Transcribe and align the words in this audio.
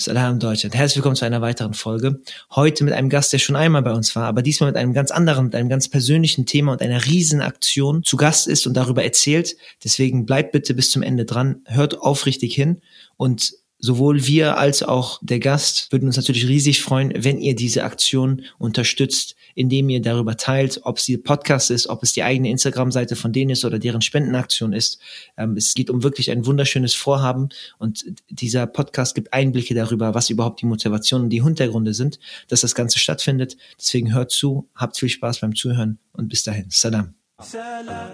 Salam 0.00 0.38
Deutschland. 0.38 0.76
Herzlich 0.76 0.98
willkommen 0.98 1.16
zu 1.16 1.24
einer 1.24 1.40
weiteren 1.40 1.74
Folge. 1.74 2.20
Heute 2.54 2.84
mit 2.84 2.94
einem 2.94 3.08
Gast, 3.08 3.32
der 3.32 3.40
schon 3.40 3.56
einmal 3.56 3.82
bei 3.82 3.92
uns 3.92 4.14
war, 4.14 4.26
aber 4.26 4.42
diesmal 4.42 4.70
mit 4.70 4.76
einem 4.76 4.92
ganz 4.92 5.10
anderen, 5.10 5.46
mit 5.46 5.56
einem 5.56 5.68
ganz 5.68 5.88
persönlichen 5.88 6.46
Thema 6.46 6.70
und 6.70 6.82
einer 6.82 7.04
Riesenaktion 7.04 8.04
zu 8.04 8.16
Gast 8.16 8.46
ist 8.46 8.68
und 8.68 8.74
darüber 8.74 9.02
erzählt. 9.02 9.56
Deswegen 9.82 10.24
bleibt 10.24 10.52
bitte 10.52 10.72
bis 10.72 10.92
zum 10.92 11.02
Ende 11.02 11.24
dran, 11.24 11.62
hört 11.64 12.00
aufrichtig 12.00 12.54
hin 12.54 12.80
und 13.16 13.54
sowohl 13.78 14.26
wir 14.26 14.58
als 14.58 14.82
auch 14.82 15.20
der 15.22 15.38
Gast 15.38 15.92
würden 15.92 16.06
uns 16.06 16.16
natürlich 16.16 16.48
riesig 16.48 16.82
freuen, 16.82 17.12
wenn 17.16 17.38
ihr 17.38 17.54
diese 17.54 17.84
Aktion 17.84 18.42
unterstützt, 18.58 19.36
indem 19.54 19.88
ihr 19.88 20.02
darüber 20.02 20.36
teilt, 20.36 20.80
ob 20.84 20.98
es 20.98 21.04
die 21.04 21.16
Podcast 21.16 21.70
ist, 21.70 21.88
ob 21.88 22.02
es 22.02 22.12
die 22.12 22.22
eigene 22.22 22.50
Instagram-Seite 22.50 23.16
von 23.16 23.32
denen 23.32 23.50
ist 23.50 23.64
oder 23.64 23.78
deren 23.78 24.02
Spendenaktion 24.02 24.72
ist. 24.72 24.98
Ähm, 25.36 25.56
es 25.56 25.74
geht 25.74 25.90
um 25.90 26.02
wirklich 26.02 26.30
ein 26.30 26.46
wunderschönes 26.46 26.94
Vorhaben 26.94 27.48
und 27.78 28.04
dieser 28.28 28.66
Podcast 28.66 29.14
gibt 29.14 29.32
Einblicke 29.32 29.74
darüber, 29.74 30.14
was 30.14 30.30
überhaupt 30.30 30.60
die 30.60 30.66
Motivation 30.66 31.22
und 31.22 31.30
die 31.30 31.42
Hintergründe 31.42 31.94
sind, 31.94 32.18
dass 32.48 32.60
das 32.60 32.74
Ganze 32.74 32.98
stattfindet. 32.98 33.56
Deswegen 33.78 34.12
hört 34.12 34.30
zu, 34.30 34.68
habt 34.74 34.98
viel 34.98 35.08
Spaß 35.08 35.40
beim 35.40 35.54
Zuhören 35.54 35.98
und 36.12 36.28
bis 36.28 36.42
dahin. 36.42 36.66
Salam. 36.68 37.14
Salam, 37.40 38.10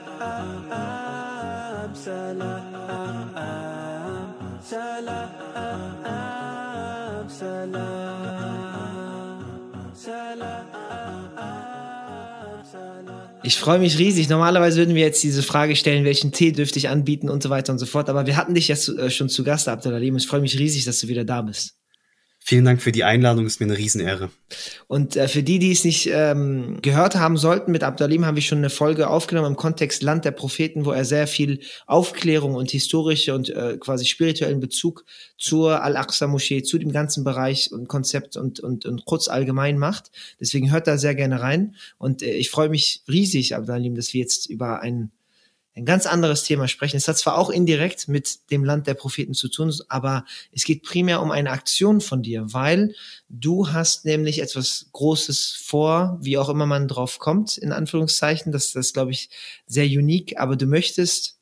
salam, 1.94 3.63
salam. 4.64 5.44
Ich 13.42 13.58
freue 13.58 13.78
mich 13.78 13.98
riesig. 13.98 14.30
Normalerweise 14.30 14.78
würden 14.78 14.94
wir 14.94 15.02
jetzt 15.02 15.22
diese 15.22 15.42
Frage 15.42 15.76
stellen, 15.76 16.04
welchen 16.04 16.32
Tee 16.32 16.52
dürfte 16.52 16.78
ich 16.78 16.88
anbieten 16.88 17.28
und 17.28 17.42
so 17.42 17.50
weiter 17.50 17.72
und 17.72 17.78
so 17.78 17.84
fort. 17.84 18.08
Aber 18.08 18.26
wir 18.26 18.38
hatten 18.38 18.54
dich 18.54 18.68
ja 18.68 18.74
äh, 18.74 19.10
schon 19.10 19.28
zu 19.28 19.44
Gast, 19.44 19.68
Abdelalim. 19.68 20.16
Ich 20.16 20.26
freue 20.26 20.40
mich 20.40 20.58
riesig, 20.58 20.86
dass 20.86 20.98
du 21.00 21.08
wieder 21.08 21.24
da 21.24 21.42
bist. 21.42 21.76
Vielen 22.46 22.66
Dank 22.66 22.82
für 22.82 22.92
die 22.92 23.04
Einladung, 23.04 23.46
ist 23.46 23.58
mir 23.58 23.64
eine 23.64 23.78
Riesenehre. 23.78 24.28
Und 24.86 25.16
äh, 25.16 25.28
für 25.28 25.42
die, 25.42 25.58
die 25.58 25.72
es 25.72 25.82
nicht 25.82 26.10
ähm, 26.12 26.76
gehört 26.82 27.14
haben 27.14 27.38
sollten, 27.38 27.72
mit 27.72 27.82
Abdalim 27.82 28.26
haben 28.26 28.34
wir 28.34 28.42
schon 28.42 28.58
eine 28.58 28.68
Folge 28.68 29.08
aufgenommen 29.08 29.52
im 29.52 29.56
Kontext 29.56 30.02
Land 30.02 30.26
der 30.26 30.32
Propheten, 30.32 30.84
wo 30.84 30.90
er 30.90 31.06
sehr 31.06 31.26
viel 31.26 31.60
Aufklärung 31.86 32.54
und 32.54 32.70
historische 32.70 33.34
und 33.34 33.48
äh, 33.48 33.78
quasi 33.80 34.04
spirituellen 34.04 34.60
Bezug 34.60 35.06
zur 35.38 35.82
Al-Aqsa-Moschee, 35.82 36.62
zu 36.62 36.76
dem 36.76 36.92
ganzen 36.92 37.24
Bereich 37.24 37.72
und 37.72 37.88
Konzept 37.88 38.36
und, 38.36 38.60
und, 38.60 38.84
und 38.84 39.06
kurz 39.06 39.28
allgemein 39.28 39.78
macht. 39.78 40.10
Deswegen 40.38 40.70
hört 40.70 40.86
da 40.86 40.98
sehr 40.98 41.14
gerne 41.14 41.40
rein. 41.40 41.76
Und 41.96 42.22
äh, 42.22 42.34
ich 42.34 42.50
freue 42.50 42.68
mich 42.68 43.04
riesig, 43.08 43.56
Abdalim, 43.56 43.94
dass 43.94 44.12
wir 44.12 44.20
jetzt 44.20 44.50
über 44.50 44.82
ein 44.82 45.12
ein 45.76 45.84
ganz 45.84 46.06
anderes 46.06 46.44
Thema 46.44 46.68
sprechen. 46.68 46.96
Es 46.96 47.08
hat 47.08 47.18
zwar 47.18 47.36
auch 47.36 47.50
indirekt 47.50 48.06
mit 48.06 48.50
dem 48.50 48.64
Land 48.64 48.86
der 48.86 48.94
Propheten 48.94 49.34
zu 49.34 49.48
tun, 49.48 49.74
aber 49.88 50.24
es 50.52 50.64
geht 50.64 50.84
primär 50.84 51.20
um 51.20 51.32
eine 51.32 51.50
Aktion 51.50 52.00
von 52.00 52.22
dir, 52.22 52.52
weil 52.52 52.94
du 53.28 53.72
hast 53.72 54.04
nämlich 54.04 54.40
etwas 54.40 54.86
Großes 54.92 55.50
vor, 55.66 56.18
wie 56.20 56.38
auch 56.38 56.48
immer 56.48 56.66
man 56.66 56.86
drauf 56.86 57.18
kommt, 57.18 57.58
in 57.58 57.72
Anführungszeichen. 57.72 58.52
Das, 58.52 58.72
das 58.72 58.92
glaube 58.92 59.10
ich, 59.10 59.30
sehr 59.66 59.86
unique, 59.86 60.38
aber 60.38 60.56
du 60.56 60.66
möchtest 60.66 61.40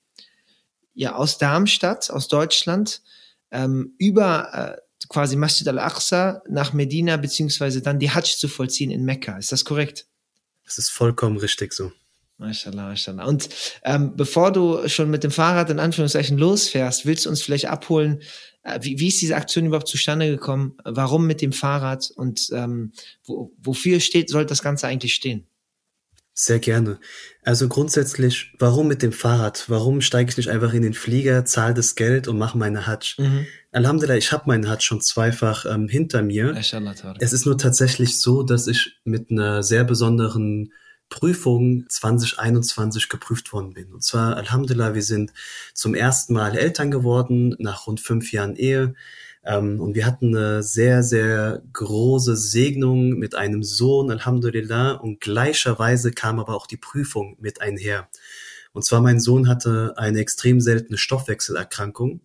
ja 0.95 1.15
aus 1.15 1.37
Darmstadt, 1.37 2.11
aus 2.11 2.29
Deutschland, 2.29 3.03
ähm, 3.51 3.95
über 3.99 4.79
äh, 4.79 5.07
quasi 5.09 5.37
Masjid 5.37 5.69
al-Aqsa 5.69 6.43
nach 6.49 6.73
Medina, 6.73 7.19
beziehungsweise 7.19 7.83
dann 7.83 7.99
die 7.99 8.11
Hajj 8.11 8.39
zu 8.39 8.49
vollziehen 8.49 8.91
in 8.91 9.05
Mekka. 9.05 9.37
Ist 9.37 9.53
das 9.53 9.67
korrekt? 9.67 10.07
Das 10.65 10.79
ist 10.79 10.91
vollkommen 10.91 11.37
richtig 11.37 11.75
so. 11.75 11.93
Mashallah, 12.39 12.89
mashallah. 12.89 13.25
Und 13.25 13.49
ähm, 13.85 14.17
bevor 14.17 14.53
du 14.53 14.89
schon 14.89 15.11
mit 15.11 15.23
dem 15.23 15.31
Fahrrad 15.31 15.71
in 15.71 15.79
Anführungszeichen 15.79 16.39
losfährst, 16.39 17.07
willst 17.07 17.27
du 17.27 17.31
uns 17.31 17.43
vielleicht 17.43 17.67
abholen, 17.67 18.21
äh, 18.65 18.79
wie, 18.83 18.99
wie 18.99 19.09
ist 19.09 19.21
diese 19.21 19.37
Aktion 19.37 19.67
überhaupt 19.67 19.89
zustande 19.89 20.29
gekommen? 20.29 20.77
Warum 20.85 21.27
mit 21.27 21.41
dem 21.41 21.53
Fahrrad 21.53 22.11
und 22.15 22.49
ähm, 22.53 22.93
wo, 23.25 23.53
wofür 23.59 24.01
steht, 24.01 24.29
soll 24.29 24.47
das 24.47 24.63
Ganze 24.63 24.89
eigentlich 24.89 25.15
stehen? 25.15 25.47
Sehr 26.35 26.61
gerne. 26.61 26.99
Also 27.43 27.69
grundsätzlich, 27.69 28.55
warum 28.59 28.89
mit 28.89 29.03
dem 29.03 29.13
Fahrrad? 29.13 29.65
Warum 29.69 30.01
steige 30.01 30.31
ich 30.31 30.37
nicht 30.39 30.49
einfach 30.49 30.73
in 30.73 30.83
den 30.83 30.95
Flieger, 30.95 31.45
zahle 31.45 31.75
das 31.75 31.95
Geld 31.95 32.27
und 32.27 32.39
mache 32.39 32.57
meine 32.57 32.87
Hajj? 32.87 33.17
Mhm. 33.19 33.47
Alhamdulillah, 33.71 34.17
ich 34.17 34.33
habe 34.33 34.45
meinen 34.47 34.67
Hajj 34.67 34.81
schon 34.81 35.03
zweifach 35.03 35.67
ähm, 35.67 35.89
hinter 35.89 36.23
mir. 36.23 36.57
Es 37.19 37.33
ist 37.35 37.45
nur 37.45 37.59
tatsächlich 37.59 38.19
so, 38.19 38.43
dass 38.43 38.67
ich 38.67 38.99
mit 39.05 39.31
einer 39.31 39.63
sehr 39.63 39.85
besonderen 39.85 40.73
Prüfung 41.09 41.85
2021 41.89 43.09
geprüft 43.09 43.53
worden 43.53 43.75
bin. 43.75 43.93
Und 43.93 44.03
zwar, 44.03 44.37
Alhamdulillah, 44.37 44.95
wir 44.95 45.03
sind 45.03 45.33
zum 45.75 45.95
ersten 45.95 46.33
Mal 46.33 46.57
Eltern 46.57 46.91
geworden, 46.91 47.55
nach 47.59 47.87
rund 47.87 48.01
fünf 48.01 48.33
Jahren 48.33 48.57
Ehe. 48.57 48.95
Ähm, 49.45 49.81
und 49.81 49.95
wir 49.95 50.07
hatten 50.07 50.37
eine 50.37 50.63
sehr, 50.63 51.03
sehr 51.03 51.63
große 51.73 52.37
Segnung 52.37 53.11
mit 53.19 53.35
einem 53.35 53.63
Sohn, 53.63 54.11
Alhamdulillah. 54.11 54.93
Und 54.93 55.21
gleicherweise 55.21 56.13
kam 56.13 56.39
aber 56.39 56.55
auch 56.55 56.67
die 56.67 56.77
Prüfung 56.77 57.37
mit 57.41 57.61
einher. 57.61 58.09
Und 58.73 58.85
zwar 58.85 59.01
mein 59.01 59.21
Sohn 59.21 59.49
hatte 59.49 59.95
eine 59.97 60.21
extrem 60.21 60.61
seltene 60.61 60.97
Stoffwechselerkrankung, 60.97 62.21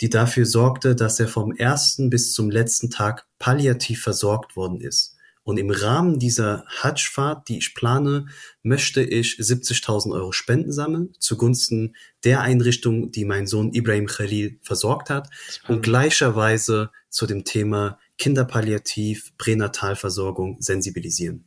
die 0.00 0.08
dafür 0.08 0.46
sorgte, 0.46 0.94
dass 0.94 1.20
er 1.20 1.28
vom 1.28 1.52
ersten 1.52 2.10
bis 2.10 2.32
zum 2.32 2.50
letzten 2.50 2.90
Tag 2.90 3.26
palliativ 3.38 4.02
versorgt 4.02 4.56
worden 4.56 4.80
ist. 4.80 5.16
Und 5.42 5.58
im 5.58 5.70
Rahmen 5.70 6.18
dieser 6.18 6.64
Hajj-Fahrt, 6.68 7.48
die 7.48 7.58
ich 7.58 7.74
plane, 7.74 8.26
möchte 8.62 9.02
ich 9.02 9.36
70.000 9.40 10.12
Euro 10.12 10.32
Spenden 10.32 10.72
sammeln 10.72 11.14
zugunsten 11.18 11.96
der 12.24 12.42
Einrichtung, 12.42 13.10
die 13.10 13.24
mein 13.24 13.46
Sohn 13.46 13.72
Ibrahim 13.72 14.06
Khalil 14.06 14.58
versorgt 14.62 15.08
hat 15.08 15.30
und 15.66 15.82
gleicherweise 15.82 16.90
zu 17.08 17.26
dem 17.26 17.44
Thema 17.44 17.98
Kinderpalliativ, 18.18 19.32
Pränatalversorgung 19.38 20.58
sensibilisieren. 20.60 21.44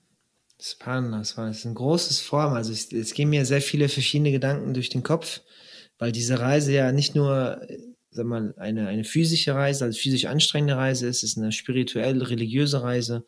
Spannend, 0.59 1.13
das 1.13 1.37
war 1.37 1.45
ein 1.45 1.73
großes 1.73 2.19
Form. 2.21 2.53
Also 2.53 2.71
es, 2.71 2.91
es 2.91 3.13
gehen 3.13 3.29
mir 3.29 3.45
sehr 3.45 3.61
viele 3.61 3.89
verschiedene 3.89 4.31
Gedanken 4.31 4.73
durch 4.73 4.89
den 4.89 5.03
Kopf, 5.03 5.41
weil 5.99 6.11
diese 6.11 6.39
Reise 6.39 6.73
ja 6.73 6.91
nicht 6.91 7.15
nur 7.15 7.61
sag 8.13 8.25
mal, 8.25 8.53
eine, 8.57 8.87
eine 8.87 9.03
physische 9.03 9.55
Reise, 9.55 9.85
also 9.85 9.99
physisch 9.99 10.25
anstrengende 10.25 10.77
Reise 10.77 11.07
ist, 11.07 11.23
es 11.23 11.31
ist 11.31 11.37
eine 11.37 11.51
spirituell 11.51 12.21
religiöse 12.21 12.81
Reise 12.81 13.25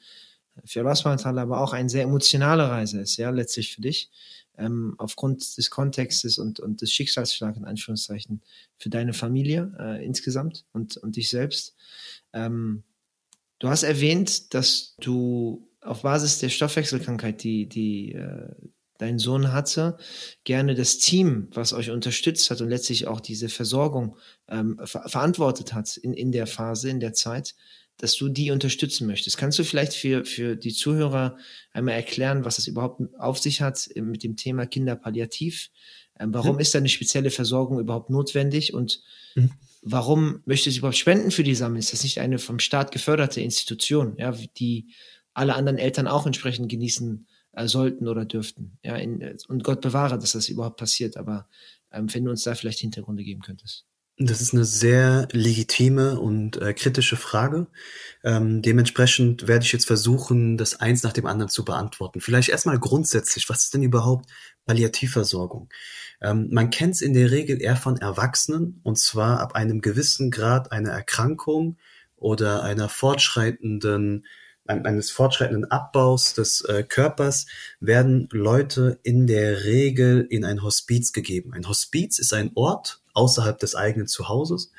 für 0.64 0.82
Allah 0.82 1.42
aber 1.42 1.62
auch 1.62 1.74
eine 1.74 1.90
sehr 1.90 2.04
emotionale 2.04 2.70
Reise 2.70 3.02
ist, 3.02 3.18
ja, 3.18 3.30
letztlich 3.30 3.74
für 3.74 3.82
dich, 3.82 4.10
ähm, 4.58 4.96
aufgrund 4.98 5.58
des 5.58 5.70
Kontextes 5.70 6.38
und, 6.38 6.60
und 6.60 6.82
des 6.82 6.92
Schicksalsschlags, 6.92 7.58
in 7.58 7.66
Anführungszeichen, 7.66 8.42
für 8.78 8.90
deine 8.90 9.14
Familie 9.14 9.76
äh, 9.80 10.06
insgesamt 10.06 10.66
und, 10.72 10.98
und 10.98 11.16
dich 11.18 11.30
selbst. 11.30 11.76
Ähm, 12.34 12.84
du 13.60 13.70
hast 13.70 13.84
erwähnt, 13.84 14.54
dass 14.54 14.96
du 15.00 15.68
auf 15.82 16.02
Basis 16.02 16.40
der 16.40 16.50
Stoffwechselkrankheit, 16.50 17.44
die, 17.44 17.68
die 17.68 18.14
äh, 18.14 18.50
dein 18.98 19.20
Sohn 19.20 19.52
hatte, 19.52 19.98
gerne 20.44 20.76
das 20.76 20.98
Team, 20.98 21.48
was 21.52 21.74
euch 21.74 21.92
unterstützt 21.92 22.50
hat 22.50 22.62
und 22.62 22.70
letztlich 22.70 23.08
auch 23.08 23.20
diese 23.20 23.50
Versorgung 23.50 24.18
ähm, 24.48 24.80
ver 24.84 25.08
verantwortet 25.08 25.74
hat 25.74 25.98
in, 25.98 26.14
in 26.14 26.32
der 26.32 26.48
Phase, 26.48 26.90
in 26.90 27.00
der 27.00 27.14
Zeit, 27.14 27.56
dass 27.98 28.16
du 28.16 28.30
die 28.30 28.52
unterstützen 28.52 29.08
möchtest. 29.08 29.38
Kannst 29.38 29.60
du 29.60 29.64
vielleicht 29.64 29.94
für, 29.94 30.26
für 30.26 30.56
die 30.56 30.74
Zuhörer 30.74 31.38
einmal 31.72 31.96
erklären, 31.96 32.44
was 32.46 32.58
das 32.58 32.68
überhaupt 32.68 33.02
auf 33.18 33.40
sich 33.40 33.62
hat 33.62 33.90
mit 33.96 34.24
dem 34.24 34.36
Thema 34.36 34.66
Kinderpalliativ? 34.66 35.70
Ähm, 36.20 36.34
warum 36.34 36.56
mhm. 36.56 36.62
ist 36.62 36.74
da 36.74 36.80
eine 36.80 36.90
spezielle 36.90 37.32
Versorgung 37.32 37.80
überhaupt 37.80 38.10
notwendig 38.10 38.74
und 38.74 39.02
mhm. 39.36 39.52
warum 39.82 40.42
möchtest 40.46 40.78
du 40.78 40.80
überhaupt 40.80 40.98
Spenden 40.98 41.32
für 41.32 41.44
die 41.44 41.56
sammeln? 41.56 41.80
Ist 41.80 41.94
das 41.94 42.04
nicht 42.04 42.20
eine 42.20 42.40
vom 42.40 42.60
Staat 42.60 42.92
geförderte 42.92 43.42
Institution, 43.42 44.16
ja, 44.18 44.32
die 44.58 44.88
alle 45.34 45.56
anderen 45.56 45.78
Eltern 45.78 46.08
auch 46.08 46.26
entsprechend 46.26 46.70
genießen 46.70 47.28
äh, 47.56 47.68
sollten 47.68 48.08
oder 48.08 48.26
dürften? 48.26 48.78
Ja, 48.84 48.96
in, 48.96 49.38
und 49.48 49.64
Gott 49.64 49.82
bewahre, 49.82 50.18
dass 50.18 50.34
das 50.34 50.50
überhaupt 50.50 50.78
passiert. 50.78 51.18
Aber 51.18 51.48
ähm, 51.92 52.14
wenn 52.14 52.26
du 52.26 52.32
uns 52.32 52.44
da 52.44 52.56
vielleicht 52.56 52.80
Hintergründe 52.80 53.24
geben 53.24 53.42
könntest. 53.42 53.86
Das 54.18 54.40
ist 54.40 54.54
eine 54.54 54.64
sehr 54.64 55.28
legitime 55.34 56.18
und 56.22 56.56
äh, 56.62 56.74
kritische 56.74 57.18
Frage. 57.18 57.68
Ähm, 58.24 58.62
dementsprechend 58.62 59.46
werde 59.50 59.66
ich 59.66 59.74
jetzt 59.74 59.88
versuchen, 59.88 60.58
das 60.58 60.80
eins 60.80 61.04
nach 61.04 61.12
dem 61.12 61.26
anderen 61.26 61.50
zu 61.50 61.66
beantworten. 61.66 62.22
Vielleicht 62.22 62.48
erstmal 62.48 62.80
grundsätzlich, 62.80 63.50
was 63.50 63.64
ist 63.64 63.74
denn 63.74 63.84
überhaupt 63.84 64.30
Palliativversorgung? 64.66 65.70
Ähm, 66.22 66.48
man 66.50 66.70
kennt 66.70 66.96
es 66.96 67.02
in 67.02 67.14
der 67.14 67.30
Regel 67.30 67.62
eher 67.62 67.76
von 67.76 67.98
Erwachsenen 67.98 68.80
und 68.84 68.98
zwar 68.98 69.42
ab 69.42 69.54
einem 69.54 69.82
gewissen 69.82 70.32
Grad 70.32 70.72
einer 70.72 70.92
Erkrankung 70.92 71.78
oder 72.16 72.64
einer 72.64 72.88
fortschreitenden 72.88 74.26
eines 74.68 75.12
fortschreitenden 75.12 75.70
Abbaus 75.70 76.34
des 76.34 76.62
äh, 76.62 76.84
Körpers 76.84 77.46
werden 77.80 78.28
Leute 78.32 79.00
in 79.04 79.28
der 79.28 79.64
Regel 79.64 80.26
in 80.30 80.44
ein 80.44 80.64
Hospiz 80.64 81.14
gegeben. 81.14 81.54
Ein 81.54 81.68
Hospiz 81.68 82.20
ist 82.20 82.34
ein 82.34 82.52
Ort, 82.56 83.02
außerhalb 83.14 83.60
des 83.60 83.76
eigenen 83.76 84.08
Zuhauses, 84.08 84.72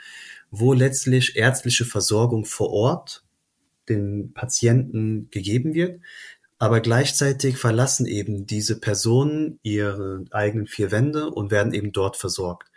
wo 0.51 0.73
letztlich 0.73 1.37
ärztliche 1.37 1.85
Versorgung 1.85 2.45
vor 2.45 2.71
Ort 2.71 3.25
den 3.89 4.33
Patienten 4.33 5.29
gegeben 5.31 5.75
wird. 5.75 6.01
Aber 6.59 6.81
gleichzeitig 6.81 7.59
verlassen 7.59 8.07
eben 8.07 8.47
diese 8.47 8.81
Personen 8.81 9.59
ihre 9.63 10.25
eigenen 10.31 10.67
vier 10.67 10.91
Wände 10.91 11.31
und 11.31 11.51
werden 11.51 11.75
eben 11.75 11.93
dort 11.93 12.17
versorgt. 12.17 12.71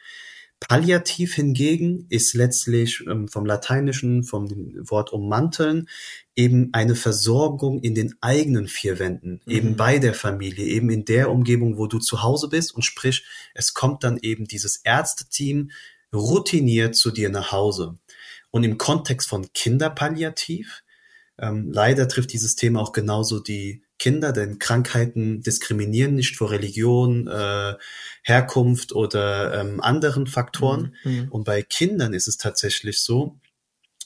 Palliativ 0.60 1.36
hingegen 1.36 2.06
ist 2.10 2.34
letztlich 2.34 3.06
ähm, 3.08 3.28
vom 3.28 3.46
Lateinischen, 3.46 4.24
vom 4.24 4.50
Wort 4.90 5.14
ummanteln, 5.14 5.88
eben 6.36 6.70
eine 6.74 6.96
Versorgung 6.96 7.80
in 7.80 7.96
den 7.96 8.16
eigenen 8.22 8.68
vier 8.68 9.00
Wänden, 9.00 9.42
mhm. 9.46 9.52
eben 9.52 9.76
bei 9.78 10.00
der 10.00 10.14
Familie, 10.14 10.66
eben 10.66 10.90
in 10.90 11.06
der 11.06 11.32
Umgebung, 11.32 11.78
wo 11.78 11.88
du 11.88 12.00
zu 12.00 12.24
Hause 12.24 12.50
bist 12.50 12.76
und 12.76 12.84
sprich, 12.84 13.26
es 13.54 13.74
kommt 13.74 14.04
dann 14.04 14.18
eben 14.22 14.46
dieses 14.46 14.78
Ärzteteam 14.78 15.72
routiniert 16.14 16.96
zu 16.96 17.12
dir 17.12 17.30
nach 17.30 17.52
Hause. 17.52 17.98
Und 18.52 18.64
im 18.64 18.78
Kontext 18.78 19.30
von 19.30 19.52
Kinderpalliativ, 19.54 20.84
ähm, 21.38 21.72
leider 21.72 22.08
trifft 22.08 22.34
dieses 22.34 22.56
Thema 22.56 22.82
auch 22.82 22.92
genauso 22.92 23.40
die 23.40 23.84
Kinder, 24.00 24.32
denn 24.32 24.58
Krankheiten 24.58 25.42
diskriminieren 25.42 26.16
nicht 26.16 26.38
vor 26.38 26.52
Religion, 26.52 27.28
äh, 27.28 27.76
Herkunft 28.24 28.94
oder 28.94 29.54
ähm, 29.60 29.82
anderen 29.82 30.26
Faktoren. 30.26 30.96
Mhm. 31.04 31.12
mhm. 31.12 31.28
Und 31.30 31.44
bei 31.44 31.62
Kindern 31.62 32.14
ist 32.14 32.28
es 32.28 32.38
tatsächlich 32.38 33.02
so, 33.02 33.38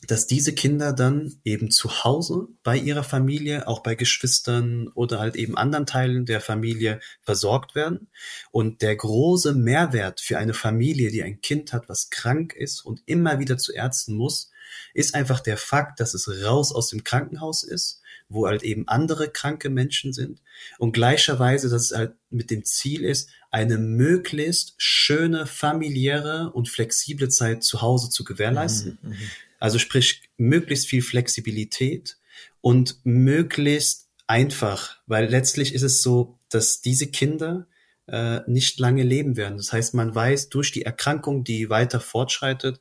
dass 0.07 0.27
diese 0.27 0.53
Kinder 0.53 0.91
dann 0.91 1.39
eben 1.45 1.71
zu 1.71 2.03
Hause 2.03 2.47
bei 2.63 2.77
ihrer 2.77 3.03
Familie, 3.03 3.67
auch 3.67 3.81
bei 3.81 3.95
Geschwistern 3.95 4.89
oder 4.89 5.19
halt 5.19 5.35
eben 5.35 5.57
anderen 5.57 5.85
Teilen 5.85 6.25
der 6.25 6.41
Familie 6.41 6.99
versorgt 7.21 7.73
werden. 7.75 8.09
Und 8.51 8.81
der 8.81 8.95
große 8.95 9.53
Mehrwert 9.53 10.19
für 10.19 10.37
eine 10.37 10.53
Familie, 10.53 11.09
die 11.09 11.23
ein 11.23 11.39
Kind 11.41 11.71
hat, 11.71 11.87
was 11.87 12.09
krank 12.09 12.53
ist 12.53 12.81
und 12.81 13.01
immer 13.05 13.39
wieder 13.39 13.57
zu 13.57 13.71
Ärzten 13.71 14.15
muss, 14.15 14.51
ist 14.93 15.15
einfach 15.15 15.39
der 15.39 15.57
Fakt, 15.57 15.99
dass 15.99 16.13
es 16.13 16.43
raus 16.43 16.73
aus 16.73 16.89
dem 16.89 17.03
Krankenhaus 17.03 17.63
ist 17.63 18.01
wo 18.29 18.47
halt 18.47 18.63
eben 18.63 18.87
andere 18.87 19.29
kranke 19.29 19.69
Menschen 19.69 20.13
sind 20.13 20.41
und 20.77 20.93
gleicherweise, 20.93 21.69
dass 21.69 21.91
es 21.91 21.97
halt 21.97 22.13
mit 22.29 22.51
dem 22.51 22.65
Ziel 22.65 23.03
ist, 23.03 23.29
eine 23.51 23.77
möglichst 23.77 24.73
schöne 24.77 25.45
familiäre 25.45 26.51
und 26.53 26.69
flexible 26.69 27.29
Zeit 27.29 27.63
zu 27.63 27.81
Hause 27.81 28.09
zu 28.09 28.23
gewährleisten. 28.23 28.97
Mhm, 29.01 29.09
mhm, 29.09 29.17
also 29.59 29.79
sprich, 29.79 30.23
möglichst 30.37 30.87
viel 30.87 31.01
Flexibilität 31.01 32.17
und 32.61 32.97
möglichst 33.03 34.09
einfach, 34.27 34.97
weil 35.05 35.27
letztlich 35.29 35.73
ist 35.73 35.83
es 35.83 36.01
so, 36.01 36.39
dass 36.49 36.81
diese 36.81 37.07
Kinder 37.07 37.67
äh, 38.07 38.41
nicht 38.47 38.79
lange 38.79 39.03
leben 39.03 39.37
werden. 39.37 39.57
Das 39.57 39.71
heißt, 39.71 39.93
man 39.93 40.13
weiß 40.13 40.49
durch 40.49 40.71
die 40.71 40.83
Erkrankung, 40.83 41.43
die 41.43 41.69
weiter 41.69 41.99
fortschreitet, 41.99 42.79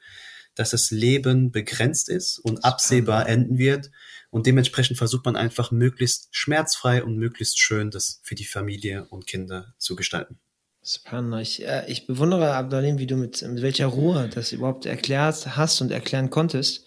dass 0.55 0.71
das 0.71 0.91
Leben 0.91 1.51
begrenzt 1.51 2.09
ist 2.09 2.39
und 2.39 2.65
absehbar 2.65 3.29
enden 3.29 3.59
wird. 3.59 3.91
Und 4.33 4.47
dementsprechend 4.47 4.97
versucht 4.97 5.27
man 5.27 5.37
einfach 5.37 5.71
möglichst 5.73 6.35
schmerzfrei 6.35 7.05
und 7.05 7.19
möglichst 7.19 7.61
schön 7.61 7.91
das 7.91 8.19
für 8.23 8.35
die 8.35 8.47
Familie 8.47 9.07
und 9.11 9.27
Kinder 9.27 9.75
zu 9.77 9.95
gestalten. 9.95 10.39
Spannend. 10.83 11.43
Ich, 11.43 11.63
äh, 11.63 11.85
ich 11.87 12.07
bewundere, 12.07 12.55
Abdalim, 12.55 12.99
wie 12.99 13.07
du 13.07 13.17
mit, 13.17 13.43
mit 13.43 13.61
welcher 13.61 13.89
Ruhe 13.89 14.31
das 14.35 14.53
überhaupt 14.53 14.87
erklärt 14.87 15.55
hast 15.55 15.83
und 15.83 15.91
erklären 15.91 16.31
konntest. 16.31 16.87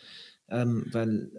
Ähm, 0.50 0.88
weil, 0.92 1.30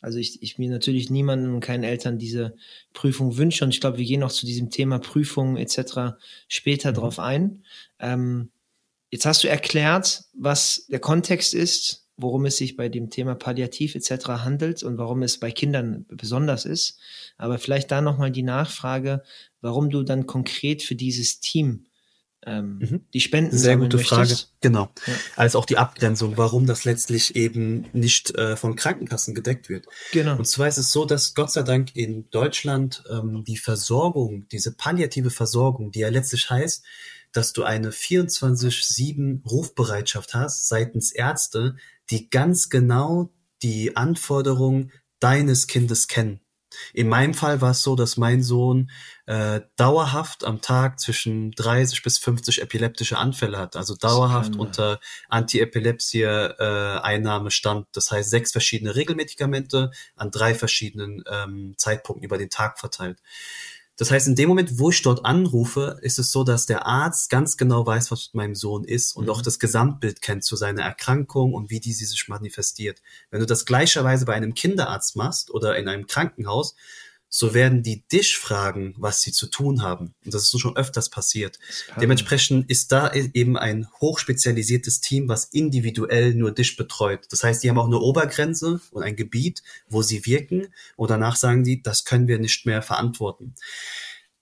also 0.00 0.18
ich, 0.18 0.42
ich 0.42 0.56
mir 0.56 0.70
natürlich 0.70 1.10
niemanden 1.10 1.52
und 1.52 1.60
keinen 1.60 1.84
Eltern 1.84 2.18
diese 2.18 2.56
Prüfung 2.94 3.36
wünsche. 3.36 3.64
Und 3.64 3.74
ich 3.74 3.82
glaube, 3.82 3.98
wir 3.98 4.06
gehen 4.06 4.20
noch 4.20 4.32
zu 4.32 4.46
diesem 4.46 4.70
Thema 4.70 4.98
Prüfung 4.98 5.58
etc. 5.58 6.16
später 6.48 6.92
mhm. 6.92 6.94
drauf 6.94 7.18
ein. 7.18 7.64
Ähm, 7.98 8.50
jetzt 9.10 9.26
hast 9.26 9.44
du 9.44 9.48
erklärt, 9.48 10.24
was 10.32 10.86
der 10.86 11.00
Kontext 11.00 11.52
ist, 11.52 12.07
worum 12.18 12.44
es 12.44 12.56
sich 12.56 12.76
bei 12.76 12.88
dem 12.88 13.10
Thema 13.10 13.34
Palliativ 13.34 13.94
etc. 13.94 14.26
handelt 14.28 14.82
und 14.82 14.98
warum 14.98 15.22
es 15.22 15.38
bei 15.38 15.50
Kindern 15.50 16.04
besonders 16.08 16.66
ist. 16.66 16.98
Aber 17.38 17.58
vielleicht 17.58 17.90
da 17.90 18.00
nochmal 18.00 18.30
die 18.30 18.42
Nachfrage, 18.42 19.22
warum 19.60 19.88
du 19.88 20.02
dann 20.02 20.26
konkret 20.26 20.82
für 20.82 20.96
dieses 20.96 21.40
Team 21.40 21.86
ähm, 22.46 22.78
mhm. 22.78 23.00
die 23.14 23.20
Spenden 23.20 23.56
Sehr 23.56 23.76
gute 23.76 23.96
möchtest. 23.96 24.08
Frage. 24.08 24.34
Genau. 24.60 24.90
Ja. 25.06 25.14
Als 25.36 25.56
auch 25.56 25.64
die 25.64 25.78
Abgrenzung, 25.78 26.36
warum 26.36 26.66
das 26.66 26.84
letztlich 26.84 27.36
eben 27.36 27.86
nicht 27.92 28.34
äh, 28.36 28.56
von 28.56 28.76
Krankenkassen 28.76 29.34
gedeckt 29.34 29.68
wird. 29.68 29.86
Genau. 30.12 30.36
Und 30.36 30.46
zwar 30.46 30.68
ist 30.68 30.78
es 30.78 30.92
so, 30.92 31.04
dass 31.04 31.34
Gott 31.34 31.50
sei 31.52 31.62
Dank 31.62 31.94
in 31.94 32.28
Deutschland 32.30 33.02
ähm, 33.10 33.44
die 33.44 33.56
Versorgung, 33.56 34.46
diese 34.48 34.72
palliative 34.72 35.30
Versorgung, 35.30 35.90
die 35.90 36.00
ja 36.00 36.08
letztlich 36.08 36.48
heißt, 36.50 36.84
dass 37.32 37.52
du 37.52 37.64
eine 37.64 37.90
24-7 37.90 39.44
Rufbereitschaft 39.44 40.34
hast 40.34 40.68
seitens 40.68 41.12
Ärzte, 41.12 41.76
die 42.10 42.30
ganz 42.30 42.68
genau 42.68 43.30
die 43.62 43.96
Anforderungen 43.96 44.92
deines 45.20 45.66
Kindes 45.66 46.08
kennen. 46.08 46.40
In 46.92 47.08
meinem 47.08 47.32
Fall 47.34 47.60
war 47.60 47.72
es 47.72 47.82
so, 47.82 47.96
dass 47.96 48.16
mein 48.16 48.42
Sohn 48.42 48.90
äh, 49.26 49.60
dauerhaft 49.76 50.44
am 50.44 50.60
Tag 50.60 51.00
zwischen 51.00 51.50
30 51.52 52.02
bis 52.02 52.18
50 52.18 52.60
epileptische 52.62 53.16
Anfälle 53.18 53.58
hat, 53.58 53.76
also 53.76 53.96
dauerhaft 53.96 54.56
unter 54.56 55.00
Antiepilepsie-Einnahme 55.28 57.48
äh, 57.48 57.50
stand. 57.50 57.86
Das 57.92 58.10
heißt 58.10 58.30
sechs 58.30 58.52
verschiedene 58.52 58.94
Regelmedikamente 58.94 59.90
an 60.14 60.30
drei 60.30 60.54
verschiedenen 60.54 61.22
ähm, 61.30 61.74
Zeitpunkten 61.76 62.24
über 62.24 62.38
den 62.38 62.48
Tag 62.50 62.78
verteilt. 62.78 63.18
Das 63.98 64.12
heißt, 64.12 64.28
in 64.28 64.36
dem 64.36 64.48
Moment, 64.48 64.78
wo 64.78 64.90
ich 64.90 65.02
dort 65.02 65.24
anrufe, 65.24 65.98
ist 66.02 66.20
es 66.20 66.30
so, 66.30 66.44
dass 66.44 66.66
der 66.66 66.86
Arzt 66.86 67.30
ganz 67.30 67.56
genau 67.56 67.84
weiß, 67.84 68.12
was 68.12 68.28
mit 68.28 68.34
meinem 68.34 68.54
Sohn 68.54 68.84
ist 68.84 69.16
und 69.16 69.24
mhm. 69.24 69.30
auch 69.30 69.42
das 69.42 69.58
Gesamtbild 69.58 70.22
kennt 70.22 70.44
zu 70.44 70.54
seiner 70.54 70.82
Erkrankung 70.82 71.52
und 71.52 71.68
wie 71.68 71.80
die 71.80 71.92
sich 71.92 72.28
manifestiert. 72.28 73.02
Wenn 73.30 73.40
du 73.40 73.46
das 73.46 73.66
gleicherweise 73.66 74.24
bei 74.24 74.34
einem 74.34 74.54
Kinderarzt 74.54 75.16
machst 75.16 75.50
oder 75.50 75.76
in 75.76 75.88
einem 75.88 76.06
Krankenhaus, 76.06 76.76
so 77.28 77.54
werden 77.54 77.82
die 77.82 78.02
dich 78.08 78.38
fragen, 78.38 78.94
was 78.96 79.22
sie 79.22 79.32
zu 79.32 79.46
tun 79.46 79.82
haben. 79.82 80.14
Und 80.24 80.34
das 80.34 80.44
ist 80.44 80.50
so 80.50 80.58
schon 80.58 80.76
öfters 80.76 81.10
passiert. 81.10 81.58
Dementsprechend 82.00 82.70
ist 82.70 82.90
da 82.90 83.12
e- 83.12 83.30
eben 83.34 83.56
ein 83.58 83.86
hochspezialisiertes 84.00 85.00
Team, 85.00 85.28
was 85.28 85.44
individuell 85.46 86.34
nur 86.34 86.52
dich 86.52 86.76
betreut. 86.76 87.26
Das 87.30 87.44
heißt, 87.44 87.62
die 87.62 87.68
haben 87.70 87.78
auch 87.78 87.86
eine 87.86 87.98
Obergrenze 87.98 88.80
und 88.90 89.02
ein 89.02 89.16
Gebiet, 89.16 89.62
wo 89.88 90.02
sie 90.02 90.24
wirken. 90.26 90.68
Und 90.96 91.10
danach 91.10 91.36
sagen 91.36 91.64
die, 91.64 91.82
das 91.82 92.04
können 92.04 92.28
wir 92.28 92.38
nicht 92.38 92.64
mehr 92.64 92.82
verantworten. 92.82 93.54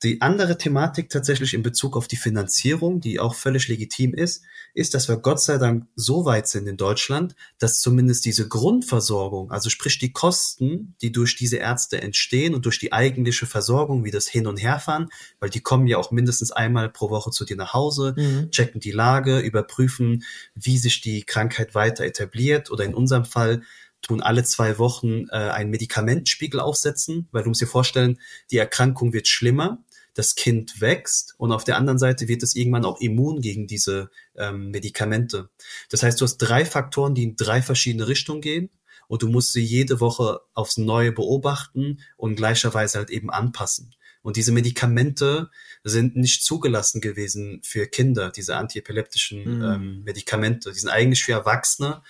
Die 0.02 0.20
andere 0.20 0.58
Thematik 0.58 1.08
tatsächlich 1.08 1.54
in 1.54 1.62
Bezug 1.62 1.96
auf 1.96 2.06
die 2.06 2.16
Finanzierung, 2.16 3.00
die 3.00 3.18
auch 3.18 3.34
völlig 3.34 3.68
legitim 3.68 4.12
ist, 4.12 4.44
ist, 4.74 4.92
dass 4.92 5.08
wir 5.08 5.16
Gott 5.16 5.40
sei 5.40 5.56
Dank 5.56 5.86
so 5.94 6.26
weit 6.26 6.48
sind 6.48 6.66
in 6.66 6.76
Deutschland, 6.76 7.34
dass 7.58 7.80
zumindest 7.80 8.26
diese 8.26 8.46
Grundversorgung, 8.46 9.50
also 9.50 9.70
sprich 9.70 9.98
die 9.98 10.12
Kosten, 10.12 10.94
die 11.00 11.12
durch 11.12 11.36
diese 11.36 11.56
Ärzte 11.56 12.02
entstehen 12.02 12.54
und 12.54 12.66
durch 12.66 12.78
die 12.78 12.92
eigentliche 12.92 13.46
Versorgung, 13.46 14.04
wie 14.04 14.10
das 14.10 14.28
Hin- 14.28 14.46
und 14.46 14.58
Herfahren, 14.58 15.08
weil 15.40 15.48
die 15.48 15.60
kommen 15.60 15.86
ja 15.86 15.96
auch 15.96 16.10
mindestens 16.10 16.52
einmal 16.52 16.90
pro 16.90 17.08
Woche 17.08 17.30
zu 17.30 17.46
dir 17.46 17.56
nach 17.56 17.72
Hause, 17.72 18.14
mhm. 18.18 18.50
checken 18.50 18.80
die 18.80 18.92
Lage, 18.92 19.38
überprüfen, 19.38 20.24
wie 20.54 20.76
sich 20.76 21.00
die 21.00 21.24
Krankheit 21.24 21.74
weiter 21.74 22.04
etabliert 22.04 22.70
oder 22.70 22.84
in 22.84 22.94
unserem 22.94 23.24
Fall 23.24 23.62
tun 24.02 24.20
alle 24.20 24.44
zwei 24.44 24.78
Wochen 24.78 25.26
äh, 25.30 25.36
einen 25.36 25.70
Medikamentenspiegel 25.70 26.60
aufsetzen, 26.60 27.28
weil 27.32 27.42
du 27.42 27.48
musst 27.48 27.60
dir 27.60 27.66
vorstellen, 27.66 28.20
die 28.50 28.58
Erkrankung 28.58 29.12
wird 29.12 29.26
schlimmer 29.26 29.82
das 30.16 30.34
Kind 30.34 30.80
wächst 30.80 31.34
und 31.36 31.52
auf 31.52 31.64
der 31.64 31.76
anderen 31.76 31.98
Seite 31.98 32.26
wird 32.26 32.42
es 32.42 32.56
irgendwann 32.56 32.84
auch 32.84 33.00
immun 33.00 33.40
gegen 33.42 33.66
diese 33.66 34.10
ähm, 34.34 34.70
Medikamente. 34.70 35.50
Das 35.90 36.02
heißt, 36.02 36.20
du 36.20 36.24
hast 36.24 36.38
drei 36.38 36.64
Faktoren, 36.64 37.14
die 37.14 37.24
in 37.24 37.36
drei 37.36 37.60
verschiedene 37.60 38.08
Richtungen 38.08 38.40
gehen 38.40 38.70
und 39.08 39.22
du 39.22 39.28
musst 39.28 39.52
sie 39.52 39.62
jede 39.62 40.00
Woche 40.00 40.40
aufs 40.54 40.78
Neue 40.78 41.12
beobachten 41.12 42.00
und 42.16 42.36
gleicherweise 42.36 42.98
halt 42.98 43.10
eben 43.10 43.30
anpassen. 43.30 43.94
Und 44.22 44.36
diese 44.36 44.52
Medikamente 44.52 45.50
sind 45.84 46.16
nicht 46.16 46.42
zugelassen 46.42 47.00
gewesen 47.00 47.60
für 47.62 47.86
Kinder, 47.86 48.30
diese 48.30 48.56
antiepileptischen 48.56 49.58
mhm. 49.58 49.64
ähm, 49.64 50.02
Medikamente. 50.02 50.72
Die 50.72 50.80
sind 50.80 50.90
eigentlich 50.90 51.22
für 51.22 51.32
Erwachsene, 51.32 52.02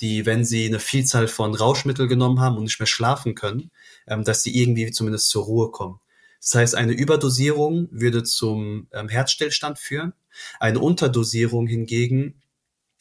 die, 0.00 0.26
wenn 0.26 0.44
sie 0.44 0.66
eine 0.66 0.80
Vielzahl 0.80 1.28
von 1.28 1.54
Rauschmittel 1.54 2.08
genommen 2.08 2.40
haben 2.40 2.56
und 2.56 2.64
nicht 2.64 2.80
mehr 2.80 2.86
schlafen 2.86 3.34
können, 3.34 3.70
ähm, 4.08 4.24
dass 4.24 4.42
sie 4.42 4.56
irgendwie 4.60 4.90
zumindest 4.90 5.28
zur 5.28 5.44
Ruhe 5.44 5.70
kommen. 5.70 6.00
Das 6.40 6.54
heißt, 6.54 6.74
eine 6.74 6.92
Überdosierung 6.92 7.88
würde 7.90 8.22
zum 8.22 8.88
ähm, 8.92 9.08
Herzstillstand 9.08 9.78
führen. 9.78 10.14
Eine 10.58 10.80
Unterdosierung 10.80 11.66
hingegen 11.66 12.40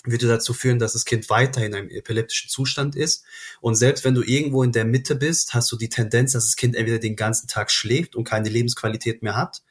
würde 0.03 0.27
dazu 0.27 0.53
führen, 0.53 0.79
dass 0.79 0.93
das 0.93 1.05
Kind 1.05 1.29
weiterhin 1.29 1.73
in 1.73 1.77
einem 1.77 1.89
epileptischen 1.89 2.49
Zustand 2.49 2.95
ist. 2.95 3.25
Und 3.61 3.75
selbst 3.75 4.05
wenn 4.05 4.15
du 4.15 4.23
irgendwo 4.23 4.63
in 4.63 4.71
der 4.71 4.85
Mitte 4.85 5.15
bist, 5.15 5.53
hast 5.53 5.71
du 5.71 5.77
die 5.77 5.89
Tendenz, 5.89 6.33
dass 6.33 6.45
das 6.45 6.55
Kind 6.55 6.75
entweder 6.75 6.99
den 6.99 7.15
ganzen 7.15 7.47
Tag 7.47 7.71
schläft 7.71 8.15
und 8.15 8.23
keine 8.23 8.49
Lebensqualität 8.49 9.23
mehr 9.23 9.35
hat 9.35 9.61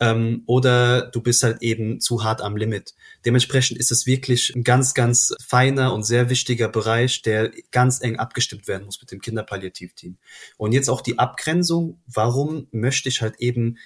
ähm, 0.00 0.42
oder 0.46 1.10
du 1.10 1.20
bist 1.20 1.42
halt 1.42 1.62
eben 1.62 2.00
zu 2.00 2.22
hart 2.24 2.40
am 2.40 2.56
Limit. 2.56 2.94
Dementsprechend 3.24 3.78
ist 3.78 3.90
es 3.90 4.06
wirklich 4.06 4.54
ein 4.54 4.62
ganz, 4.62 4.94
ganz 4.94 5.34
feiner 5.44 5.92
und 5.92 6.04
sehr 6.04 6.30
wichtiger 6.30 6.68
Bereich, 6.68 7.22
der 7.22 7.50
ganz 7.70 8.00
eng 8.00 8.16
abgestimmt 8.16 8.68
werden 8.68 8.86
muss 8.86 9.00
mit 9.00 9.10
dem 9.10 9.20
Kinderpalliativteam. 9.20 10.16
Und 10.56 10.72
jetzt 10.72 10.88
auch 10.88 11.00
die 11.00 11.18
Abgrenzung, 11.18 12.00
warum 12.06 12.68
möchte 12.70 13.08
ich 13.08 13.22
halt 13.22 13.36
eben 13.40 13.78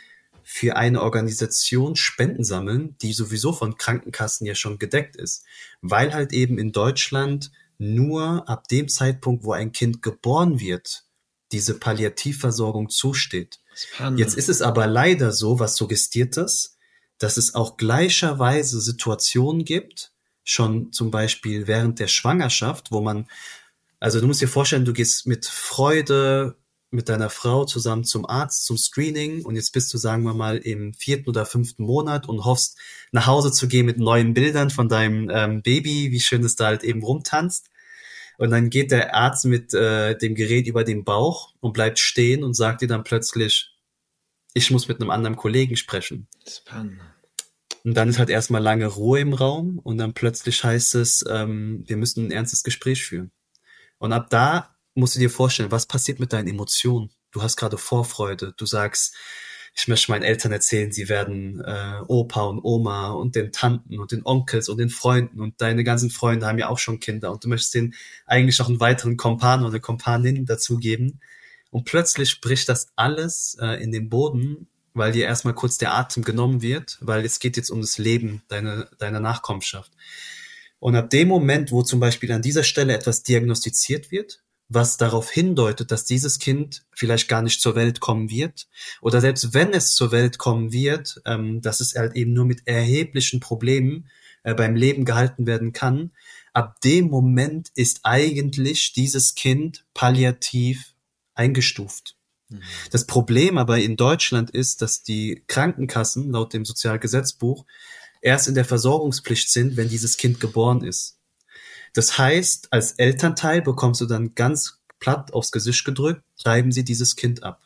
für 0.45 0.76
eine 0.76 1.02
Organisation 1.02 1.97
Spenden 1.97 2.45
sammeln, 2.45 2.97
die 3.00 3.12
sowieso 3.12 3.52
von 3.52 3.76
Krankenkassen 3.76 4.47
ja 4.47 4.54
schon 4.54 4.78
gedeckt 4.78 5.16
ist, 5.16 5.45
weil 5.81 6.12
halt 6.12 6.33
eben 6.33 6.59
in 6.59 6.73
Deutschland 6.73 7.52
nur 7.78 8.49
ab 8.49 8.69
dem 8.69 8.88
Zeitpunkt, 8.88 9.45
wo 9.45 9.52
ein 9.52 9.73
Kind 9.73 10.02
geboren 10.02 10.61
wird, 10.61 11.04
diese 11.52 11.78
Palliativversorgung 11.78 12.88
zusteht. 12.88 13.61
Jetzt 14.19 14.37
ist 14.37 14.49
es 14.49 14.62
aber 14.62 14.87
leider 14.87 15.33
so, 15.33 15.59
was 15.59 15.76
suggestiert 15.76 16.37
das, 16.37 16.76
dass 17.19 17.37
es 17.37 17.55
auch 17.55 17.76
gleicherweise 17.76 18.81
Situationen 18.81 19.64
gibt, 19.64 20.12
schon 20.45 20.93
zum 20.93 21.11
Beispiel 21.11 21.67
während 21.67 21.99
der 21.99 22.09
Schwangerschaft, 22.09 22.91
wo 22.91 23.00
man, 23.00 23.29
also 24.00 24.21
du 24.21 24.26
musst 24.26 24.41
dir 24.41 24.49
vorstellen, 24.49 24.85
du 24.85 24.93
gehst 24.93 25.26
mit 25.26 25.47
Freude 25.47 26.57
mit 26.93 27.09
deiner 27.09 27.31
Frau 27.31 27.64
zusammen 27.64 28.05
zum 28.05 28.26
Arzt, 28.26 28.67
zum 28.67 28.76
Screening 28.76 29.45
und 29.45 29.57
jetzt 29.57 29.73
bist 29.73 29.93
du, 29.95 29.99
sagen 29.99 30.25
wir 30.25 30.35
mal, 30.35 30.59
im 30.59 30.93
vierten 30.93 31.31
oder 31.31 31.47
fünften 31.47 31.85
Monat 31.85 32.29
und 32.29 32.45
hoffst, 32.45 32.76
nach 33.12 33.26
Hause 33.26 33.50
zu 33.50 33.67
gehen 33.67 33.87
mit 33.87 33.99
neuen 33.99 34.35
Bildern 34.35 34.69
von 34.69 34.91
deinem 34.91 35.31
ähm, 35.31 35.62
Baby, 35.62 36.12
wie 36.12 36.21
schön 36.21 36.45
es 36.45 36.55
da 36.55 36.67
halt 36.67 36.85
eben 36.85 37.02
rumtanzt. 37.02 37.71
Und 38.42 38.50
dann 38.50 38.70
geht 38.70 38.90
der 38.90 39.14
Arzt 39.14 39.44
mit 39.44 39.72
äh, 39.72 40.18
dem 40.18 40.34
Gerät 40.34 40.66
über 40.66 40.82
den 40.82 41.04
Bauch 41.04 41.54
und 41.61 41.75
bleibt 41.75 42.00
stehen 42.00 42.42
und 42.42 42.54
sagt 42.54 42.82
dir 42.82 42.88
dann 42.88 43.04
plötzlich, 43.04 43.70
ich 44.52 44.72
muss 44.72 44.88
mit 44.88 45.00
einem 45.00 45.11
anderen 45.11 45.37
Kollegen 45.37 45.76
sprechen. 45.76 46.26
Spannend. 46.44 47.00
Und 47.84 47.94
dann 47.94 48.08
ist 48.08 48.18
halt 48.18 48.30
erstmal 48.30 48.61
lange 48.61 48.88
Ruhe 48.88 49.20
im 49.20 49.32
Raum 49.32 49.78
und 49.78 49.96
dann 49.96 50.12
plötzlich 50.12 50.64
heißt 50.64 50.96
es, 50.96 51.25
ähm, 51.30 51.84
wir 51.87 51.96
müssen 51.96 52.26
ein 52.26 52.30
ernstes 52.32 52.64
Gespräch 52.64 53.04
führen. 53.04 53.30
Und 53.99 54.12
ab 54.12 54.26
da 54.28 54.75
musst 54.96 55.14
du 55.14 55.20
dir 55.20 55.30
vorstellen, 55.30 55.70
was 55.70 55.87
passiert 55.87 56.18
mit 56.18 56.32
deinen 56.32 56.49
Emotionen? 56.49 57.11
Du 57.30 57.42
hast 57.42 57.56
gerade 57.56 57.78
Vorfreude, 57.78 58.54
du 58.56 58.66
sagst, 58.66 59.14
ich 59.75 59.88
möchte 59.88 60.11
meinen 60.11 60.23
Eltern 60.23 60.52
erzählen, 60.52 60.93
sie 60.93 61.09
werden 61.09 61.61
äh, 61.61 62.00
Opa 62.07 62.43
und 62.43 62.61
Oma 62.62 63.12
und 63.12 63.35
den 63.35 63.52
Tanten 63.52 63.99
und 63.99 64.12
den 64.12 64.25
Onkels 64.25 64.69
und 64.69 64.79
den 64.79 64.91
Freunden 64.91 65.41
und 65.41 65.61
deine 65.61 65.83
ganzen 65.83 66.11
Freunde 66.11 66.47
haben 66.47 66.59
ja 66.59 66.69
auch 66.69 66.79
schon 66.79 67.00
Kinder 67.00 67.33
und 67.33 67.43
du 67.43 67.49
möchtest 67.49 67.75
denen 67.75 67.95
eigentlich 68.26 68.59
noch 68.59 68.69
einen 68.69 68.81
weiteren 68.81 69.17
Kompan 69.17 69.61
oder 69.61 69.71
eine 69.71 69.81
Kompanin 69.81 70.45
dazugeben. 70.45 71.21
Und 71.71 71.85
plötzlich 71.85 72.41
bricht 72.43 72.69
das 72.69 72.88
alles 72.97 73.57
äh, 73.61 73.83
in 73.83 73.93
den 73.93 74.11
Boden, 74.11 74.69
weil 74.93 75.12
dir 75.12 75.25
erstmal 75.25 75.55
kurz 75.55 75.79
der 75.79 75.95
Atem 75.95 76.23
genommen 76.23 76.61
wird, 76.61 76.99
weil 77.00 77.25
es 77.25 77.38
geht 77.38 77.57
jetzt 77.57 77.71
um 77.71 77.81
das 77.81 77.97
Leben 77.97 78.43
deiner, 78.49 78.91
deiner 78.99 79.21
Nachkommenschaft. 79.21 79.91
Und 80.81 80.97
ab 80.97 81.09
dem 81.09 81.29
Moment, 81.29 81.73
wo 81.73 81.83
zum 81.83 81.99
Beispiel 81.99 82.31
an 82.33 82.43
dieser 82.43 82.64
Stelle 82.64 82.93
etwas 82.93 83.23
diagnostiziert 83.23 84.11
wird, 84.11 84.41
was 84.75 84.97
darauf 84.97 85.31
hindeutet, 85.31 85.91
dass 85.91 86.05
dieses 86.05 86.38
Kind 86.38 86.85
vielleicht 86.93 87.29
gar 87.29 87.43
nicht 87.43 87.61
zur 87.61 87.75
Welt 87.75 88.00
kommen 88.00 88.31
wird. 88.31 88.69
Oder 89.00 89.21
selbst 89.21 89.55
wenn 89.55 89.73
es 89.73 89.95
zur 89.95 90.12
Welt 90.12 90.38
kommen 90.38 90.73
wird, 90.73 91.21
ähm, 91.26 91.61
dass 91.61 91.81
es 91.81 91.95
halt 91.95 92.14
eben 92.14 92.33
nur 92.33 92.45
mit 92.45 92.67
erheblichen 92.67 93.41
Problemen 93.41 94.09
äh, 94.43 94.55
beim 94.55 94.75
Leben 94.75 95.05
gehalten 95.05 95.47
werden 95.47 95.73
kann. 95.73 96.12
Ab 96.52 96.81
dem 96.83 97.09
Moment 97.09 97.71
ist 97.75 98.00
eigentlich 98.02 98.93
dieses 98.93 99.35
Kind 99.35 99.85
palliativ 99.95 100.95
eingestuft. 101.35 102.17
Mhm. 102.49 102.62
Das 102.91 103.07
Problem 103.07 103.59
aber 103.59 103.79
in 103.79 103.97
Deutschland 103.97 104.50
ist, 104.50 104.83
dass 104.83 105.02
die 105.02 105.45
Krankenkassen 105.47 106.31
laut 106.31 106.52
dem 106.52 106.64
Sozialgesetzbuch 106.64 107.64
erst 108.21 108.49
in 108.49 108.55
der 108.55 108.64
Versorgungspflicht 108.64 109.50
sind, 109.50 109.76
wenn 109.76 109.88
dieses 109.88 110.17
Kind 110.17 110.41
geboren 110.41 110.83
ist. 110.83 111.19
Das 111.94 112.18
heißt, 112.18 112.72
als 112.72 112.92
Elternteil 112.92 113.62
bekommst 113.62 114.00
du 114.00 114.06
dann 114.06 114.34
ganz 114.34 114.80
platt 114.99 115.32
aufs 115.32 115.52
Gesicht 115.52 115.84
gedrückt, 115.84 116.22
treiben 116.42 116.72
sie 116.72 116.84
dieses 116.84 117.16
Kind 117.16 117.42
ab. 117.42 117.61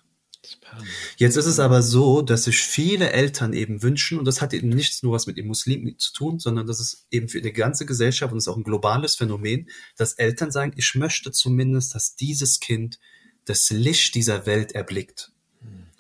Jetzt 1.17 1.37
ist 1.37 1.47
es 1.47 1.59
aber 1.59 1.83
so, 1.83 2.23
dass 2.23 2.45
sich 2.45 2.59
viele 2.59 3.11
Eltern 3.11 3.53
eben 3.53 3.83
wünschen, 3.83 4.19
und 4.19 4.25
das 4.25 4.41
hat 4.41 4.53
eben 4.53 4.69
nichts 4.69 5.03
nur 5.03 5.13
was 5.13 5.27
mit 5.27 5.37
den 5.37 5.47
Muslimen 5.47 5.99
zu 5.99 6.13
tun, 6.13 6.39
sondern 6.39 6.67
das 6.67 6.81
ist 6.81 7.07
eben 7.11 7.29
für 7.29 7.41
die 7.41 7.53
ganze 7.53 7.87
Gesellschaft 7.87 8.33
und 8.33 8.39
ist 8.39 8.49
auch 8.49 8.57
ein 8.57 8.63
globales 8.63 9.17
Phänomen, 9.17 9.69
dass 9.97 10.15
Eltern 10.15 10.51
sagen, 10.51 10.73
ich 10.77 10.95
möchte 10.95 11.33
zumindest, 11.33 11.95
dass 11.95 12.17
dieses 12.17 12.61
Kind 12.61 12.99
das 13.45 13.71
Licht 13.71 14.15
dieser 14.15 14.47
Welt 14.47 14.73
erblickt. 14.73 15.33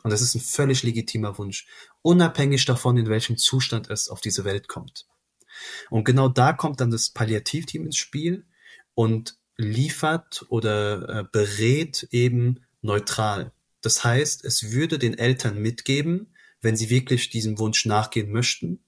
Und 0.02 0.10
das 0.10 0.22
ist 0.22 0.34
ein 0.34 0.40
völlig 0.40 0.82
legitimer 0.82 1.36
Wunsch, 1.38 1.66
unabhängig 2.02 2.64
davon, 2.64 2.96
in 2.96 3.08
welchem 3.08 3.36
Zustand 3.36 3.90
es 3.90 4.08
auf 4.08 4.20
diese 4.20 4.44
Welt 4.44 4.68
kommt. 4.68 5.06
Und 5.90 6.04
genau 6.04 6.28
da 6.28 6.52
kommt 6.52 6.80
dann 6.80 6.90
das 6.90 7.10
Palliativteam 7.10 7.86
ins 7.86 7.96
Spiel 7.96 8.46
und 8.94 9.36
liefert 9.56 10.44
oder 10.48 11.08
äh, 11.08 11.24
berät 11.30 12.08
eben 12.10 12.60
neutral. 12.82 13.52
Das 13.80 14.04
heißt, 14.04 14.44
es 14.44 14.72
würde 14.72 14.98
den 14.98 15.16
Eltern 15.16 15.58
mitgeben, 15.58 16.34
wenn 16.60 16.76
sie 16.76 16.90
wirklich 16.90 17.30
diesem 17.30 17.58
Wunsch 17.58 17.86
nachgehen 17.86 18.32
möchten, 18.32 18.80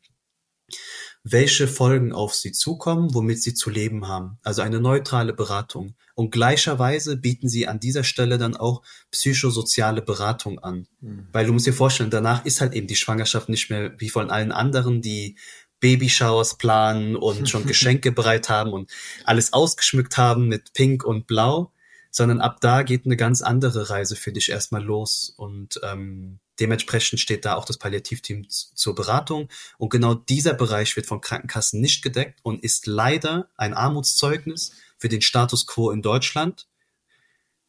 welche 1.22 1.68
Folgen 1.68 2.12
auf 2.12 2.34
sie 2.34 2.52
zukommen, 2.52 3.14
womit 3.14 3.42
sie 3.42 3.54
zu 3.54 3.70
leben 3.70 4.08
haben. 4.08 4.38
Also 4.42 4.62
eine 4.62 4.80
neutrale 4.80 5.32
Beratung. 5.32 5.94
Und 6.14 6.30
gleicherweise 6.30 7.16
bieten 7.16 7.48
sie 7.48 7.68
an 7.68 7.80
dieser 7.80 8.02
Stelle 8.02 8.38
dann 8.38 8.56
auch 8.56 8.82
psychosoziale 9.10 10.02
Beratung 10.02 10.58
an. 10.58 10.86
Mhm. 11.00 11.28
Weil 11.32 11.46
du 11.46 11.52
musst 11.52 11.66
dir 11.66 11.72
vorstellen, 11.72 12.10
danach 12.10 12.44
ist 12.44 12.60
halt 12.60 12.74
eben 12.74 12.86
die 12.86 12.96
Schwangerschaft 12.96 13.48
nicht 13.48 13.70
mehr 13.70 13.92
wie 13.98 14.08
von 14.08 14.30
allen 14.30 14.52
anderen, 14.52 15.00
die 15.02 15.36
Babyshowers 15.80 16.56
planen 16.56 17.16
und 17.16 17.48
schon 17.48 17.66
Geschenke 17.66 18.12
bereit 18.12 18.48
haben 18.48 18.72
und 18.72 18.90
alles 19.24 19.52
ausgeschmückt 19.52 20.16
haben 20.16 20.48
mit 20.48 20.72
Pink 20.72 21.04
und 21.04 21.26
Blau, 21.26 21.72
sondern 22.10 22.40
ab 22.40 22.60
da 22.60 22.82
geht 22.82 23.04
eine 23.04 23.16
ganz 23.16 23.42
andere 23.42 23.90
Reise 23.90 24.16
für 24.16 24.32
dich 24.32 24.50
erstmal 24.50 24.82
los 24.82 25.32
und 25.36 25.80
ähm, 25.82 26.40
dementsprechend 26.58 27.20
steht 27.20 27.44
da 27.44 27.54
auch 27.54 27.64
das 27.64 27.78
Palliativteam 27.78 28.48
zur 28.48 28.94
Beratung 28.94 29.48
und 29.76 29.90
genau 29.90 30.14
dieser 30.14 30.54
Bereich 30.54 30.96
wird 30.96 31.06
von 31.06 31.20
Krankenkassen 31.20 31.80
nicht 31.80 32.02
gedeckt 32.02 32.40
und 32.42 32.62
ist 32.64 32.86
leider 32.86 33.48
ein 33.56 33.74
Armutszeugnis 33.74 34.72
für 34.96 35.08
den 35.08 35.22
Status 35.22 35.66
quo 35.66 35.90
in 35.90 36.02
Deutschland, 36.02 36.66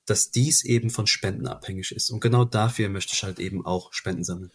dass 0.05 0.31
dies 0.31 0.63
eben 0.63 0.89
von 0.89 1.05
Spenden 1.05 1.47
abhängig 1.47 1.91
ist 1.91 2.09
und 2.09 2.19
genau 2.19 2.45
dafür 2.45 2.89
möchte 2.89 3.13
ich 3.13 3.23
halt 3.23 3.39
eben 3.39 3.65
auch 3.65 3.93
Spenden 3.93 4.23
sammeln. 4.23 4.51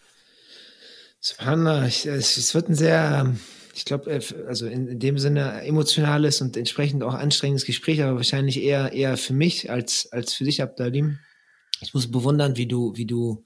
Subhanallah, 1.26 1.86
es 1.86 2.54
wird 2.54 2.68
ein 2.68 2.74
sehr, 2.74 3.34
ich 3.74 3.86
glaube, 3.86 4.10
äh, 4.10 4.20
also 4.46 4.66
in, 4.66 4.98
dem 4.98 5.16
Sinne 5.18 5.62
emotionales 5.62 6.42
und 6.42 6.54
entsprechend 6.54 7.02
auch 7.02 7.14
anstrengendes 7.14 7.64
Gespräch, 7.64 8.02
aber 8.02 8.16
wahrscheinlich 8.16 8.62
eher, 8.62 8.92
eher 8.92 9.16
für 9.16 9.32
mich 9.32 9.70
als, 9.70 10.12
als 10.12 10.34
für 10.34 10.44
dich, 10.44 10.60
Abdalim. 10.60 11.18
Ich 11.80 11.94
muss 11.94 12.10
bewundern, 12.10 12.58
wie 12.58 12.66
du, 12.66 12.94
wie 12.96 13.06
du 13.06 13.42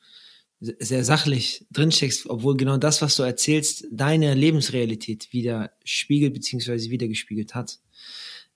sehr 0.58 1.04
sachlich 1.04 1.66
drinsteckst, 1.70 2.28
obwohl 2.28 2.56
genau 2.56 2.78
das, 2.78 3.00
was 3.00 3.14
du 3.14 3.22
erzählst, 3.22 3.86
deine 3.92 4.34
Lebensrealität 4.34 5.32
wieder 5.32 5.70
spiegelt 5.84 6.34
beziehungsweise 6.34 6.90
wieder 6.90 7.06
gespiegelt 7.06 7.54
hat. 7.54 7.78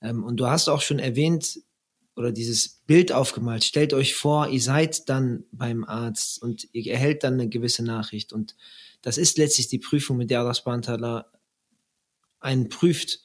Ähm, 0.01 0.25
und 0.25 0.35
du 0.35 0.47
hast 0.47 0.67
auch 0.67 0.81
schon 0.81 0.99
erwähnt 0.99 1.61
oder 2.17 2.33
dieses 2.33 2.81
Bild 2.87 3.13
aufgemalt. 3.13 3.63
Stellt 3.63 3.93
euch 3.93 4.15
vor, 4.15 4.49
ihr 4.49 4.61
seid 4.61 5.07
dann 5.07 5.45
beim 5.53 5.85
Arzt 5.85 6.41
und 6.41 6.67
ihr 6.73 6.91
erhält 6.91 7.23
dann 7.23 7.35
eine 7.35 7.47
gewisse 7.47 7.85
Nachricht 7.85 8.33
und 8.33 8.57
das 9.03 9.19
ist 9.19 9.37
letztlich 9.37 9.67
die 9.67 9.79
Prüfung, 9.79 10.17
mit 10.17 10.31
der 10.31 10.39
Allah 10.39 10.53
subhanahu 10.55 11.23
einen 12.39 12.69
prüft 12.69 13.19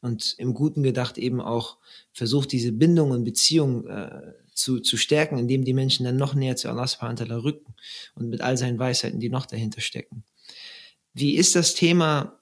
und 0.00 0.34
im 0.38 0.54
Guten 0.54 0.82
gedacht 0.82 1.18
eben 1.18 1.40
auch 1.40 1.78
versucht, 2.12 2.52
diese 2.52 2.72
Bindung 2.72 3.10
und 3.10 3.24
Beziehung 3.24 3.86
äh, 3.86 4.32
zu, 4.54 4.80
zu 4.80 4.96
stärken, 4.96 5.38
indem 5.38 5.64
die 5.64 5.74
Menschen 5.74 6.04
dann 6.04 6.16
noch 6.16 6.34
näher 6.34 6.56
zu 6.56 6.68
Allah 6.68 6.86
subhanahu 6.86 7.40
rücken 7.40 7.74
und 8.14 8.28
mit 8.28 8.40
all 8.40 8.56
seinen 8.56 8.78
Weisheiten, 8.78 9.20
die 9.20 9.28
noch 9.28 9.46
dahinter 9.46 9.80
stecken. 9.80 10.24
Wie 11.12 11.34
ist 11.34 11.56
das 11.56 11.74
Thema, 11.74 12.38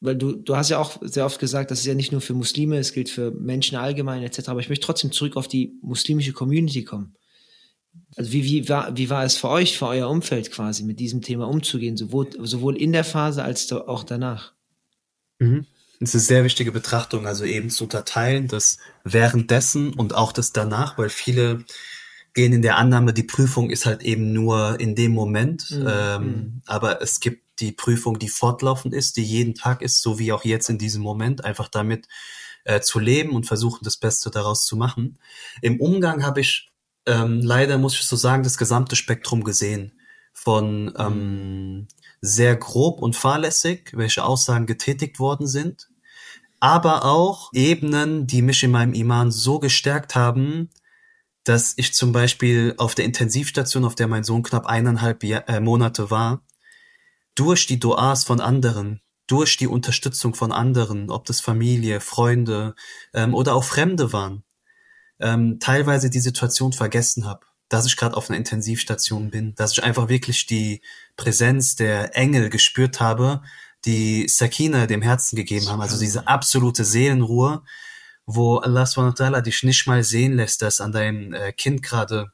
weil 0.00 0.16
du, 0.16 0.32
du 0.32 0.56
hast 0.56 0.70
ja 0.70 0.78
auch 0.78 0.98
sehr 1.00 1.24
oft 1.24 1.38
gesagt, 1.38 1.70
das 1.70 1.80
ist 1.80 1.86
ja 1.86 1.94
nicht 1.94 2.12
nur 2.12 2.20
für 2.20 2.34
Muslime, 2.34 2.76
es 2.78 2.92
gilt 2.92 3.08
für 3.08 3.30
Menschen 3.30 3.76
allgemein 3.76 4.22
etc., 4.22 4.48
aber 4.48 4.60
ich 4.60 4.68
möchte 4.68 4.84
trotzdem 4.84 5.12
zurück 5.12 5.36
auf 5.36 5.48
die 5.48 5.78
muslimische 5.80 6.32
Community 6.32 6.84
kommen. 6.84 7.14
Also 8.16 8.32
wie, 8.32 8.44
wie, 8.44 8.68
war, 8.68 8.96
wie 8.96 9.10
war 9.10 9.24
es 9.24 9.36
für 9.36 9.48
euch, 9.48 9.76
für 9.76 9.86
euer 9.86 10.08
Umfeld 10.08 10.52
quasi, 10.52 10.84
mit 10.84 11.00
diesem 11.00 11.20
Thema 11.20 11.48
umzugehen, 11.48 11.96
sowohl, 11.96 12.28
sowohl 12.40 12.76
in 12.76 12.92
der 12.92 13.04
Phase 13.04 13.42
als 13.42 13.70
auch 13.72 14.04
danach? 14.04 14.52
Mhm. 15.38 15.66
Das 16.00 16.10
ist 16.10 16.14
eine 16.14 16.22
sehr 16.22 16.44
wichtige 16.44 16.72
Betrachtung, 16.72 17.26
also 17.26 17.44
eben 17.44 17.70
zu 17.70 17.84
unterteilen, 17.84 18.48
das 18.48 18.78
währenddessen 19.04 19.92
und 19.94 20.14
auch 20.14 20.32
das 20.32 20.52
danach, 20.52 20.98
weil 20.98 21.08
viele 21.08 21.64
gehen 22.34 22.52
in 22.52 22.62
der 22.62 22.76
Annahme, 22.76 23.14
die 23.14 23.22
Prüfung 23.22 23.70
ist 23.70 23.86
halt 23.86 24.02
eben 24.02 24.32
nur 24.32 24.78
in 24.80 24.96
dem 24.96 25.12
Moment, 25.12 25.70
mhm. 25.70 25.86
ähm, 25.88 26.22
mhm. 26.22 26.62
aber 26.66 27.00
es 27.00 27.20
gibt 27.20 27.42
die 27.60 27.72
Prüfung, 27.72 28.18
die 28.18 28.28
fortlaufend 28.28 28.92
ist, 28.92 29.16
die 29.16 29.22
jeden 29.22 29.54
Tag 29.54 29.82
ist, 29.82 30.02
so 30.02 30.18
wie 30.18 30.32
auch 30.32 30.44
jetzt 30.44 30.68
in 30.68 30.78
diesem 30.78 31.02
Moment, 31.02 31.44
einfach 31.44 31.68
damit 31.68 32.08
äh, 32.64 32.80
zu 32.80 32.98
leben 32.98 33.30
und 33.30 33.46
versuchen, 33.46 33.84
das 33.84 33.96
Beste 33.96 34.30
daraus 34.30 34.66
zu 34.66 34.76
machen. 34.76 35.18
Im 35.62 35.80
Umgang 35.80 36.24
habe 36.24 36.40
ich 36.40 36.72
ähm, 37.06 37.40
leider 37.40 37.78
muss 37.78 37.94
ich 37.94 38.02
so 38.02 38.16
sagen, 38.16 38.42
das 38.42 38.58
gesamte 38.58 38.96
Spektrum 38.96 39.44
gesehen. 39.44 39.92
Von 40.32 40.92
ähm, 40.98 41.86
sehr 42.20 42.56
grob 42.56 43.00
und 43.00 43.16
fahrlässig, 43.16 43.92
welche 43.94 44.24
Aussagen 44.24 44.66
getätigt 44.66 45.18
worden 45.18 45.46
sind, 45.46 45.88
aber 46.60 47.04
auch 47.04 47.50
Ebenen, 47.52 48.26
die 48.26 48.42
mich 48.42 48.62
in 48.62 48.70
meinem 48.70 48.94
Iman 48.94 49.30
so 49.30 49.58
gestärkt 49.58 50.14
haben, 50.14 50.70
dass 51.44 51.74
ich 51.76 51.92
zum 51.92 52.12
Beispiel 52.12 52.74
auf 52.78 52.94
der 52.94 53.04
Intensivstation, 53.04 53.84
auf 53.84 53.94
der 53.94 54.08
mein 54.08 54.24
Sohn 54.24 54.42
knapp 54.42 54.66
eineinhalb 54.66 55.22
Jahr, 55.22 55.46
äh, 55.48 55.60
Monate 55.60 56.10
war, 56.10 56.42
durch 57.34 57.66
die 57.66 57.78
Duas 57.78 58.24
von 58.24 58.40
anderen, 58.40 59.02
durch 59.26 59.56
die 59.56 59.66
Unterstützung 59.66 60.34
von 60.34 60.52
anderen, 60.52 61.10
ob 61.10 61.26
das 61.26 61.40
Familie, 61.40 62.00
Freunde 62.00 62.74
ähm, 63.12 63.34
oder 63.34 63.54
auch 63.54 63.64
Fremde 63.64 64.12
waren, 64.12 64.43
ähm, 65.24 65.58
teilweise 65.58 66.10
die 66.10 66.20
Situation 66.20 66.72
vergessen 66.72 67.26
habe, 67.26 67.46
dass 67.68 67.86
ich 67.86 67.96
gerade 67.96 68.16
auf 68.16 68.28
einer 68.28 68.36
Intensivstation 68.36 69.30
bin, 69.30 69.54
dass 69.54 69.72
ich 69.72 69.82
einfach 69.82 70.08
wirklich 70.08 70.46
die 70.46 70.82
Präsenz 71.16 71.76
der 71.76 72.16
Engel 72.16 72.50
gespürt 72.50 73.00
habe, 73.00 73.42
die 73.86 74.28
Sakina 74.28 74.86
dem 74.86 75.02
Herzen 75.02 75.36
gegeben 75.36 75.68
haben, 75.68 75.80
also 75.80 75.98
diese 75.98 76.28
absolute 76.28 76.84
Seelenruhe, 76.84 77.62
wo 78.26 78.58
Allah 78.58 79.40
dich 79.40 79.62
nicht 79.62 79.86
mal 79.86 80.04
sehen 80.04 80.34
lässt, 80.34 80.62
dass 80.62 80.80
an 80.80 80.92
deinem 80.92 81.32
äh, 81.32 81.52
Kind 81.52 81.82
gerade 81.82 82.30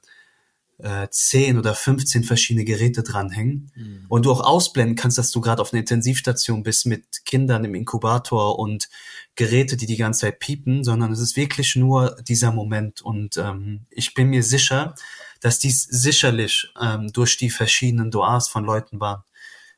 äh, 0.83 1.09
10 1.11 1.59
oder 1.59 1.75
15 1.75 2.25
verschiedene 2.25 2.65
Geräte 2.65 3.03
dranhängen 3.03 3.71
mhm. 3.75 4.05
und 4.09 4.27
du 4.27 4.33
auch 4.33 4.41
ausblenden 4.41 4.97
kannst, 4.97 5.19
dass 5.19 5.31
du 5.31 5.41
gerade 5.41 5.63
auf 5.63 5.73
einer 5.73 5.81
Intensivstation 5.81 6.63
bist 6.63 6.87
mit 6.87 7.25
Kindern 7.25 7.65
im 7.65 7.75
Inkubator 7.75 8.59
und 8.59 8.89
Geräte, 9.37 9.77
die 9.77 9.87
die 9.87 9.97
ganze 9.97 10.21
Zeit 10.21 10.39
piepen, 10.39 10.85
sondern 10.85 11.13
es 11.13 11.21
ist 11.21 11.37
wirklich 11.37 11.77
nur 11.77 12.17
dieser 12.27 12.53
Moment 12.53 13.01
und 13.01 13.37
ähm, 13.37 13.87
ich 13.91 14.15
bin 14.15 14.29
mir 14.29 14.43
sicher, 14.43 14.95
dass 15.41 15.59
dies 15.59 15.85
sicherlich 15.85 16.73
ähm, 16.81 17.13
durch 17.13 17.37
die 17.39 17.51
verschiedenen 17.51 18.11
Duas 18.11 18.49
von 18.49 18.65
Leuten 18.65 19.01
war. 19.01 19.25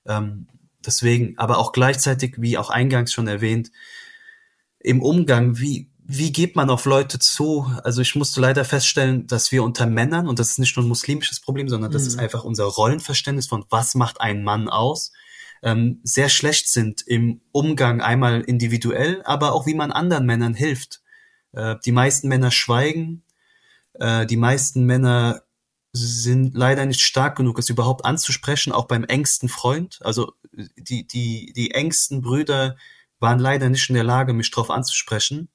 Ähm, 0.06 0.48
deswegen, 0.84 1.38
aber 1.38 1.58
auch 1.58 1.72
gleichzeitig, 1.72 2.36
wie 2.38 2.58
auch 2.58 2.70
eingangs 2.70 3.12
schon 3.12 3.28
erwähnt, 3.28 3.70
im 4.80 5.00
Umgang, 5.00 5.58
wie 5.60 5.91
wie 6.04 6.32
geht 6.32 6.56
man 6.56 6.70
auf 6.70 6.84
Leute 6.84 7.18
zu? 7.18 7.70
Also 7.84 8.02
ich 8.02 8.14
musste 8.16 8.40
leider 8.40 8.64
feststellen, 8.64 9.26
dass 9.26 9.52
wir 9.52 9.62
unter 9.62 9.86
Männern, 9.86 10.26
und 10.26 10.38
das 10.38 10.50
ist 10.50 10.58
nicht 10.58 10.76
nur 10.76 10.84
ein 10.84 10.88
muslimisches 10.88 11.40
Problem, 11.40 11.68
sondern 11.68 11.90
das 11.90 12.02
mhm. 12.02 12.08
ist 12.08 12.18
einfach 12.18 12.44
unser 12.44 12.64
Rollenverständnis 12.64 13.46
von, 13.46 13.64
was 13.70 13.94
macht 13.94 14.20
ein 14.20 14.42
Mann 14.42 14.68
aus, 14.68 15.12
ähm, 15.62 16.00
sehr 16.02 16.28
schlecht 16.28 16.68
sind 16.68 17.02
im 17.06 17.40
Umgang 17.52 18.00
einmal 18.00 18.40
individuell, 18.40 19.22
aber 19.24 19.52
auch 19.52 19.66
wie 19.66 19.74
man 19.74 19.92
anderen 19.92 20.26
Männern 20.26 20.54
hilft. 20.54 21.02
Äh, 21.52 21.76
die 21.84 21.92
meisten 21.92 22.28
Männer 22.28 22.50
schweigen, 22.50 23.22
äh, 23.94 24.26
die 24.26 24.36
meisten 24.36 24.84
Männer 24.84 25.42
sind 25.92 26.56
leider 26.56 26.86
nicht 26.86 27.02
stark 27.02 27.36
genug, 27.36 27.58
es 27.58 27.68
überhaupt 27.68 28.04
anzusprechen, 28.04 28.72
auch 28.72 28.86
beim 28.86 29.04
engsten 29.04 29.48
Freund. 29.48 30.00
Also 30.02 30.32
die, 30.52 31.06
die, 31.06 31.52
die 31.54 31.72
engsten 31.72 32.22
Brüder 32.22 32.76
waren 33.20 33.38
leider 33.38 33.68
nicht 33.68 33.88
in 33.88 33.94
der 33.94 34.04
Lage, 34.04 34.32
mich 34.32 34.50
drauf 34.50 34.70
anzusprechen. 34.70 35.48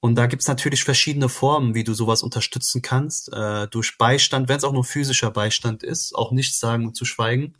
Und 0.00 0.14
da 0.14 0.26
gibt's 0.26 0.46
natürlich 0.46 0.84
verschiedene 0.84 1.28
Formen, 1.28 1.74
wie 1.74 1.82
du 1.82 1.92
sowas 1.92 2.22
unterstützen 2.22 2.82
kannst. 2.82 3.32
Äh, 3.32 3.66
durch 3.68 3.98
Beistand, 3.98 4.48
wenn 4.48 4.58
es 4.58 4.64
auch 4.64 4.72
nur 4.72 4.84
physischer 4.84 5.30
Beistand 5.30 5.82
ist, 5.82 6.14
auch 6.14 6.30
nichts 6.30 6.60
sagen 6.60 6.86
und 6.86 6.94
zu 6.94 7.04
schweigen. 7.04 7.54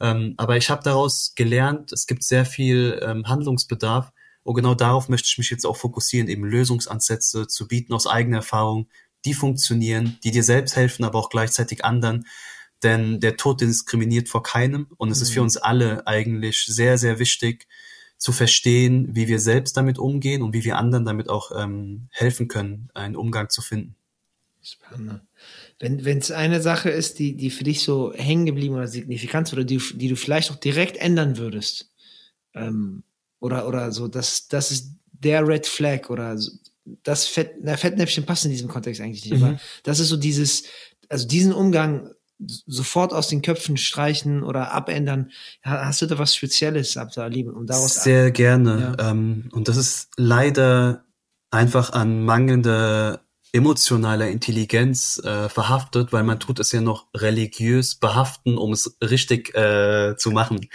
Ähm, 0.00 0.34
aber 0.38 0.56
ich 0.56 0.70
habe 0.70 0.82
daraus 0.82 1.34
gelernt, 1.34 1.92
es 1.92 2.06
gibt 2.06 2.22
sehr 2.22 2.46
viel 2.46 3.00
ähm, 3.02 3.28
Handlungsbedarf. 3.28 4.12
Und 4.42 4.54
genau 4.54 4.74
darauf 4.74 5.08
möchte 5.08 5.28
ich 5.28 5.38
mich 5.38 5.50
jetzt 5.50 5.66
auch 5.66 5.76
fokussieren, 5.76 6.28
eben 6.28 6.44
Lösungsansätze 6.44 7.46
zu 7.46 7.68
bieten 7.68 7.92
aus 7.92 8.06
eigener 8.06 8.38
Erfahrung, 8.38 8.88
die 9.24 9.34
funktionieren, 9.34 10.18
die 10.24 10.30
dir 10.30 10.44
selbst 10.44 10.76
helfen, 10.76 11.04
aber 11.04 11.18
auch 11.18 11.30
gleichzeitig 11.30 11.84
anderen. 11.84 12.26
Denn 12.82 13.20
der 13.20 13.36
Tod 13.36 13.60
diskriminiert 13.60 14.28
vor 14.28 14.42
keinem. 14.42 14.86
Und 14.96 15.10
es 15.10 15.18
mhm. 15.18 15.22
ist 15.22 15.30
für 15.30 15.40
mhm. 15.40 15.44
uns 15.44 15.56
alle 15.56 16.06
eigentlich 16.06 16.64
sehr, 16.66 16.96
sehr 16.96 17.18
wichtig, 17.18 17.66
zu 18.18 18.32
verstehen, 18.32 19.14
wie 19.14 19.28
wir 19.28 19.38
selbst 19.38 19.76
damit 19.76 19.98
umgehen 19.98 20.42
und 20.42 20.54
wie 20.54 20.64
wir 20.64 20.78
anderen 20.78 21.04
damit 21.04 21.28
auch 21.28 21.52
ähm, 21.56 22.08
helfen 22.10 22.48
können, 22.48 22.88
einen 22.94 23.16
Umgang 23.16 23.50
zu 23.50 23.62
finden. 23.62 23.94
Spannend. 24.62 25.20
Wenn 25.78 26.18
es 26.18 26.30
eine 26.32 26.60
Sache 26.60 26.90
ist, 26.90 27.18
die, 27.18 27.36
die 27.36 27.50
für 27.50 27.62
dich 27.62 27.82
so 27.82 28.12
hängen 28.14 28.46
geblieben 28.46 28.74
oder 28.74 28.88
signifikant 28.88 29.52
oder 29.52 29.62
die, 29.64 29.80
die 29.94 30.08
du 30.08 30.16
vielleicht 30.16 30.50
auch 30.50 30.56
direkt 30.56 30.96
ändern 30.96 31.36
würdest, 31.36 31.92
ähm, 32.54 33.04
oder, 33.38 33.68
oder 33.68 33.92
so, 33.92 34.08
das, 34.08 34.48
das 34.48 34.72
ist 34.72 34.94
der 35.12 35.46
Red 35.46 35.66
Flag 35.66 36.10
oder 36.10 36.36
so, 36.36 36.50
das 37.02 37.26
Fett, 37.26 37.54
na, 37.62 37.76
Fettnäpfchen 37.76 38.24
passt 38.24 38.44
in 38.44 38.50
diesem 38.50 38.68
Kontext 38.68 39.00
eigentlich 39.00 39.24
nicht, 39.24 39.38
mhm. 39.38 39.44
aber 39.44 39.60
das 39.82 40.00
ist 40.00 40.08
so 40.08 40.16
dieses, 40.16 40.64
also 41.08 41.28
diesen 41.28 41.52
Umgang 41.52 42.10
sofort 42.38 43.12
aus 43.12 43.28
den 43.28 43.42
Köpfen 43.42 43.76
streichen 43.76 44.42
oder 44.42 44.72
abändern. 44.72 45.30
Hast 45.62 46.02
du 46.02 46.06
da 46.06 46.18
was 46.18 46.34
Spezielles, 46.34 46.96
Abdali, 46.96 47.48
um 47.48 47.66
daraus 47.66 47.94
Sehr 47.94 48.30
gerne. 48.30 48.94
Ja. 48.98 49.10
Ähm, 49.10 49.48
und 49.52 49.68
das 49.68 49.76
ist 49.76 50.10
leider 50.16 51.04
einfach 51.50 51.92
an 51.92 52.24
mangelnder 52.24 53.22
emotionaler 53.52 54.28
Intelligenz 54.28 55.18
äh, 55.24 55.48
verhaftet, 55.48 56.12
weil 56.12 56.24
man 56.24 56.38
tut 56.38 56.60
es 56.60 56.72
ja 56.72 56.82
noch 56.82 57.06
religiös 57.14 57.94
behaften, 57.94 58.58
um 58.58 58.72
es 58.72 58.98
richtig 59.02 59.54
äh, 59.54 60.14
zu 60.18 60.30
machen. 60.30 60.68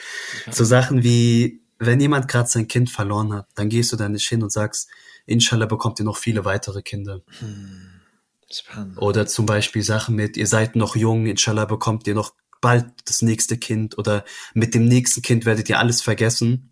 Ja. 0.48 0.54
So 0.54 0.64
Sachen 0.64 1.04
wie, 1.04 1.62
wenn 1.78 2.00
jemand 2.00 2.28
gerade 2.28 2.50
sein 2.50 2.68
Kind 2.68 2.90
verloren 2.90 3.34
hat, 3.34 3.48
dann 3.54 3.70
gehst 3.70 3.92
du 3.92 3.98
da 3.98 4.10
nicht 4.10 4.28
hin 4.28 4.42
und 4.42 4.52
sagst, 4.52 4.90
Inshallah 5.28 5.68
bekommt 5.68 6.00
ihr 6.00 6.06
noch 6.06 6.18
viele 6.18 6.46
weitere 6.46 6.82
Kinder. 6.82 7.22
Hm. 7.40 8.01
Oder 8.98 9.28
zum 9.28 9.46
Beispiel 9.46 9.84
Sachen 9.84 10.16
mit, 10.16 10.38
ihr 10.38 10.48
seid 10.48 10.76
noch 10.76 10.96
jung, 10.96 11.26
inshallah 11.26 11.66
bekommt 11.66 12.08
ihr 12.08 12.14
noch 12.14 12.34
bald 12.62 12.86
das 13.06 13.22
nächste 13.22 13.58
Kind 13.58 13.98
oder 13.98 14.24
mit 14.54 14.76
dem 14.76 14.86
nächsten 14.86 15.22
Kind 15.22 15.46
werdet 15.46 15.68
ihr 15.70 15.80
alles 15.80 16.02
vergessen. 16.02 16.70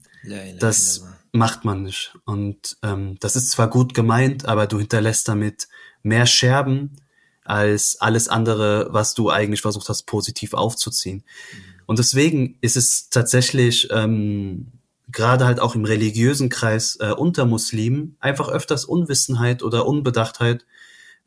das 0.59 1.03
macht 1.31 1.65
man 1.65 1.83
nicht. 1.83 2.13
Und 2.25 2.77
ähm, 2.83 3.17
das 3.19 3.35
ist 3.35 3.51
zwar 3.51 3.69
gut 3.69 3.93
gemeint, 3.93 4.45
aber 4.45 4.67
du 4.67 4.79
hinterlässt 4.79 5.27
damit 5.27 5.67
mehr 6.03 6.25
Scherben 6.25 6.95
als 7.43 7.99
alles 7.99 8.27
andere, 8.27 8.89
was 8.91 9.15
du 9.15 9.29
eigentlich 9.29 9.61
versucht 9.61 9.89
hast, 9.89 10.03
positiv 10.03 10.53
aufzuziehen. 10.53 11.17
Mhm. 11.23 11.81
Und 11.87 11.99
deswegen 11.99 12.57
ist 12.61 12.77
es 12.77 13.09
tatsächlich 13.09 13.87
ähm, 13.91 14.67
gerade 15.11 15.45
halt 15.45 15.59
auch 15.59 15.73
im 15.73 15.85
religiösen 15.85 16.49
Kreis 16.49 16.97
äh, 16.99 17.11
unter 17.11 17.45
Muslimen 17.45 18.15
einfach 18.19 18.49
öfters 18.49 18.85
Unwissenheit 18.85 19.63
oder 19.63 19.87
Unbedachtheit, 19.87 20.65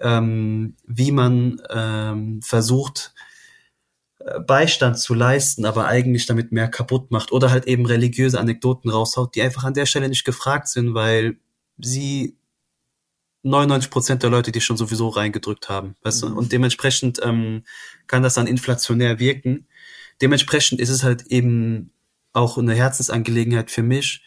ähm, 0.03 0.77
wie 0.87 1.13
man 1.13 1.63
ähm, 1.71 2.43
versucht, 2.43 3.15
äh, 4.19 4.41
Beistand 4.41 4.99
zu 4.99 5.15
leisten, 5.15 5.65
aber 5.65 5.87
eigentlich 5.87 6.27
damit 6.27 6.53
mehr 6.53 6.69
kaputt 6.69 7.11
macht 7.11 7.33
oder 7.33 7.51
halt 7.51 7.67
eben 7.67 7.87
religiöse 7.87 8.39
Anekdoten 8.39 8.91
raushaut, 8.91 9.35
die 9.35 9.43
einfach 9.43 9.65
an 9.65 9.75
der 9.75 9.87
Stelle 9.87 10.09
nicht 10.09 10.25
gefragt 10.25 10.69
sind, 10.69 10.95
weil 10.95 11.39
sie 11.79 12.37
99 13.45 13.91
Prozent 13.91 14.23
der 14.23 14.31
Leute, 14.31 14.53
die 14.53 14.61
schon 14.61 14.77
sowieso 14.77 15.09
reingedrückt 15.09 15.69
haben, 15.69 15.97
weißt 16.03 16.25
mhm. 16.25 16.29
du? 16.29 16.35
Und 16.37 16.53
dementsprechend 16.53 17.21
ähm, 17.23 17.63
kann 18.07 18.23
das 18.23 18.35
dann 18.35 18.47
inflationär 18.47 19.19
wirken. 19.19 19.67
Dementsprechend 20.21 20.81
ist 20.81 20.91
es 20.91 21.03
halt 21.03 21.27
eben 21.29 21.93
auch 22.33 22.59
eine 22.59 22.75
Herzensangelegenheit 22.75 23.71
für 23.71 23.83
mich, 23.83 24.25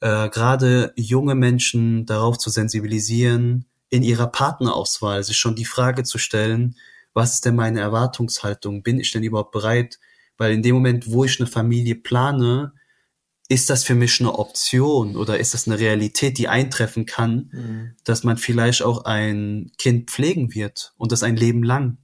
äh, 0.00 0.28
gerade 0.28 0.92
junge 0.96 1.34
Menschen 1.34 2.06
darauf 2.06 2.38
zu 2.38 2.50
sensibilisieren, 2.50 3.66
in 3.94 4.02
ihrer 4.02 4.26
Partnerauswahl 4.26 5.22
sich 5.22 5.36
schon 5.36 5.54
die 5.54 5.64
Frage 5.64 6.02
zu 6.02 6.18
stellen, 6.18 6.76
was 7.12 7.34
ist 7.34 7.44
denn 7.44 7.54
meine 7.54 7.78
Erwartungshaltung? 7.78 8.82
Bin 8.82 8.98
ich 8.98 9.12
denn 9.12 9.22
überhaupt 9.22 9.52
bereit? 9.52 10.00
Weil 10.36 10.52
in 10.52 10.64
dem 10.64 10.74
Moment, 10.74 11.12
wo 11.12 11.22
ich 11.22 11.38
eine 11.38 11.46
Familie 11.46 11.94
plane, 11.94 12.72
ist 13.48 13.70
das 13.70 13.84
für 13.84 13.94
mich 13.94 14.18
eine 14.18 14.36
Option 14.36 15.14
oder 15.14 15.38
ist 15.38 15.54
das 15.54 15.68
eine 15.68 15.78
Realität, 15.78 16.38
die 16.38 16.48
eintreffen 16.48 17.06
kann, 17.06 17.50
mhm. 17.52 17.96
dass 18.02 18.24
man 18.24 18.36
vielleicht 18.36 18.82
auch 18.82 19.04
ein 19.04 19.70
Kind 19.78 20.10
pflegen 20.10 20.52
wird 20.54 20.92
und 20.96 21.12
das 21.12 21.22
ein 21.22 21.36
Leben 21.36 21.62
lang. 21.62 21.98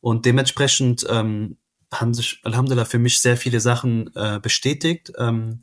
Und 0.00 0.26
dementsprechend 0.26 1.06
ähm, 1.08 1.58
haben 1.92 2.12
sich 2.12 2.40
Alhamdulillah 2.42 2.86
für 2.86 2.98
mich 2.98 3.20
sehr 3.20 3.36
viele 3.36 3.60
Sachen 3.60 4.10
äh, 4.16 4.40
bestätigt. 4.40 5.12
Ähm, 5.16 5.62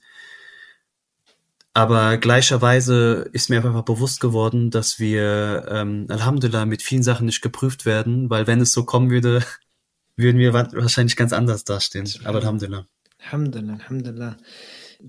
aber 1.73 2.17
gleicherweise 2.17 3.29
ist 3.31 3.49
mir 3.49 3.57
einfach 3.57 3.83
bewusst 3.83 4.19
geworden, 4.19 4.71
dass 4.71 4.99
wir, 4.99 5.65
ähm, 5.69 6.05
Alhamdulillah, 6.09 6.65
mit 6.65 6.81
vielen 6.81 7.03
Sachen 7.03 7.25
nicht 7.25 7.41
geprüft 7.41 7.85
werden, 7.85 8.29
weil 8.29 8.45
wenn 8.45 8.59
es 8.59 8.73
so 8.73 8.83
kommen 8.83 9.09
würde, 9.09 9.43
würden 10.17 10.37
wir 10.37 10.53
wahrscheinlich 10.53 11.15
ganz 11.15 11.31
anders 11.31 11.63
dastehen. 11.63 12.09
Aber 12.25 12.39
Alhamdulillah. 12.39 12.85
Alhamdulillah, 13.23 13.73
Alhamdulillah. 13.73 14.37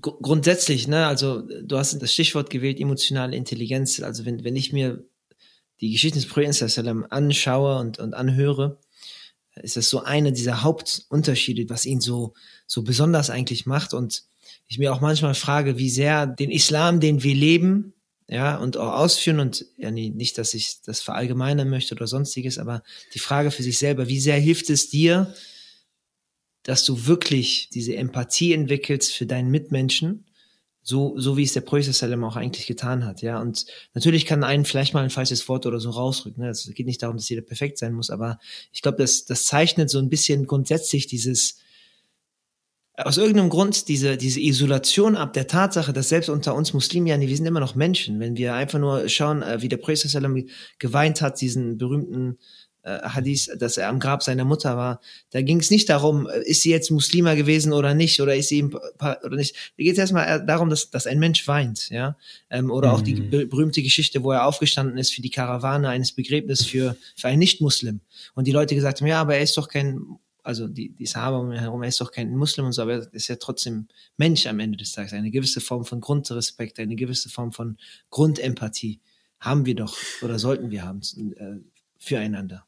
Grundsätzlich, 0.01 0.87
ne, 0.87 1.05
also 1.05 1.41
du 1.41 1.77
hast 1.77 2.01
das 2.01 2.13
Stichwort 2.13 2.49
gewählt, 2.49 2.79
emotionale 2.79 3.35
Intelligenz. 3.35 4.01
Also 4.01 4.25
wenn, 4.25 4.43
wenn 4.43 4.55
ich 4.55 4.73
mir 4.73 5.03
die 5.81 5.91
Geschichten 5.91 6.17
des 6.17 6.27
Propheten 6.27 7.03
anschaue 7.11 7.77
und, 7.79 7.99
und 7.99 8.13
anhöre, 8.13 8.79
ist 9.61 9.77
das 9.77 9.89
so 9.89 10.03
einer 10.03 10.31
dieser 10.31 10.63
Hauptunterschiede, 10.63 11.69
was 11.69 11.85
ihn 11.85 12.01
so, 12.01 12.33
so 12.65 12.81
besonders 12.81 13.29
eigentlich 13.29 13.65
macht. 13.65 13.93
Und 13.93 14.23
ich 14.67 14.79
mir 14.79 14.93
auch 14.93 15.01
manchmal 15.01 15.35
frage, 15.35 15.77
wie 15.77 15.89
sehr 15.89 16.25
den 16.25 16.49
Islam, 16.49 16.99
den 16.99 17.23
wir 17.23 17.35
leben, 17.35 17.93
ja, 18.27 18.55
und 18.55 18.77
auch 18.77 18.93
ausführen 18.93 19.39
und 19.39 19.65
ja, 19.77 19.91
nicht, 19.91 20.37
dass 20.37 20.53
ich 20.53 20.81
das 20.85 21.01
verallgemeinern 21.01 21.69
möchte 21.69 21.93
oder 21.93 22.07
sonstiges, 22.07 22.57
aber 22.57 22.81
die 23.13 23.19
Frage 23.19 23.51
für 23.51 23.63
sich 23.63 23.77
selber, 23.77 24.07
wie 24.07 24.19
sehr 24.19 24.39
hilft 24.39 24.69
es 24.69 24.89
dir, 24.89 25.33
dass 26.63 26.85
du 26.85 27.05
wirklich 27.05 27.69
diese 27.73 27.95
Empathie 27.95 28.53
entwickelst 28.53 29.13
für 29.13 29.25
deinen 29.25 29.51
Mitmenschen, 29.51 30.25
so, 30.83 31.17
so 31.17 31.37
wie 31.37 31.43
es 31.43 31.53
der 31.53 31.61
Prophet 31.61 32.03
auch 32.03 32.35
eigentlich 32.35 32.67
getan 32.67 33.05
hat, 33.05 33.21
ja. 33.21 33.41
Und 33.41 33.65
natürlich 33.93 34.25
kann 34.25 34.43
einen 34.43 34.65
vielleicht 34.65 34.93
mal 34.93 35.03
ein 35.03 35.09
falsches 35.09 35.47
Wort 35.47 35.65
oder 35.65 35.79
so 35.79 35.89
rausrücken. 35.89 36.43
Ne? 36.43 36.49
Es 36.49 36.69
geht 36.75 36.85
nicht 36.85 37.01
darum, 37.01 37.15
dass 37.15 37.29
jeder 37.29 37.41
perfekt 37.41 37.77
sein 37.77 37.93
muss, 37.93 38.09
aber 38.09 38.37
ich 38.71 38.81
glaube, 38.81 38.97
das, 38.97 39.25
das 39.25 39.45
zeichnet 39.45 39.89
so 39.89 39.99
ein 39.99 40.09
bisschen 40.09 40.45
grundsätzlich 40.45 41.07
dieses, 41.07 41.59
aus 42.95 43.17
irgendeinem 43.17 43.49
Grund 43.49 43.87
diese, 43.87 44.17
diese 44.17 44.39
Isolation 44.39 45.15
ab 45.15 45.33
der 45.33 45.47
Tatsache, 45.47 45.93
dass 45.93 46.09
selbst 46.09 46.29
unter 46.29 46.53
uns 46.53 46.73
Muslimen, 46.73 47.07
ja, 47.07 47.19
wir 47.19 47.35
sind 47.35 47.45
immer 47.45 47.59
noch 47.59 47.75
Menschen. 47.75 48.19
Wenn 48.19 48.37
wir 48.37 48.53
einfach 48.53 48.77
nur 48.77 49.09
schauen, 49.09 49.41
äh, 49.41 49.61
wie 49.61 49.69
der 49.69 49.77
Prophet 49.77 50.05
geweint 50.79 51.21
hat, 51.21 51.41
diesen 51.41 51.77
berühmten 51.77 52.37
Hadith, 52.83 53.49
dass 53.57 53.77
er 53.77 53.87
am 53.87 53.99
Grab 53.99 54.23
seiner 54.23 54.43
Mutter 54.43 54.75
war. 54.75 54.99
Da 55.31 55.41
ging 55.41 55.59
es 55.59 55.71
nicht 55.71 55.89
darum, 55.89 56.27
äh, 56.27 56.41
ist 56.43 56.61
sie 56.61 56.69
jetzt 56.69 56.91
Muslima 56.91 57.33
gewesen 57.33 57.71
oder 57.71 57.93
nicht, 57.93 58.19
oder 58.19 58.35
ist 58.35 58.49
sie 58.49 58.63
oder 58.63 59.35
nicht. 59.35 59.55
Da 59.77 59.83
geht 59.83 59.93
es 59.93 59.99
erstmal 59.99 60.45
darum, 60.45 60.69
dass, 60.69 60.89
dass 60.89 61.07
ein 61.07 61.19
Mensch 61.19 61.47
weint, 61.47 61.89
ja. 61.89 62.17
Ähm, 62.49 62.69
oder 62.69 62.89
mhm. 62.89 62.93
auch 62.95 63.01
die 63.01 63.15
mhm. 63.15 63.49
berühmte 63.49 63.81
Geschichte, 63.81 64.23
wo 64.23 64.31
er 64.31 64.45
aufgestanden 64.45 64.97
ist 64.97 65.13
für 65.13 65.21
die 65.21 65.29
Karawane 65.29 65.87
eines 65.87 66.11
Begräbnisses 66.11 66.65
für, 66.65 66.97
für 67.15 67.27
einen 67.29 67.39
Nicht-Muslim. 67.39 68.01
Und 68.35 68.47
die 68.47 68.51
Leute 68.51 68.75
gesagt 68.75 68.99
haben, 68.99 69.07
ja, 69.07 69.21
aber 69.21 69.35
er 69.35 69.43
ist 69.43 69.55
doch 69.55 69.69
kein, 69.69 70.01
also 70.43 70.67
die, 70.67 70.89
die 70.89 71.05
Sahaba 71.05 71.37
um 71.37 71.53
ihn 71.53 71.59
herum, 71.59 71.83
er 71.83 71.89
ist 71.89 72.01
doch 72.01 72.11
kein 72.11 72.35
Muslim 72.35 72.65
und 72.65 72.73
so, 72.73 72.81
aber 72.81 72.93
er 72.95 73.13
ist 73.13 73.29
ja 73.29 73.37
trotzdem 73.37 73.87
Mensch 74.17 74.45
am 74.45 74.59
Ende 74.59 74.77
des 74.77 74.91
Tages. 74.91 75.13
Eine 75.13 75.31
gewisse 75.31 75.61
Form 75.61 75.85
von 75.85 76.01
Grundrespekt, 76.01 76.79
eine 76.79 76.97
gewisse 76.97 77.29
Form 77.29 77.53
von 77.53 77.77
Grundempathie 78.09 78.99
haben 79.39 79.65
wir 79.65 79.75
doch 79.75 79.95
oder 80.21 80.37
sollten 80.37 80.69
wir 80.69 80.83
haben 80.83 81.01
äh, 81.37 81.59
füreinander. 81.97 82.65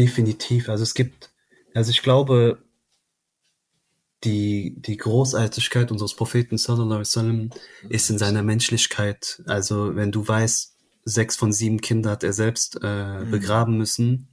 Definitiv. 0.00 0.70
Also 0.70 0.82
es 0.82 0.94
gibt, 0.94 1.28
also 1.74 1.90
ich 1.90 2.00
glaube, 2.00 2.62
die, 4.24 4.76
die 4.78 4.96
Großartigkeit 4.96 5.92
unseres 5.92 6.14
Propheten 6.14 6.56
sallallahu 6.56 7.02
alaihi 7.04 7.50
ist 7.90 8.08
in 8.08 8.16
seiner 8.16 8.42
Menschlichkeit. 8.42 9.42
Also 9.46 9.94
wenn 9.96 10.10
du 10.10 10.26
weißt, 10.26 10.74
sechs 11.04 11.36
von 11.36 11.52
sieben 11.52 11.82
Kinder 11.82 12.12
hat 12.12 12.24
er 12.24 12.32
selbst 12.32 12.80
äh, 12.82 13.24
mhm. 13.24 13.30
begraben 13.30 13.76
müssen 13.76 14.28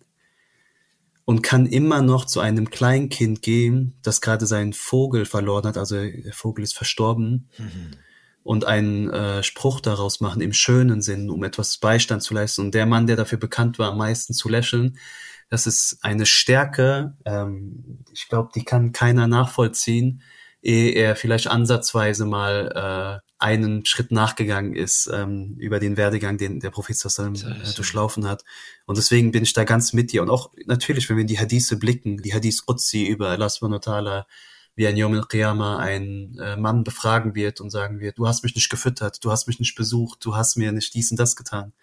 und 1.26 1.44
kann 1.44 1.66
immer 1.66 2.02
noch 2.02 2.24
zu 2.24 2.40
einem 2.40 2.70
Kleinkind 2.70 3.42
gehen, 3.42 3.98
das 4.04 4.22
gerade 4.22 4.46
seinen 4.46 4.72
Vogel 4.72 5.26
verloren 5.26 5.66
hat, 5.66 5.78
also 5.78 5.96
der 5.98 6.32
Vogel 6.32 6.64
ist 6.64 6.76
verstorben 6.76 7.50
mhm. 7.58 7.92
und 8.44 8.64
einen 8.64 9.10
äh, 9.10 9.44
Spruch 9.44 9.82
daraus 9.82 10.22
machen 10.22 10.42
im 10.42 10.54
schönen 10.54 11.02
Sinn, 11.02 11.30
um 11.30 11.44
etwas 11.44 11.78
Beistand 11.78 12.24
zu 12.24 12.34
leisten. 12.34 12.62
Und 12.62 12.74
der 12.74 12.86
Mann, 12.86 13.06
der 13.06 13.18
dafür 13.18 13.38
bekannt 13.38 13.80
war, 13.80 13.92
am 13.92 13.98
meisten 13.98 14.34
zu 14.34 14.48
lächeln, 14.48 14.98
das 15.50 15.68
ist 15.68 16.00
eine 16.02 16.26
Stärke, 16.26 17.16
ähm, 17.26 18.04
ich 18.12 18.28
glaube, 18.28 18.50
die 18.54 18.64
kann 18.64 18.92
keiner 18.92 19.28
nachvollziehen, 19.28 20.22
ehe 20.62 20.92
er 20.92 21.16
vielleicht 21.16 21.48
ansatzweise 21.48 22.26
mal 22.26 23.22
äh, 23.22 23.28
einen 23.40 23.86
Schritt 23.86 24.12
nachgegangen 24.12 24.74
ist 24.74 25.10
ähm, 25.14 25.56
über 25.60 25.80
den 25.80 25.96
Werdegang, 25.96 26.38
den 26.38 26.60
der 26.60 26.72
Prophet 26.72 26.98
Sassalem 26.98 27.36
äh, 27.36 27.74
durchlaufen 27.76 28.28
hat. 28.28 28.44
Und 28.86 28.98
deswegen 28.98 29.32
bin 29.32 29.44
ich 29.44 29.54
da 29.54 29.64
ganz 29.64 29.94
mit 29.94 30.12
dir. 30.12 30.24
Und 30.24 30.30
auch 30.30 30.52
natürlich, 30.66 31.08
wenn 31.10 31.18
wir 31.18 31.22
in 31.22 31.28
die 31.28 31.40
Hadithe 31.40 31.78
blicken, 31.78 32.18
die 32.18 32.34
Hadith 32.34 32.66
Qudsi 32.66 33.06
über 33.06 33.30
Allah 33.30 33.50
subhanahu 33.50 33.80
wa 33.86 33.92
ta'ala, 33.92 34.26
wie 34.76 34.88
ein 34.88 34.98
Yom 34.98 35.14
al-Qiyamah 35.14 35.78
ein 35.78 36.38
äh, 36.40 36.56
Mann 36.56 36.84
befragen 36.84 37.36
wird 37.36 37.62
und 37.62 37.70
sagen 37.70 38.00
wird, 38.00 38.18
du 38.18 38.28
hast 38.28 38.44
mich 38.44 38.56
nicht 38.56 38.70
gefüttert, 38.70 39.24
du 39.24 39.32
hast 39.32 39.48
mich 39.48 39.60
nicht 39.60 39.76
besucht, 39.76 40.24
du 40.26 40.36
hast 40.36 40.56
mir 40.56 40.72
nicht 40.72 40.94
dies 40.94 41.12
und 41.12 41.20
das 41.20 41.36
getan. 41.36 41.74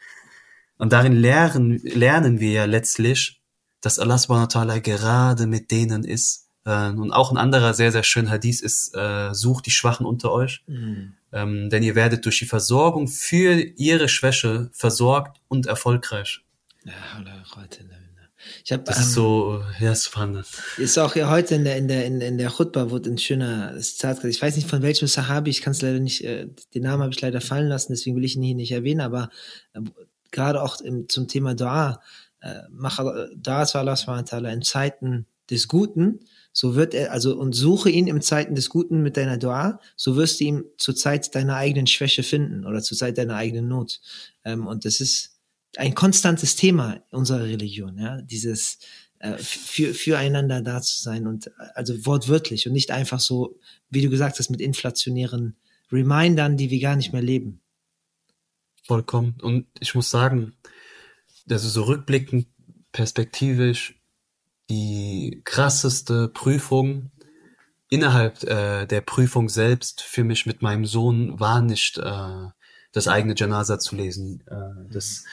Und 0.77 0.93
darin 0.93 1.13
lernen, 1.13 1.81
lernen 1.83 2.41
wir 2.41 2.51
ja 2.51 2.65
letztlich, 2.65 3.44
dass 3.85 3.99
Allah 3.99 4.17
subhanahu 4.19 4.47
wa 4.47 4.61
ta'ala 4.61 4.81
gerade 4.81 5.47
mit 5.47 5.71
denen 5.71 6.05
ist. 6.05 6.49
Äh, 6.65 6.89
und 6.89 7.13
auch 7.13 7.31
ein 7.31 7.37
anderer 7.37 7.75
sehr, 7.75 7.93
sehr 7.93 8.03
schöner 8.03 8.31
Hadith 8.31 8.63
ist, 8.63 8.95
äh, 8.95 9.35
sucht 9.35 9.67
die 9.67 9.71
Schwachen 9.71 10.07
unter 10.07 10.33
euch. 10.33 10.63
Mhm. 10.67 11.13
Ähm, 11.33 11.69
denn 11.69 11.83
ihr 11.83 11.95
werdet 11.95 12.25
durch 12.25 12.39
die 12.39 12.47
Versorgung 12.47 13.09
für 13.09 13.61
ihre 13.61 14.09
Schwäche 14.09 14.71
versorgt 14.73 15.41
und 15.49 15.67
erfolgreich. 15.67 16.41
Ich 18.65 18.73
hab, 18.73 18.85
das 18.85 18.97
ähm, 18.97 19.03
ist 19.03 19.13
so, 19.13 19.65
ja, 19.81 19.95
spannend. 19.95 20.47
Ist 20.79 20.99
auch 20.99 21.17
ja 21.17 21.31
heute 21.31 21.55
in 21.55 21.65
der, 21.65 21.77
in 21.77 21.89
der, 21.89 22.07
in, 22.07 22.21
in 22.21 22.39
der 22.39 22.51
Chutba 22.51 22.91
wurde 22.91 23.11
ein 23.11 23.19
schöner 23.19 23.79
Zitat 23.81 24.23
Ich 24.25 24.41
weiß 24.41 24.57
nicht 24.57 24.69
von 24.69 24.83
welchem 24.83 25.09
Sahabi, 25.09 25.51
ich 25.51 25.61
kann 25.61 25.73
es 25.73 25.83
leider 25.83 25.99
nicht, 25.99 26.25
äh, 26.25 26.47
den 26.75 26.83
Namen 26.83 27.03
habe 27.03 27.13
ich 27.13 27.21
leider 27.21 27.41
fallen 27.41 27.69
lassen, 27.69 27.93
deswegen 27.93 28.17
will 28.17 28.25
ich 28.25 28.37
ihn 28.37 28.43
hier 28.43 28.55
nicht 28.55 28.73
erwähnen, 28.73 29.01
aber 29.01 29.31
äh, 29.73 29.81
gerade 30.31 30.63
auch 30.63 30.81
im, 30.81 31.09
zum 31.09 31.27
Thema 31.29 31.55
Dua, 31.55 32.01
da 33.37 33.63
Allah 33.63 34.53
in 34.53 34.63
Zeiten 34.63 35.27
des 35.51 35.69
Guten, 35.69 36.21
so 36.53 36.75
wird 36.75 36.95
er, 36.95 37.13
also 37.13 37.37
und 37.37 37.53
suche 37.53 37.91
ihn 37.91 38.07
im 38.07 38.21
Zeiten 38.21 38.55
des 38.55 38.71
Guten 38.71 39.03
mit 39.03 39.17
deiner 39.17 39.39
Dua, 39.39 39.81
so 39.97 40.17
wirst 40.17 40.41
du 40.41 40.45
ihn 40.45 40.65
zur 40.79 40.95
Zeit 40.95 41.35
deiner 41.35 41.57
eigenen 41.57 41.87
Schwäche 41.87 42.23
finden 42.23 42.65
oder 42.65 42.83
zur 42.83 42.97
Zeit 42.97 43.19
deiner 43.19 43.37
eigenen 43.37 43.69
Not. 43.69 44.01
Ähm, 44.45 44.67
und 44.67 44.85
das 44.85 45.01
ist 45.01 45.39
ein 45.77 45.95
konstantes 45.95 46.57
Thema 46.57 47.03
unserer 47.11 47.45
Religion, 47.45 47.99
ja, 47.99 48.23
dieses 48.23 48.79
äh, 49.19 49.37
für, 49.39 49.95
füreinander 49.95 50.63
da 50.63 50.81
zu 50.81 51.03
sein 51.03 51.27
und 51.27 51.51
also 51.75 52.07
wortwörtlich 52.07 52.67
und 52.67 52.73
nicht 52.73 52.91
einfach 52.91 53.21
so, 53.21 53.59
wie 53.91 54.03
du 54.03 54.11
gesagt 54.11 54.39
hast, 54.39 54.51
mit 54.51 54.61
inflationären 54.61 55.57
Remindern, 55.91 56.57
die 56.57 56.71
wir 56.71 56.81
gar 56.81 56.97
nicht 56.97 57.13
mehr 57.13 57.23
leben. 57.23 57.61
Vollkommen. 58.87 59.37
Und 59.41 59.67
ich 59.81 59.95
muss 59.95 60.11
sagen, 60.11 60.55
also 61.51 61.69
so 61.69 61.83
rückblickend, 61.85 62.49
perspektivisch, 62.93 64.01
die 64.71 65.43
krasseste 65.45 66.29
Prüfung. 66.29 67.11
Innerhalb 67.89 68.43
äh, 68.45 68.87
der 68.87 69.03
Prüfung 69.03 69.49
selbst 69.49 70.03
für 70.03 70.25
mich 70.25 70.47
mit 70.47 70.63
meinem 70.63 70.87
Sohn 70.87 71.39
war 71.39 71.61
nicht 71.61 71.99
äh, 71.99 72.49
das 72.93 73.09
eigene 73.09 73.35
Janaza 73.37 73.79
zu 73.79 73.95
lesen, 73.95 74.43
äh, 74.47 74.93
das, 74.93 75.25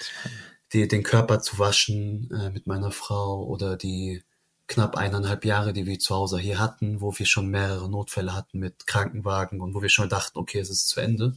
die, 0.73 0.87
den 0.87 1.03
Körper 1.03 1.39
zu 1.39 1.59
waschen 1.59 2.29
äh, 2.31 2.49
mit 2.49 2.67
meiner 2.67 2.91
Frau 2.91 3.43
oder 3.45 3.77
die 3.77 4.23
knapp 4.67 4.95
eineinhalb 4.97 5.43
Jahre, 5.45 5.73
die 5.73 5.85
wir 5.85 5.99
zu 5.99 6.15
Hause 6.15 6.39
hier 6.39 6.59
hatten, 6.59 7.01
wo 7.01 7.17
wir 7.17 7.25
schon 7.25 7.47
mehrere 7.47 7.89
Notfälle 7.89 8.35
hatten 8.35 8.59
mit 8.59 8.87
Krankenwagen 8.87 9.59
und 9.61 9.73
wo 9.73 9.81
wir 9.81 9.89
schon 9.89 10.09
dachten, 10.09 10.37
okay, 10.37 10.59
es 10.59 10.69
ist 10.69 10.87
zu 10.87 10.99
Ende 10.99 11.35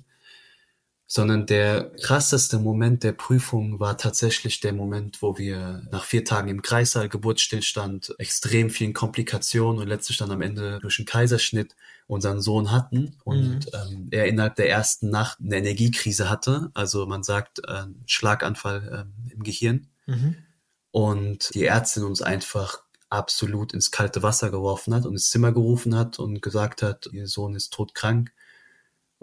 sondern 1.15 1.47
der 1.47 1.93
krasseste 2.03 2.59
Moment 2.59 3.05
der 3.05 3.13
Prüfung 3.13 3.79
war 3.79 3.97
tatsächlich 3.97 4.59
der 4.59 4.73
Moment, 4.73 5.23
wo 5.23 5.39
wir 5.39 5.87
nach 5.93 6.03
vier 6.03 6.25
Tagen 6.25 6.49
im 6.49 6.61
Kreissaal, 6.61 7.09
Geburtsstillstand, 7.09 8.17
extrem 8.19 8.69
vielen 8.69 8.95
Komplikationen 8.95 9.81
und 9.81 9.87
letztlich 9.87 10.19
dann 10.19 10.33
am 10.33 10.43
Ende 10.43 10.81
durch 10.81 10.99
einen 10.99 11.07
Kaiserschnitt 11.07 11.77
unseren 12.09 12.41
Sohn 12.41 12.73
hatten 12.73 13.15
und 13.23 13.61
mhm. 13.61 13.61
ähm, 13.75 14.09
er 14.11 14.27
innerhalb 14.27 14.57
der 14.57 14.69
ersten 14.69 15.09
Nacht 15.09 15.39
eine 15.41 15.57
Energiekrise 15.59 16.29
hatte, 16.29 16.73
also 16.75 17.07
man 17.07 17.23
sagt 17.23 17.61
äh, 17.61 17.85
Schlaganfall 18.07 19.07
ähm, 19.07 19.31
im 19.31 19.45
Gehirn 19.45 19.87
mhm. 20.07 20.35
und 20.91 21.55
die 21.55 21.67
Ärztin 21.67 22.03
uns 22.03 22.23
einfach 22.23 22.83
absolut 23.09 23.73
ins 23.73 23.93
kalte 23.93 24.25
Wasser 24.25 24.51
geworfen 24.51 24.93
hat 24.93 25.07
und 25.07 25.13
ins 25.13 25.31
Zimmer 25.31 25.53
gerufen 25.53 25.95
hat 25.95 26.19
und 26.19 26.43
gesagt 26.43 26.83
hat, 26.83 27.09
ihr 27.13 27.29
Sohn 27.29 27.55
ist 27.55 27.73
todkrank 27.73 28.33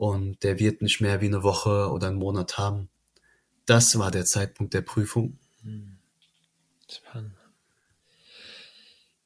und 0.02 0.42
der 0.42 0.58
wird 0.58 0.82
nicht 0.82 1.00
mehr 1.00 1.22
wie 1.22 1.28
eine 1.28 1.44
Woche 1.44 1.92
oder 1.92 2.08
einen 2.08 2.18
Monat 2.18 2.58
haben. 2.58 2.90
Das 3.68 4.00
war 4.00 4.10
der 4.10 4.26
Zeitpunkt 4.26 4.74
der 4.74 4.82
Prüfung. 4.82 5.38
Spannend. 6.92 7.36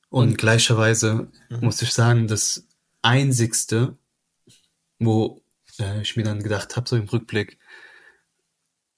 Und, 0.10 0.32
und 0.32 0.38
gleicherweise 0.38 1.32
mhm. 1.48 1.60
muss 1.62 1.82
ich 1.82 1.94
sagen, 1.94 2.28
das 2.28 2.68
Einzigste, 3.02 3.98
wo 5.00 5.42
äh, 5.80 6.02
ich 6.02 6.18
mir 6.18 6.24
dann 6.24 6.44
gedacht 6.44 6.76
habe, 6.76 6.90
so 6.90 6.98
im 6.98 7.08
Rückblick, 7.08 7.58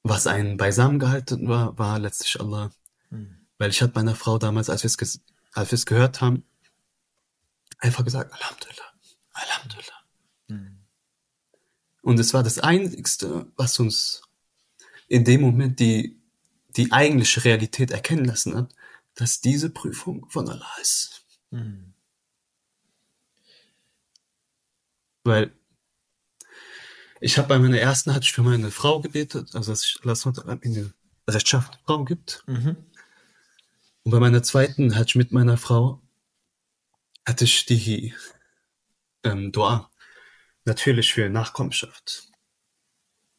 was 0.01 0.25
einen 0.25 0.57
beisammen 0.57 0.97
gehalten 0.97 1.47
war, 1.47 1.77
war 1.77 1.99
letztlich 1.99 2.41
Allah. 2.41 2.71
Mhm. 3.11 3.45
Weil 3.59 3.69
ich 3.69 3.83
hatte 3.83 3.93
meiner 3.93 4.15
Frau 4.15 4.39
damals, 4.39 4.71
als 4.71 4.81
wir 4.81 4.87
es 4.87 5.21
als 5.53 5.69
wir 5.69 5.75
es 5.75 5.85
gehört 5.85 6.21
haben, 6.21 6.43
einfach 7.77 8.03
gesagt, 8.03 8.33
Alhamdulillah, 8.33 8.93
Alhamdulillah. 9.33 9.96
Und 12.07 12.21
es 12.21 12.33
war 12.33 12.41
das 12.41 12.57
Einzigste, 12.57 13.51
was 13.57 13.81
uns 13.81 14.21
in 15.09 15.25
dem 15.25 15.41
Moment 15.41 15.81
die, 15.81 16.17
die 16.77 16.93
eigentliche 16.93 17.43
Realität 17.43 17.91
erkennen 17.91 18.23
lassen 18.23 18.55
hat, 18.55 18.73
dass 19.15 19.41
diese 19.41 19.69
Prüfung 19.69 20.25
von 20.29 20.47
Allah 20.47 20.73
ist. 20.81 21.25
Mhm. 21.51 21.93
Weil 25.25 25.51
ich 27.19 27.37
habe 27.37 27.49
bei 27.49 27.59
meiner 27.59 27.79
ersten 27.79 28.13
hatte 28.13 28.23
ich 28.23 28.31
für 28.31 28.41
meine 28.41 28.71
Frau 28.71 29.01
gebetet, 29.01 29.53
also 29.53 29.73
dass 29.73 29.83
ich 29.83 29.99
Allah 30.01 30.57
eine 30.61 30.93
rechtschaffene 31.27 31.77
Frau 31.85 32.05
gibt. 32.05 32.41
Mhm. 32.47 32.77
Und 34.03 34.11
bei 34.11 34.21
meiner 34.21 34.43
zweiten 34.43 34.95
hatte 34.95 35.09
ich 35.09 35.15
mit 35.15 35.33
meiner 35.33 35.57
Frau 35.57 36.01
hatte 37.25 37.43
ich 37.43 37.65
die 37.65 38.13
ähm, 39.25 39.51
Dua 39.51 39.91
natürlich 40.67 41.11
für 41.11 41.29
Nachkommenschaft. 41.29 42.27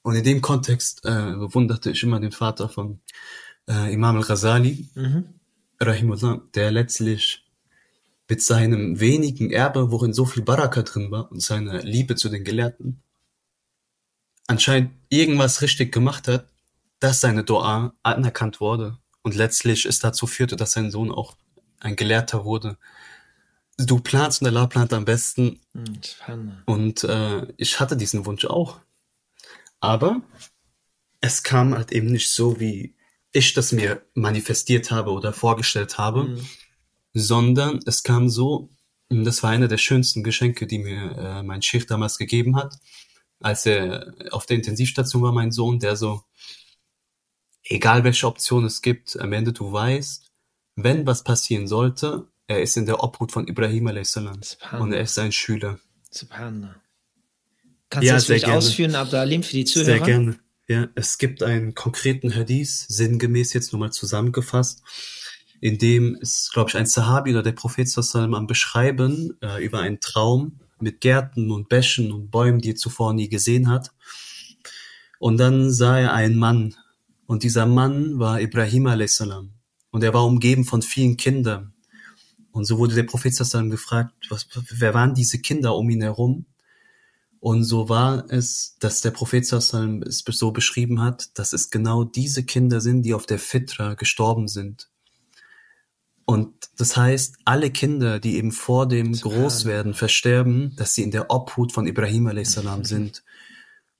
Und 0.03 0.17
in 0.17 0.25
dem 0.25 0.41
Kontext 0.41 1.05
äh, 1.05 1.33
bewunderte 1.35 1.91
ich 1.91 2.03
immer 2.03 2.19
den 2.19 2.33
Vater 2.33 2.69
von 2.69 3.01
äh, 3.69 3.93
Imam 3.93 4.17
al-Ghazali, 4.17 4.89
mhm. 4.95 5.35
Rahimullah, 5.81 6.41
der 6.55 6.73
letztlich 6.73 7.45
mit 8.29 8.43
seinem 8.43 9.01
wenigen 9.01 9.51
Erbe, 9.51 9.91
worin 9.91 10.13
so 10.13 10.25
viel 10.25 10.43
Baraka 10.43 10.83
drin 10.83 11.11
war 11.11 11.31
und 11.31 11.41
seiner 11.41 11.83
Liebe 11.83 12.17
zu 12.17 12.29
den 12.29 12.45
Gelehrten, 12.45 13.03
anscheinend 14.47 14.93
irgendwas 15.09 15.63
richtig 15.63 15.93
gemacht 15.93 16.29
hat, 16.29 16.49
dass 17.01 17.21
seine 17.21 17.45
Dua 17.45 17.93
anerkannt 18.03 18.61
wurde 18.61 18.99
und 19.23 19.35
letztlich 19.35 19.87
es 19.87 19.99
dazu 19.99 20.27
führte, 20.27 20.57
dass 20.57 20.73
sein 20.73 20.91
Sohn 20.91 21.13
auch 21.13 21.37
ein 21.81 21.97
Gelehrter 21.97 22.45
wurde 22.45 22.77
du 23.79 24.01
planst 24.01 24.43
und 24.43 24.49
Allah 24.49 24.67
plant 24.67 24.93
am 24.93 25.05
besten. 25.05 25.61
Hm, 25.73 26.59
und 26.67 27.05
äh, 27.05 27.47
ich 27.57 27.81
hatte 27.81 27.97
diesen 27.97 28.27
Wunsch 28.27 28.45
auch. 28.45 28.81
Aber 29.81 30.21
es 31.21 31.43
kam 31.43 31.75
halt 31.75 31.93
eben 31.93 32.09
nicht 32.09 32.31
so, 32.31 32.61
wie 32.61 32.95
ich 33.33 33.55
das 33.55 33.73
mir 33.73 34.03
manifestiert 34.15 34.91
habe 34.91 35.13
oder 35.13 35.33
vorgestellt 35.33 35.99
habe, 35.99 36.25
mhm. 36.25 36.49
sondern 37.15 37.81
es 37.87 38.03
kam 38.03 38.29
so, 38.29 38.71
das 39.09 39.43
war 39.43 39.51
einer 39.51 39.69
der 39.69 39.79
schönsten 39.79 40.23
Geschenke, 40.23 40.67
die 40.67 40.79
mir 40.79 41.17
äh, 41.17 41.43
mein 41.43 41.63
Chef 41.63 41.87
damals 41.87 42.19
gegeben 42.19 42.57
hat, 42.57 42.75
als 43.41 43.67
er 43.67 44.15
auf 44.33 44.47
der 44.47 44.57
Intensivstation 44.57 45.23
war, 45.23 45.33
mein 45.33 45.53
Sohn, 45.53 45.79
der 45.79 45.97
so, 45.97 46.23
egal 47.63 48.03
welche 48.03 48.27
Option 48.27 48.65
es 48.65 48.83
gibt, 48.83 49.19
am 49.19 49.33
Ende 49.33 49.53
du 49.53 49.71
weißt, 49.71 50.31
wenn 50.77 51.07
was 51.07 51.23
passieren 51.23 51.69
sollte, 51.69 52.29
er 52.49 52.63
ist 52.63 52.77
in 52.77 52.87
der 52.87 53.03
Obhut 53.05 53.31
von 53.31 53.47
Ibrahim 53.47 53.87
a.s. 53.89 54.17
und 54.17 54.93
er 54.93 55.03
ist 55.03 55.15
sein 55.15 55.31
Schüler. 55.31 55.79
Subhanallah. 56.11 56.75
Kannst 57.91 58.07
ja, 58.07 58.13
du 58.13 58.17
das 58.17 58.25
vielleicht 58.25 58.45
gerne. 58.47 58.59
ausführen, 58.59 58.95
Abdalim, 58.95 59.43
für 59.43 59.53
die 59.53 59.65
Zuhörer? 59.65 59.87
Sehr 59.87 60.01
gerne. 60.01 60.39
Ja, 60.67 60.89
es 60.95 61.19
gibt 61.19 61.43
einen 61.43 61.75
konkreten 61.75 62.35
Hadith, 62.35 62.87
sinngemäß 62.89 63.53
jetzt 63.53 63.73
nur 63.73 63.81
mal 63.81 63.91
zusammengefasst, 63.91 64.83
in 65.61 65.79
dem 65.79 66.15
ist, 66.17 66.53
glaube 66.53 66.71
ich, 66.71 66.77
ein 66.77 66.87
Sahabi 66.87 67.31
oder 67.31 67.43
der 67.43 67.53
Prophet 67.53 67.89
sallam 67.89 68.35
am 68.35 68.47
Beschreiben 68.47 69.37
äh, 69.43 69.65
über 69.65 69.81
einen 69.81 70.01
Traum 70.01 70.61
mit 70.81 71.01
Gärten 71.01 71.51
und 71.51 71.69
Bächen 71.69 72.13
und 72.13 72.31
Bäumen, 72.31 72.61
die 72.61 72.71
er 72.71 72.77
zuvor 72.77 73.13
nie 73.13 73.29
gesehen 73.29 73.69
hat. 73.69 73.93
Und 75.19 75.39
dann 75.39 75.73
sah 75.73 75.99
er 75.99 76.13
einen 76.13 76.37
Mann. 76.37 76.75
Und 77.27 77.43
dieser 77.43 77.67
Mann 77.67 78.19
war 78.19 78.41
Ibrahim 78.41 78.87
a.s. 78.87 79.21
Und 79.91 80.05
er 80.05 80.15
war 80.15 80.25
umgeben 80.25 80.65
von 80.65 80.83
vielen 80.83 81.17
Kindern. 81.17 81.75
Und 82.53 82.65
so 82.65 82.79
wurde 82.79 82.95
der 82.95 83.05
Prophet 83.05 83.35
sallam 83.35 83.71
gefragt, 83.71 84.15
was, 84.31 84.49
wer 84.71 84.95
waren 84.95 85.15
diese 85.15 85.39
Kinder 85.39 85.77
um 85.77 85.91
ihn 85.91 86.03
herum? 86.03 86.47
Und 87.41 87.65
so 87.65 87.89
war 87.89 88.25
es, 88.31 88.77
dass 88.81 89.01
der 89.01 89.13
Prophet 89.13 89.51
es 89.53 90.25
so 90.27 90.51
beschrieben 90.51 91.01
hat, 91.01 91.39
dass 91.39 91.53
es 91.53 91.71
genau 91.71 92.05
diese 92.05 92.45
Kinder 92.45 92.81
sind, 92.81 93.03
die 93.03 93.15
auf 93.15 93.27
der 93.27 93.39
Fitra 93.39 93.95
gestorben 93.95 94.49
sind. 94.49 94.89
Und 96.25 96.53
das 96.77 96.97
heißt, 96.97 97.37
alle 97.45 97.71
Kinder, 97.71 98.19
die 98.19 98.37
eben 98.37 98.53
vor 98.53 98.87
dem 98.87 99.13
Großwerden 99.13 99.95
versterben, 99.95 100.75
dass 100.77 100.95
sie 100.95 101.03
in 101.03 101.11
der 101.11 101.31
Obhut 101.31 101.73
von 101.73 101.87
Ibrahim 101.87 102.27
a.s. 102.27 102.61
sind. 102.83 103.25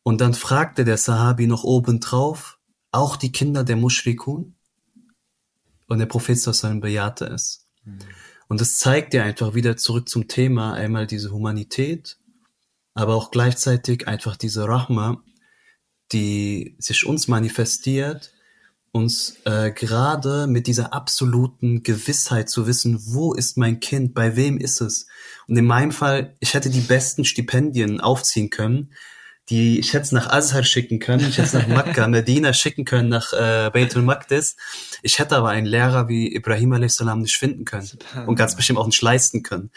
Und 0.03 0.21
dann 0.21 0.35
fragte 0.35 0.85
der 0.85 0.97
Sahabi 0.97 1.47
noch 1.47 1.65
obendrauf, 1.65 2.59
auch 2.93 3.17
die 3.17 3.33
Kinder 3.33 3.65
der 3.65 3.77
Mushrikun? 3.77 4.55
Und 5.87 5.99
der 6.01 6.07
Prophet 6.07 6.39
bejahte 6.81 7.27
es. 7.27 7.67
Mhm. 7.85 7.99
Und 8.49 8.61
das 8.61 8.79
zeigt 8.79 9.15
ja 9.15 9.25
einfach 9.25 9.55
wieder 9.55 9.77
zurück 9.77 10.09
zum 10.09 10.27
Thema, 10.27 10.75
einmal 10.75 11.07
diese 11.07 11.31
Humanität, 11.31 12.19
aber 12.95 13.15
auch 13.15 13.31
gleichzeitig 13.31 14.09
einfach 14.09 14.37
diese 14.37 14.67
Rahma, 14.67 15.23
die 16.13 16.75
sich 16.79 17.07
uns 17.07 17.29
manifestiert 17.29 18.33
uns 18.93 19.37
äh, 19.45 19.71
gerade 19.71 20.47
mit 20.47 20.67
dieser 20.67 20.93
absoluten 20.93 21.83
Gewissheit 21.83 22.49
zu 22.49 22.67
wissen, 22.67 22.99
wo 23.07 23.35
ist 23.35 23.57
mein 23.57 23.81
Kind, 23.81 24.15
bei 24.15 24.37
wem 24.37 24.59
ist 24.59 24.81
es. 24.81 25.07
Und 25.47 25.57
in 25.57 25.67
meinem 25.67 25.93
Fall, 25.93 26.37
ich 26.41 26.55
hätte 26.55 26.71
die 26.71 26.81
besten 26.81 27.25
Stipendien 27.25 28.01
aufziehen 28.01 28.51
können, 28.51 28.91
die 29.51 29.79
ich 29.79 29.95
hätte 29.95 30.05
es 30.05 30.13
nach 30.13 30.29
Azhar 30.29 30.63
schicken 30.63 30.99
können, 30.99 31.29
ich 31.29 31.39
hätte 31.39 31.49
es 31.49 31.53
nach 31.55 31.67
Makkah, 31.67 32.09
Medina 32.09 32.53
schicken 32.53 32.85
können, 32.85 33.09
nach 33.09 33.33
äh, 33.33 33.71
Beitul 33.73 34.03
Maqdis. 34.03 34.57
Ich 35.03 35.19
hätte 35.19 35.37
aber 35.37 35.51
einen 35.51 35.67
Lehrer 35.67 36.09
wie 36.09 36.35
Ibrahim 36.35 36.73
a.s. 36.73 37.01
nicht 37.01 37.37
finden 37.37 37.65
können 37.65 37.89
und 38.27 38.37
ganz 38.37 38.57
bestimmt 38.57 38.79
auch 38.79 38.87
nicht 38.87 39.01
leisten 39.01 39.43
können. 39.43 39.71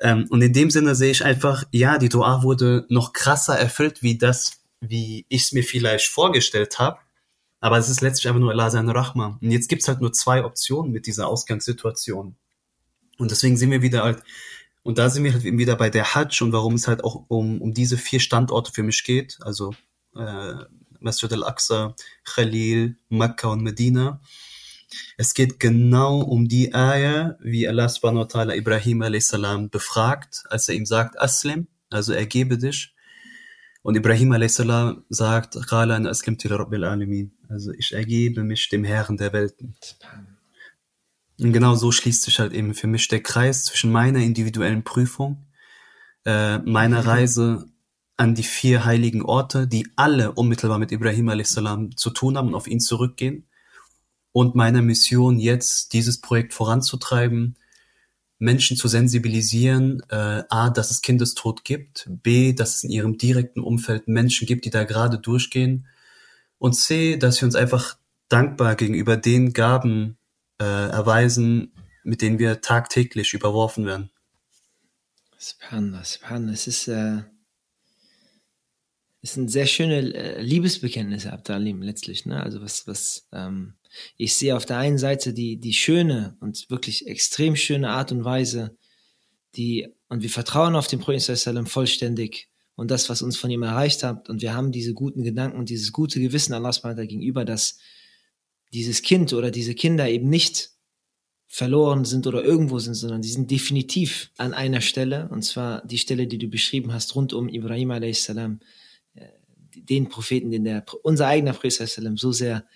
Ähm, 0.00 0.26
und 0.30 0.42
in 0.42 0.52
dem 0.52 0.70
Sinne 0.70 0.94
sehe 0.94 1.10
ich 1.10 1.24
einfach, 1.24 1.64
ja, 1.72 1.98
die 1.98 2.08
Dua 2.08 2.42
wurde 2.42 2.86
noch 2.88 3.12
krasser 3.12 3.58
erfüllt, 3.58 4.02
wie 4.02 4.18
das, 4.18 4.60
wie 4.80 5.26
ich 5.28 5.44
es 5.44 5.52
mir 5.52 5.64
vielleicht 5.64 6.08
vorgestellt 6.08 6.78
habe. 6.78 6.98
Aber 7.60 7.78
es 7.78 7.88
ist 7.88 8.02
letztlich 8.02 8.28
einfach 8.28 8.40
nur 8.40 8.52
Allah 8.52 8.70
seine 8.70 8.94
Rahma. 8.94 9.38
Und 9.40 9.50
jetzt 9.50 9.68
gibt's 9.68 9.88
halt 9.88 10.00
nur 10.00 10.12
zwei 10.12 10.44
Optionen 10.44 10.92
mit 10.92 11.06
dieser 11.06 11.26
Ausgangssituation. 11.26 12.36
Und 13.18 13.30
deswegen 13.30 13.56
sind 13.56 13.70
wir 13.70 13.82
wieder 13.82 14.02
halt, 14.04 14.22
und 14.86 14.98
da 14.98 15.10
sind 15.10 15.24
wir 15.24 15.32
halt 15.32 15.42
wieder 15.42 15.74
bei 15.74 15.90
der 15.90 16.14
Hajj 16.14 16.42
und 16.42 16.52
warum 16.52 16.74
es 16.74 16.86
halt 16.86 17.02
auch 17.02 17.24
um, 17.26 17.60
um 17.60 17.74
diese 17.74 17.96
vier 17.96 18.20
Standorte 18.20 18.70
für 18.70 18.84
mich 18.84 19.02
geht. 19.02 19.36
Also 19.40 19.74
äh, 20.14 20.54
Masjid 21.00 21.32
al-Aqsa, 21.32 21.96
Khalil, 22.24 22.96
Mekka 23.08 23.48
und 23.48 23.64
Medina. 23.64 24.20
Es 25.16 25.34
geht 25.34 25.58
genau 25.58 26.20
um 26.20 26.46
die 26.46 26.72
Ayah, 26.72 27.36
wie 27.40 27.66
Allah 27.66 27.88
subhanahu 27.88 28.20
wa 28.20 28.28
ta'ala 28.28 28.56
Ibrahim 28.56 29.02
a.s. 29.02 29.32
befragt, 29.72 30.44
als 30.50 30.68
er 30.68 30.76
ihm 30.76 30.86
sagt, 30.86 31.20
Aslim, 31.20 31.66
also 31.90 32.12
ergebe 32.12 32.56
dich. 32.56 32.94
Und 33.82 33.96
Ibrahim 33.96 34.30
a.s. 34.32 34.62
sagt, 35.08 35.56
also 37.48 37.72
ich 37.72 37.92
ergebe 37.92 38.44
mich 38.44 38.68
dem 38.68 38.84
Herrn 38.84 39.16
der 39.16 39.32
Welten. 39.32 39.74
Und 41.40 41.52
genau 41.52 41.74
so 41.74 41.92
schließt 41.92 42.22
sich 42.22 42.38
halt 42.38 42.52
eben 42.52 42.74
für 42.74 42.86
mich 42.86 43.08
der 43.08 43.22
Kreis 43.22 43.64
zwischen 43.64 43.92
meiner 43.92 44.20
individuellen 44.20 44.84
Prüfung, 44.84 45.46
äh, 46.24 46.58
meiner 46.58 47.02
mhm. 47.02 47.08
Reise 47.08 47.66
an 48.16 48.34
die 48.34 48.42
vier 48.42 48.84
heiligen 48.84 49.22
Orte, 49.22 49.66
die 49.66 49.88
alle 49.96 50.32
unmittelbar 50.32 50.78
mit 50.78 50.92
Ibrahim 50.92 51.28
a.s. 51.28 51.58
zu 51.96 52.10
tun 52.10 52.38
haben 52.38 52.48
und 52.48 52.54
auf 52.54 52.66
ihn 52.66 52.80
zurückgehen, 52.80 53.46
und 54.36 54.54
meiner 54.54 54.82
Mission 54.82 55.38
jetzt, 55.38 55.94
dieses 55.94 56.20
Projekt 56.20 56.52
voranzutreiben, 56.52 57.56
Menschen 58.38 58.76
zu 58.76 58.86
sensibilisieren, 58.86 60.02
äh, 60.10 60.42
a, 60.50 60.68
dass 60.68 60.90
es 60.90 61.00
Kindestod 61.00 61.64
gibt, 61.64 62.06
b, 62.22 62.52
dass 62.52 62.76
es 62.76 62.84
in 62.84 62.90
ihrem 62.90 63.16
direkten 63.16 63.60
Umfeld 63.60 64.08
Menschen 64.08 64.46
gibt, 64.46 64.66
die 64.66 64.70
da 64.70 64.84
gerade 64.84 65.18
durchgehen 65.18 65.86
und 66.58 66.74
c, 66.74 67.16
dass 67.16 67.40
wir 67.40 67.46
uns 67.46 67.54
einfach 67.54 67.96
dankbar 68.28 68.74
gegenüber 68.76 69.16
den 69.16 69.54
Gaben 69.54 70.18
äh, 70.58 70.64
erweisen, 70.64 71.72
mit 72.04 72.22
denen 72.22 72.38
wir 72.38 72.60
tagtäglich 72.60 73.34
überworfen 73.34 73.84
werden. 73.86 74.10
Subhanallah, 75.38 76.04
subhanallah. 76.04 76.52
Es 76.52 76.66
ist, 76.66 76.88
äh, 76.88 77.22
es 79.22 79.34
sind 79.34 79.50
sehr 79.50 79.66
schöne 79.66 80.14
äh, 80.14 80.40
Liebesbekenntnisse, 80.40 81.32
Abdalim, 81.32 81.82
letztlich. 81.82 82.26
Ne? 82.26 82.42
Also 82.42 82.62
was, 82.62 82.86
was 82.86 83.28
ähm, 83.32 83.74
ich 84.16 84.36
sehe 84.36 84.56
auf 84.56 84.66
der 84.66 84.78
einen 84.78 84.98
Seite 84.98 85.32
die, 85.32 85.58
die 85.58 85.74
schöne 85.74 86.36
und 86.40 86.70
wirklich 86.70 87.06
extrem 87.06 87.56
schöne 87.56 87.90
Art 87.90 88.12
und 88.12 88.24
Weise, 88.24 88.76
die, 89.56 89.88
und 90.08 90.22
wir 90.22 90.30
vertrauen 90.30 90.76
auf 90.76 90.86
den 90.86 91.00
Prophet 91.00 91.68
vollständig 91.68 92.48
und 92.76 92.90
das, 92.90 93.08
was 93.08 93.22
uns 93.22 93.36
von 93.36 93.50
ihm 93.50 93.62
erreicht 93.62 94.02
hat. 94.02 94.28
Und 94.28 94.42
wir 94.42 94.54
haben 94.54 94.70
diese 94.70 94.94
guten 94.94 95.22
Gedanken 95.22 95.58
und 95.58 95.70
dieses 95.70 95.92
gute 95.92 96.20
Gewissen 96.20 96.52
Allah 96.52 96.92
gegenüber, 96.94 97.44
dass 97.44 97.78
dieses 98.72 99.02
Kind 99.02 99.32
oder 99.32 99.50
diese 99.50 99.74
Kinder 99.74 100.08
eben 100.08 100.28
nicht 100.28 100.70
verloren 101.46 102.04
sind 102.04 102.26
oder 102.26 102.44
irgendwo 102.44 102.78
sind, 102.78 102.94
sondern 102.94 103.22
die 103.22 103.28
sind 103.28 103.50
definitiv 103.50 104.30
an 104.36 104.52
einer 104.52 104.80
Stelle, 104.80 105.28
und 105.30 105.42
zwar 105.42 105.86
die 105.86 105.98
Stelle, 105.98 106.26
die 106.26 106.38
du 106.38 106.48
beschrieben 106.48 106.92
hast, 106.92 107.14
rund 107.14 107.32
um 107.32 107.48
Ibrahim 107.48 107.92
a.s., 107.92 108.28
äh, 108.28 108.48
den 109.74 110.08
Propheten, 110.08 110.50
den 110.50 110.64
der, 110.64 110.84
unser 111.02 111.28
eigener 111.28 111.52
Prophet 111.52 112.00
so 112.16 112.32
sehr 112.32 112.66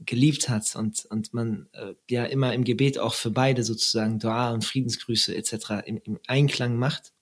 geliebt 0.00 0.48
hat 0.48 0.76
und, 0.76 1.06
und 1.06 1.32
man 1.32 1.68
äh, 1.72 1.94
ja 2.10 2.24
immer 2.24 2.52
im 2.52 2.64
Gebet 2.64 2.98
auch 2.98 3.14
für 3.14 3.30
beide 3.30 3.64
sozusagen 3.64 4.18
Dua 4.18 4.50
und 4.52 4.64
Friedensgrüße 4.64 5.34
etc. 5.34 5.86
im, 5.86 6.00
im 6.04 6.18
Einklang 6.26 6.76
macht. 6.76 7.12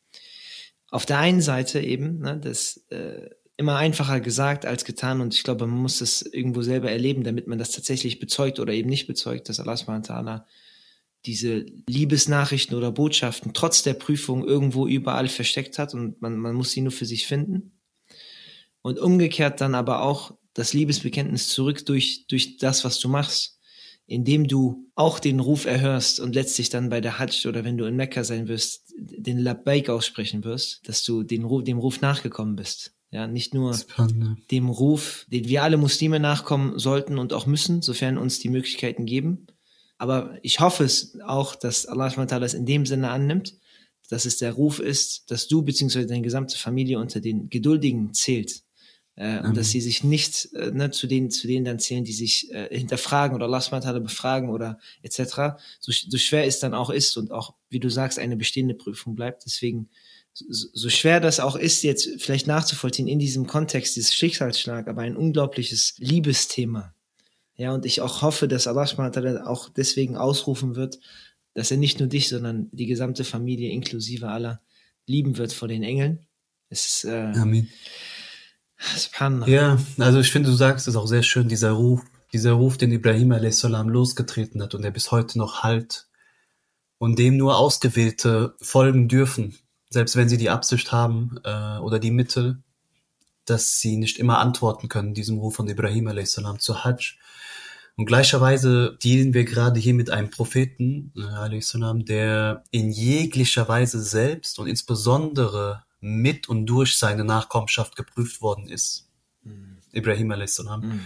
Auf 0.88 1.06
der 1.06 1.18
einen 1.18 1.40
Seite 1.40 1.80
eben, 1.80 2.20
ne, 2.20 2.38
das 2.38 2.84
äh, 2.90 3.30
immer 3.56 3.76
einfacher 3.76 4.20
gesagt 4.20 4.66
als 4.66 4.84
getan 4.84 5.20
und 5.20 5.34
ich 5.34 5.42
glaube, 5.42 5.66
man 5.66 5.78
muss 5.78 5.98
das 5.98 6.22
irgendwo 6.22 6.62
selber 6.62 6.90
erleben, 6.90 7.22
damit 7.22 7.46
man 7.46 7.58
das 7.58 7.70
tatsächlich 7.70 8.18
bezeugt 8.18 8.58
oder 8.58 8.72
eben 8.72 8.88
nicht 8.88 9.06
bezeugt, 9.06 9.48
dass 9.48 9.60
Allah 9.60 9.76
subhanahu 9.76 10.40
diese 11.26 11.64
Liebesnachrichten 11.88 12.76
oder 12.76 12.92
Botschaften 12.92 13.54
trotz 13.54 13.82
der 13.82 13.94
Prüfung 13.94 14.44
irgendwo 14.44 14.86
überall 14.86 15.28
versteckt 15.28 15.78
hat 15.78 15.94
und 15.94 16.20
man, 16.20 16.36
man 16.36 16.54
muss 16.54 16.72
sie 16.72 16.82
nur 16.82 16.92
für 16.92 17.06
sich 17.06 17.26
finden. 17.26 17.80
Und 18.82 18.98
umgekehrt 18.98 19.62
dann 19.62 19.74
aber 19.74 20.02
auch 20.02 20.34
das 20.52 20.74
Liebesbekenntnis 20.74 21.48
zurück 21.48 21.86
durch, 21.86 22.26
durch 22.26 22.58
das, 22.58 22.84
was 22.84 22.98
du 22.98 23.08
machst, 23.08 23.58
indem 24.06 24.46
du 24.46 24.90
auch 24.94 25.18
den 25.18 25.40
Ruf 25.40 25.64
erhörst 25.64 26.20
und 26.20 26.34
letztlich 26.34 26.68
dann 26.68 26.90
bei 26.90 27.00
der 27.00 27.18
Hajj 27.18 27.48
oder 27.48 27.64
wenn 27.64 27.78
du 27.78 27.86
in 27.86 27.96
Mekka 27.96 28.22
sein 28.22 28.48
wirst, 28.48 28.92
den 28.98 29.38
Labbaik 29.38 29.88
aussprechen 29.88 30.44
wirst, 30.44 30.86
dass 30.86 31.02
du 31.04 31.22
den 31.22 31.48
dem 31.64 31.78
Ruf 31.78 32.02
nachgekommen 32.02 32.56
bist. 32.56 32.94
Ja, 33.14 33.28
nicht 33.28 33.54
nur 33.54 33.78
dem 34.50 34.68
Ruf, 34.68 35.24
den 35.30 35.46
wir 35.46 35.62
alle 35.62 35.76
Muslime 35.76 36.18
nachkommen 36.18 36.80
sollten 36.80 37.16
und 37.16 37.32
auch 37.32 37.46
müssen, 37.46 37.80
sofern 37.80 38.18
uns 38.18 38.40
die 38.40 38.48
Möglichkeiten 38.48 39.06
geben. 39.06 39.46
Aber 39.98 40.36
ich 40.42 40.58
hoffe 40.58 40.82
es 40.82 41.20
auch, 41.20 41.54
dass 41.54 41.86
Allah 41.86 42.08
es 42.42 42.54
in 42.54 42.66
dem 42.66 42.86
Sinne 42.86 43.10
annimmt, 43.10 43.54
dass 44.08 44.24
es 44.24 44.38
der 44.38 44.54
Ruf 44.54 44.80
ist, 44.80 45.30
dass 45.30 45.46
du 45.46 45.62
bzw. 45.62 46.06
deine 46.06 46.22
gesamte 46.22 46.58
Familie 46.58 46.98
unter 46.98 47.20
den 47.20 47.48
Geduldigen 47.50 48.12
zählt 48.14 48.64
äh, 49.14 49.38
und 49.42 49.56
dass 49.56 49.70
sie 49.70 49.80
sich 49.80 50.02
nicht 50.02 50.52
äh, 50.54 50.72
ne, 50.72 50.90
zu 50.90 51.06
denen 51.06 51.30
zu 51.30 51.46
denen 51.46 51.64
dann 51.64 51.78
zählen, 51.78 52.02
die 52.02 52.12
sich 52.12 52.52
äh, 52.52 52.76
hinterfragen 52.76 53.36
oder 53.36 53.46
Lastmatale 53.46 54.00
befragen 54.00 54.48
oder 54.50 54.80
etc. 55.02 55.56
So, 55.78 55.92
so 55.92 56.18
schwer 56.18 56.46
es 56.48 56.58
dann 56.58 56.74
auch 56.74 56.90
ist 56.90 57.16
und 57.16 57.30
auch, 57.30 57.54
wie 57.70 57.78
du 57.78 57.90
sagst, 57.90 58.18
eine 58.18 58.36
bestehende 58.36 58.74
Prüfung 58.74 59.14
bleibt. 59.14 59.44
Deswegen, 59.46 59.88
so, 60.34 60.88
schwer 60.88 61.20
das 61.20 61.38
auch 61.38 61.56
ist, 61.56 61.82
jetzt 61.82 62.08
vielleicht 62.18 62.46
nachzuvollziehen 62.46 63.06
in 63.06 63.18
diesem 63.18 63.46
Kontext, 63.46 63.96
dieses 63.96 64.14
Schicksalsschlag, 64.14 64.88
aber 64.88 65.02
ein 65.02 65.16
unglaubliches 65.16 65.94
Liebesthema. 65.98 66.92
Ja, 67.56 67.72
und 67.72 67.86
ich 67.86 68.00
auch 68.00 68.22
hoffe, 68.22 68.48
dass 68.48 68.66
Allah 68.66 69.44
auch 69.46 69.68
deswegen 69.68 70.16
ausrufen 70.16 70.74
wird, 70.74 70.98
dass 71.54 71.70
er 71.70 71.76
nicht 71.76 72.00
nur 72.00 72.08
dich, 72.08 72.28
sondern 72.28 72.68
die 72.72 72.86
gesamte 72.86 73.22
Familie 73.22 73.70
inklusive 73.70 74.28
aller 74.28 74.60
lieben 75.06 75.38
wird 75.38 75.52
vor 75.52 75.68
den 75.68 75.84
Engeln. 75.84 76.26
Es 76.68 76.86
ist, 76.86 77.04
äh, 77.04 77.32
Amen. 77.36 77.70
Ja, 79.46 79.78
also 79.98 80.18
ich 80.18 80.32
finde, 80.32 80.50
du 80.50 80.56
sagst 80.56 80.88
es 80.88 80.96
auch 80.96 81.06
sehr 81.06 81.22
schön, 81.22 81.48
dieser 81.48 81.70
Ruf, 81.70 82.02
dieser 82.32 82.52
Ruf, 82.52 82.76
den 82.76 82.90
Ibrahim 82.90 83.30
a.s. 83.30 83.62
losgetreten 83.62 84.60
hat 84.60 84.74
und 84.74 84.82
der 84.82 84.90
bis 84.90 85.12
heute 85.12 85.38
noch 85.38 85.62
halt 85.62 86.08
und 86.98 87.18
dem 87.18 87.36
nur 87.36 87.56
Ausgewählte 87.56 88.56
folgen 88.60 89.08
dürfen, 89.08 89.56
selbst 89.94 90.16
wenn 90.16 90.28
sie 90.28 90.36
die 90.36 90.50
Absicht 90.50 90.92
haben 90.92 91.38
äh, 91.44 91.78
oder 91.78 91.98
die 91.98 92.10
Mittel, 92.10 92.62
dass 93.46 93.80
sie 93.80 93.96
nicht 93.96 94.18
immer 94.18 94.38
antworten 94.38 94.88
können, 94.88 95.14
diesem 95.14 95.38
Ruf 95.38 95.56
von 95.56 95.68
Ibrahim 95.68 96.08
a.s. 96.08 96.40
zu 96.58 96.84
Hajj. 96.84 97.16
Und 97.96 98.06
gleicherweise 98.06 98.98
dienen 99.02 99.34
wir 99.34 99.44
gerade 99.44 99.78
hier 99.78 99.94
mit 99.94 100.10
einem 100.10 100.30
Propheten, 100.30 101.12
äh, 101.16 102.04
der 102.04 102.64
in 102.72 102.90
jeglicher 102.90 103.68
Weise 103.68 104.02
selbst 104.02 104.58
und 104.58 104.66
insbesondere 104.66 105.84
mit 106.00 106.48
und 106.48 106.66
durch 106.66 106.98
seine 106.98 107.24
Nachkommenschaft 107.24 107.94
geprüft 107.94 108.42
worden 108.42 108.68
ist. 108.68 109.08
Mhm. 109.44 109.78
Ibrahim 109.92 110.32
a.s. 110.32 110.58
Mhm. 110.58 111.00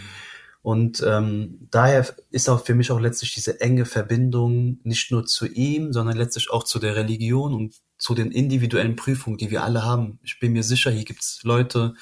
Und 0.63 1.03
ähm, 1.07 1.69
daher 1.71 2.07
ist 2.31 2.49
auch 2.49 2.65
für 2.65 2.75
mich 2.75 2.91
auch 2.91 3.01
letztlich 3.01 3.33
diese 3.35 3.61
enge 3.61 3.87
Verbindung 3.87 4.79
nicht 4.83 5.11
nur 5.11 5.25
zu 5.25 5.47
ihm, 5.47 5.93
sondern 5.93 6.17
letztlich 6.17 6.51
auch 6.51 6.65
zu 6.65 6.79
der 6.79 6.97
Religion 6.97 7.55
und 7.55 7.77
zu 7.97 8.15
den 8.15 8.33
individuellen 8.33 8.97
Prüfungen, 8.97 9.39
die 9.39 9.51
wir 9.51 9.63
alle 9.63 9.85
haben. 9.85 10.19
Ich 10.23 10.41
bin 10.41 10.53
mir 10.53 10.63
sicher, 10.63 10.91
hier 10.91 11.05
gibt's 11.05 11.43
Leute 11.43 11.95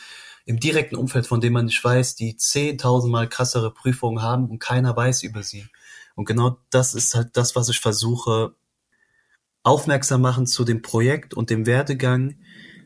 im 0.46 0.60
direkten 0.60 0.96
Umfeld, 0.96 1.26
von 1.26 1.40
denen 1.40 1.54
man 1.54 1.66
nicht 1.66 1.82
weiß, 1.82 2.14
die 2.14 2.36
zehntausendmal 2.36 3.28
krassere 3.28 3.72
Prüfungen 3.72 4.22
haben 4.22 4.48
und 4.48 4.58
keiner 4.58 4.96
weiß 4.96 5.24
über 5.24 5.42
sie. 5.42 5.66
Und 6.14 6.24
genau 6.24 6.58
das 6.70 6.94
ist 6.94 7.14
halt 7.14 7.36
das, 7.36 7.56
was 7.56 7.68
ich 7.68 7.80
versuche, 7.80 8.54
aufmerksam 9.64 10.22
machen 10.22 10.46
zu 10.46 10.64
dem 10.64 10.82
Projekt 10.82 11.34
und 11.34 11.50
dem 11.50 11.66
Werdegang, 11.66 12.38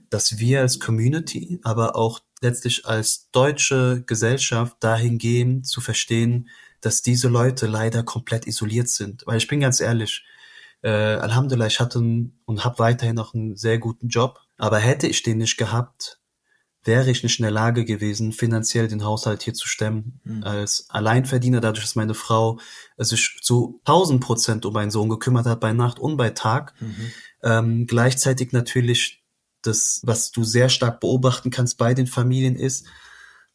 dass 0.08 0.38
wir 0.38 0.60
als 0.60 0.80
Community, 0.80 1.60
aber 1.62 1.94
auch 1.94 2.20
letztlich 2.40 2.86
als 2.86 3.28
deutsche 3.32 4.02
Gesellschaft 4.06 4.76
dahin 4.80 5.18
gehen, 5.18 5.64
zu 5.64 5.80
verstehen, 5.80 6.48
dass 6.80 7.02
diese 7.02 7.28
Leute 7.28 7.66
leider 7.66 8.02
komplett 8.02 8.46
isoliert 8.46 8.88
sind. 8.88 9.22
Weil 9.26 9.38
ich 9.38 9.48
bin 9.48 9.60
ganz 9.60 9.80
ehrlich, 9.80 10.24
äh, 10.82 10.88
Alhamdulillah, 10.88 11.66
ich 11.66 11.80
hatte 11.80 11.98
und 11.98 12.64
habe 12.64 12.78
weiterhin 12.78 13.16
noch 13.16 13.34
einen 13.34 13.56
sehr 13.56 13.78
guten 13.78 14.08
Job, 14.08 14.40
aber 14.56 14.78
hätte 14.78 15.06
ich 15.06 15.22
den 15.22 15.38
nicht 15.38 15.58
gehabt, 15.58 16.20
wäre 16.82 17.10
ich 17.10 17.22
nicht 17.22 17.38
in 17.38 17.42
der 17.42 17.52
Lage 17.52 17.84
gewesen, 17.84 18.32
finanziell 18.32 18.88
den 18.88 19.04
Haushalt 19.04 19.42
hier 19.42 19.52
zu 19.52 19.68
stemmen. 19.68 20.20
Mhm. 20.24 20.44
Als 20.44 20.86
Alleinverdiener, 20.88 21.60
dadurch, 21.60 21.84
dass 21.84 21.96
meine 21.96 22.14
Frau 22.14 22.58
sich 22.96 23.38
zu 23.42 23.80
1000 23.84 24.22
Prozent 24.22 24.64
um 24.64 24.72
meinen 24.72 24.90
Sohn 24.90 25.10
gekümmert 25.10 25.46
hat, 25.46 25.60
bei 25.60 25.74
Nacht 25.74 25.98
und 25.98 26.16
bei 26.16 26.30
Tag. 26.30 26.72
Mhm. 26.80 27.12
Ähm, 27.42 27.86
gleichzeitig 27.86 28.52
natürlich 28.52 29.19
das, 29.62 30.00
was 30.04 30.30
du 30.30 30.44
sehr 30.44 30.68
stark 30.68 31.00
beobachten 31.00 31.50
kannst 31.50 31.78
bei 31.78 31.94
den 31.94 32.06
Familien 32.06 32.56
ist, 32.56 32.86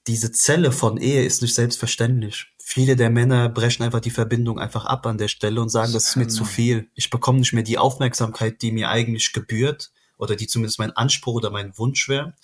diese 0.07 0.31
Zelle 0.31 0.71
von 0.71 0.97
Ehe 0.97 1.23
ist 1.25 1.41
nicht 1.41 1.55
selbstverständlich. 1.55 2.47
Viele 2.59 2.95
der 2.95 3.09
Männer 3.09 3.49
brechen 3.49 3.83
einfach 3.83 3.99
die 3.99 4.11
Verbindung 4.11 4.59
einfach 4.59 4.85
ab 4.85 5.05
an 5.07 5.17
der 5.17 5.27
Stelle 5.27 5.61
und 5.61 5.69
sagen, 5.69 5.93
das 5.93 6.09
ist 6.09 6.15
mir 6.15 6.27
zu 6.27 6.45
viel. 6.45 6.89
Ich 6.93 7.09
bekomme 7.09 7.39
nicht 7.39 7.53
mehr 7.53 7.63
die 7.63 7.77
Aufmerksamkeit, 7.77 8.61
die 8.61 8.71
mir 8.71 8.89
eigentlich 8.89 9.33
gebührt 9.33 9.91
oder 10.17 10.35
die 10.35 10.47
zumindest 10.47 10.79
mein 10.79 10.91
Anspruch 10.91 11.35
oder 11.35 11.49
mein 11.49 11.77
Wunsch 11.77 12.07
wäre. 12.07 12.35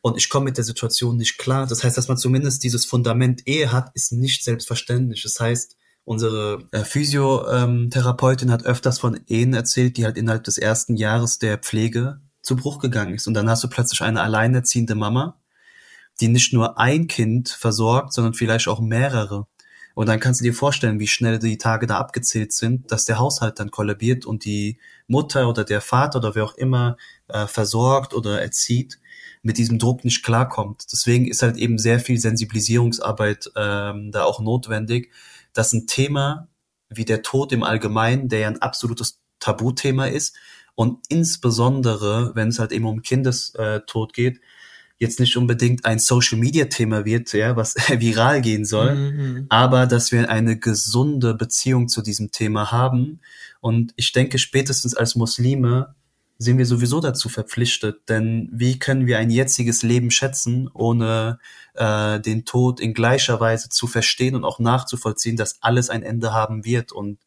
Und 0.00 0.16
ich 0.16 0.28
komme 0.30 0.46
mit 0.46 0.56
der 0.56 0.64
Situation 0.64 1.16
nicht 1.16 1.38
klar. 1.38 1.66
Das 1.66 1.84
heißt, 1.84 1.96
dass 1.96 2.08
man 2.08 2.16
zumindest 2.16 2.64
dieses 2.64 2.86
Fundament 2.86 3.46
Ehe 3.46 3.70
hat, 3.70 3.90
ist 3.94 4.12
nicht 4.12 4.42
selbstverständlich. 4.42 5.22
Das 5.22 5.38
heißt, 5.38 5.76
unsere 6.04 6.66
äh, 6.72 6.84
Physiotherapeutin 6.84 8.50
hat 8.50 8.64
öfters 8.64 8.98
von 8.98 9.20
Ehen 9.26 9.54
erzählt, 9.54 9.96
die 9.96 10.04
halt 10.04 10.16
innerhalb 10.16 10.44
des 10.44 10.58
ersten 10.58 10.96
Jahres 10.96 11.38
der 11.38 11.58
Pflege 11.58 12.20
zu 12.42 12.56
Bruch 12.56 12.78
gegangen 12.78 13.14
ist. 13.14 13.26
Und 13.26 13.34
dann 13.34 13.48
hast 13.48 13.64
du 13.64 13.68
plötzlich 13.68 14.02
eine 14.02 14.22
alleinerziehende 14.22 14.94
Mama, 14.94 15.40
die 16.20 16.28
nicht 16.28 16.52
nur 16.52 16.78
ein 16.78 17.06
Kind 17.06 17.48
versorgt, 17.48 18.12
sondern 18.12 18.34
vielleicht 18.34 18.68
auch 18.68 18.80
mehrere. 18.80 19.46
Und 19.94 20.08
dann 20.08 20.20
kannst 20.20 20.40
du 20.40 20.44
dir 20.44 20.54
vorstellen, 20.54 21.00
wie 21.00 21.06
schnell 21.06 21.38
die 21.38 21.58
Tage 21.58 21.86
da 21.86 21.98
abgezählt 21.98 22.52
sind, 22.52 22.90
dass 22.92 23.04
der 23.04 23.18
Haushalt 23.18 23.58
dann 23.58 23.70
kollabiert 23.70 24.24
und 24.24 24.44
die 24.44 24.78
Mutter 25.06 25.48
oder 25.48 25.64
der 25.64 25.80
Vater 25.80 26.18
oder 26.18 26.34
wer 26.34 26.44
auch 26.44 26.54
immer 26.54 26.96
äh, 27.28 27.46
versorgt 27.46 28.14
oder 28.14 28.40
erzieht, 28.40 29.00
mit 29.42 29.58
diesem 29.58 29.78
Druck 29.78 30.04
nicht 30.04 30.22
klarkommt. 30.22 30.84
Deswegen 30.92 31.26
ist 31.26 31.42
halt 31.42 31.56
eben 31.56 31.78
sehr 31.78 31.98
viel 31.98 32.18
Sensibilisierungsarbeit 32.18 33.50
ähm, 33.56 34.12
da 34.12 34.24
auch 34.24 34.40
notwendig, 34.40 35.10
dass 35.52 35.72
ein 35.72 35.86
Thema 35.86 36.48
wie 36.88 37.04
der 37.04 37.22
Tod 37.22 37.52
im 37.52 37.62
Allgemeinen, 37.62 38.28
der 38.28 38.40
ja 38.40 38.48
ein 38.48 38.62
absolutes 38.62 39.20
Tabuthema 39.38 40.06
ist, 40.06 40.36
und 40.74 40.98
insbesondere, 41.08 42.32
wenn 42.34 42.48
es 42.48 42.58
halt 42.58 42.72
eben 42.72 42.86
um 42.86 43.02
Kindestod 43.02 44.12
geht, 44.12 44.40
jetzt 45.00 45.18
nicht 45.18 45.36
unbedingt 45.36 45.86
ein 45.86 45.98
Social 45.98 46.38
Media 46.38 46.66
Thema 46.66 47.04
wird, 47.06 47.32
ja, 47.32 47.56
was 47.56 47.74
viral 47.88 48.42
gehen 48.42 48.64
soll, 48.64 48.94
mhm. 48.94 49.46
aber 49.48 49.86
dass 49.86 50.12
wir 50.12 50.28
eine 50.28 50.58
gesunde 50.58 51.34
Beziehung 51.34 51.88
zu 51.88 52.02
diesem 52.02 52.30
Thema 52.30 52.70
haben. 52.70 53.20
Und 53.60 53.92
ich 53.96 54.12
denke, 54.12 54.38
spätestens 54.38 54.94
als 54.94 55.16
Muslime 55.16 55.94
sind 56.36 56.58
wir 56.58 56.66
sowieso 56.66 57.00
dazu 57.00 57.28
verpflichtet, 57.28 58.08
denn 58.08 58.48
wie 58.52 58.78
können 58.78 59.06
wir 59.06 59.18
ein 59.18 59.30
jetziges 59.30 59.82
Leben 59.82 60.10
schätzen, 60.10 60.70
ohne 60.72 61.38
äh, 61.74 62.18
den 62.20 62.44
Tod 62.46 62.80
in 62.80 62.94
gleicher 62.94 63.40
Weise 63.40 63.68
zu 63.68 63.86
verstehen 63.86 64.34
und 64.34 64.44
auch 64.44 64.58
nachzuvollziehen, 64.58 65.36
dass 65.36 65.62
alles 65.62 65.90
ein 65.90 66.02
Ende 66.02 66.32
haben 66.32 66.64
wird 66.64 66.92
und 66.92 67.18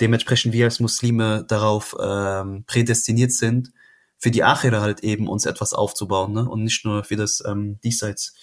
dementsprechend 0.00 0.52
wir 0.52 0.64
als 0.64 0.80
Muslime 0.80 1.44
darauf 1.48 1.96
ähm, 2.00 2.64
prädestiniert 2.66 3.32
sind, 3.32 3.72
für 4.18 4.30
die 4.30 4.44
Achira 4.44 4.80
halt 4.80 5.00
eben 5.00 5.28
uns 5.28 5.46
etwas 5.46 5.72
aufzubauen 5.74 6.32
ne? 6.32 6.48
und 6.48 6.62
nicht 6.62 6.84
nur 6.84 7.04
für 7.04 7.16
das 7.16 7.42
ähm, 7.46 7.80
Diesseits. 7.82 8.34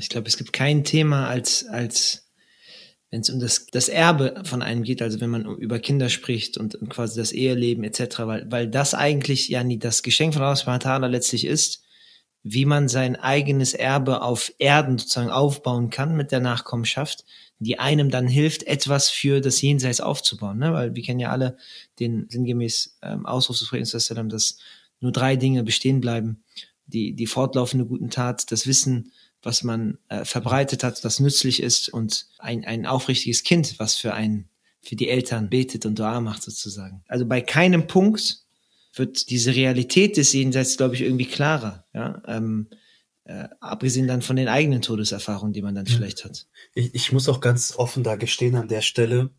Ich 0.00 0.08
glaube, 0.08 0.28
es 0.28 0.36
gibt 0.36 0.52
kein 0.52 0.84
Thema 0.84 1.28
als, 1.28 1.66
als 1.66 2.24
wenn 3.10 3.20
es 3.20 3.30
um 3.30 3.38
das, 3.38 3.66
das 3.66 3.88
Erbe 3.88 4.42
von 4.44 4.60
einem 4.60 4.82
geht, 4.82 5.00
also 5.00 5.20
wenn 5.20 5.30
man 5.30 5.44
über 5.44 5.78
Kinder 5.78 6.08
spricht 6.08 6.58
und, 6.58 6.74
und 6.74 6.88
quasi 6.88 7.18
das 7.18 7.32
Eheleben 7.32 7.84
etc., 7.84 8.18
weil, 8.20 8.50
weil 8.50 8.68
das 8.68 8.92
eigentlich 8.92 9.48
ja 9.48 9.62
nie 9.62 9.78
das 9.78 10.02
Geschenk 10.02 10.34
von 10.34 10.42
Allah 10.42 11.06
letztlich 11.06 11.46
ist, 11.46 11.83
wie 12.44 12.66
man 12.66 12.88
sein 12.88 13.16
eigenes 13.16 13.72
Erbe 13.72 14.20
auf 14.20 14.52
Erden 14.58 14.98
sozusagen 14.98 15.30
aufbauen 15.30 15.88
kann 15.88 16.14
mit 16.14 16.30
der 16.30 16.40
Nachkommenschaft, 16.40 17.24
die 17.58 17.78
einem 17.78 18.10
dann 18.10 18.28
hilft, 18.28 18.64
etwas 18.64 19.08
für 19.08 19.40
das 19.40 19.62
Jenseits 19.62 20.02
aufzubauen. 20.02 20.58
Ne? 20.58 20.74
Weil 20.74 20.94
wir 20.94 21.02
kennen 21.02 21.20
ja 21.20 21.30
alle 21.30 21.56
den 21.98 22.26
sinngemäß 22.28 22.98
ähm, 23.02 23.24
Ausruf 23.24 23.58
des 23.58 23.68
Friedens, 23.68 23.92
dass 23.92 24.58
nur 25.00 25.10
drei 25.10 25.36
Dinge 25.36 25.64
bestehen 25.64 26.02
bleiben. 26.02 26.44
Die, 26.86 27.14
die 27.14 27.26
fortlaufende 27.26 27.86
guten 27.86 28.10
Tat, 28.10 28.52
das 28.52 28.66
Wissen, 28.66 29.12
was 29.42 29.62
man 29.62 29.96
äh, 30.08 30.26
verbreitet 30.26 30.84
hat, 30.84 31.02
das 31.02 31.20
nützlich 31.20 31.62
ist 31.62 31.88
und 31.88 32.26
ein, 32.38 32.66
ein 32.66 32.84
aufrichtiges 32.84 33.42
Kind, 33.42 33.78
was 33.78 33.96
für 33.96 34.12
ein, 34.12 34.50
für 34.82 34.96
die 34.96 35.08
Eltern 35.08 35.48
betet 35.48 35.86
und 35.86 35.98
Dua 35.98 36.20
macht 36.20 36.42
sozusagen. 36.42 37.02
Also 37.08 37.24
bei 37.24 37.40
keinem 37.40 37.86
Punkt 37.86 38.43
wird 38.94 39.30
diese 39.30 39.54
Realität 39.54 40.16
des 40.16 40.32
Jenseits, 40.32 40.76
glaube 40.76 40.94
ich, 40.94 41.02
irgendwie 41.02 41.26
klarer. 41.26 41.86
Ja, 41.92 42.22
ähm, 42.26 42.68
äh, 43.24 43.48
abgesehen 43.60 44.06
dann 44.06 44.22
von 44.22 44.36
den 44.36 44.48
eigenen 44.48 44.82
Todeserfahrungen, 44.82 45.52
die 45.52 45.62
man 45.62 45.74
dann 45.74 45.86
vielleicht 45.86 46.24
hat. 46.24 46.46
Ich, 46.74 46.94
ich 46.94 47.12
muss 47.12 47.28
auch 47.28 47.40
ganz 47.40 47.74
offen 47.76 48.04
da 48.04 48.16
gestehen 48.16 48.54
an 48.54 48.68
der 48.68 48.82
Stelle. 48.82 49.30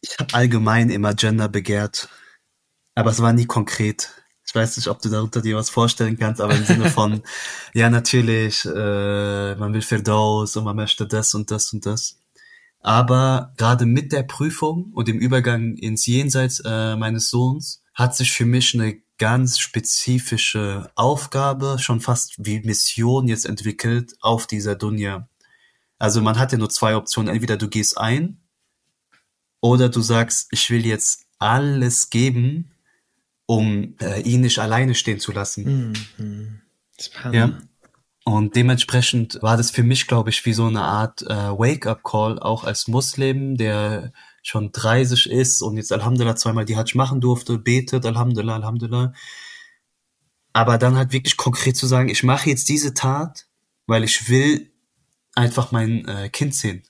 Ich 0.00 0.18
habe 0.18 0.34
allgemein 0.34 0.90
immer 0.90 1.14
Gender 1.14 1.48
begehrt, 1.48 2.08
aber 2.94 3.10
es 3.10 3.20
war 3.20 3.32
nie 3.32 3.46
konkret. 3.46 4.10
Ich 4.46 4.54
weiß 4.54 4.76
nicht, 4.76 4.88
ob 4.88 5.00
du 5.02 5.08
darunter 5.08 5.40
dir 5.40 5.56
was 5.56 5.70
vorstellen 5.70 6.18
kannst, 6.18 6.40
aber 6.40 6.54
im 6.54 6.64
Sinne 6.64 6.90
von, 6.90 7.22
ja 7.74 7.90
natürlich, 7.90 8.64
äh, 8.64 9.54
man 9.56 9.72
will 9.72 9.82
Firdaus 9.82 10.56
und 10.56 10.64
man 10.64 10.76
möchte 10.76 11.06
das 11.06 11.34
und 11.34 11.50
das 11.50 11.72
und 11.72 11.86
das. 11.86 12.20
Aber 12.80 13.52
gerade 13.56 13.86
mit 13.86 14.12
der 14.12 14.22
Prüfung 14.22 14.92
und 14.92 15.08
dem 15.08 15.18
Übergang 15.18 15.74
ins 15.76 16.06
Jenseits 16.06 16.60
äh, 16.64 16.94
meines 16.96 17.30
Sohns 17.30 17.82
hat 17.96 18.14
sich 18.14 18.30
für 18.30 18.44
mich 18.44 18.74
eine 18.74 19.00
ganz 19.18 19.58
spezifische 19.58 20.90
Aufgabe, 20.94 21.78
schon 21.80 22.00
fast 22.00 22.34
wie 22.38 22.60
Mission 22.60 23.26
jetzt 23.26 23.46
entwickelt 23.46 24.14
auf 24.20 24.46
dieser 24.46 24.74
Dunja. 24.74 25.28
Also 25.98 26.20
man 26.20 26.38
hat 26.38 26.52
ja 26.52 26.58
nur 26.58 26.68
zwei 26.68 26.94
Optionen. 26.94 27.32
Entweder 27.32 27.56
du 27.56 27.68
gehst 27.68 27.96
ein 27.96 28.38
oder 29.60 29.88
du 29.88 30.02
sagst, 30.02 30.48
ich 30.50 30.68
will 30.70 30.84
jetzt 30.84 31.24
alles 31.38 32.10
geben, 32.10 32.72
um 33.46 33.96
äh, 34.00 34.20
ihn 34.20 34.42
nicht 34.42 34.58
alleine 34.58 34.94
stehen 34.94 35.18
zu 35.18 35.32
lassen. 35.32 35.94
Mhm. 36.18 36.60
Ja. 37.32 37.58
Und 38.24 38.56
dementsprechend 38.56 39.38
war 39.40 39.56
das 39.56 39.70
für 39.70 39.84
mich, 39.84 40.06
glaube 40.06 40.30
ich, 40.30 40.44
wie 40.44 40.52
so 40.52 40.66
eine 40.66 40.82
Art 40.82 41.22
äh, 41.22 41.28
Wake-up-Call, 41.28 42.40
auch 42.40 42.64
als 42.64 42.88
Muslim, 42.88 43.56
der 43.56 44.12
schon 44.46 44.70
30 44.70 45.28
ist 45.28 45.60
und 45.60 45.76
jetzt 45.76 45.92
Alhamdulillah 45.92 46.36
zweimal 46.36 46.64
die 46.64 46.76
Hajj 46.76 46.96
machen 46.96 47.20
durfte, 47.20 47.58
betet, 47.58 48.06
Alhamdulillah, 48.06 48.56
Alhamdulillah. 48.56 49.12
Aber 50.52 50.78
dann 50.78 50.96
halt 50.96 51.12
wirklich 51.12 51.36
konkret 51.36 51.76
zu 51.76 51.86
sagen, 51.86 52.08
ich 52.08 52.22
mache 52.22 52.48
jetzt 52.48 52.68
diese 52.68 52.94
Tat, 52.94 53.46
weil 53.86 54.04
ich 54.04 54.28
will 54.28 54.72
einfach 55.34 55.72
mein 55.72 56.06
äh, 56.06 56.28
Kind 56.28 56.54
sehen. 56.54 56.84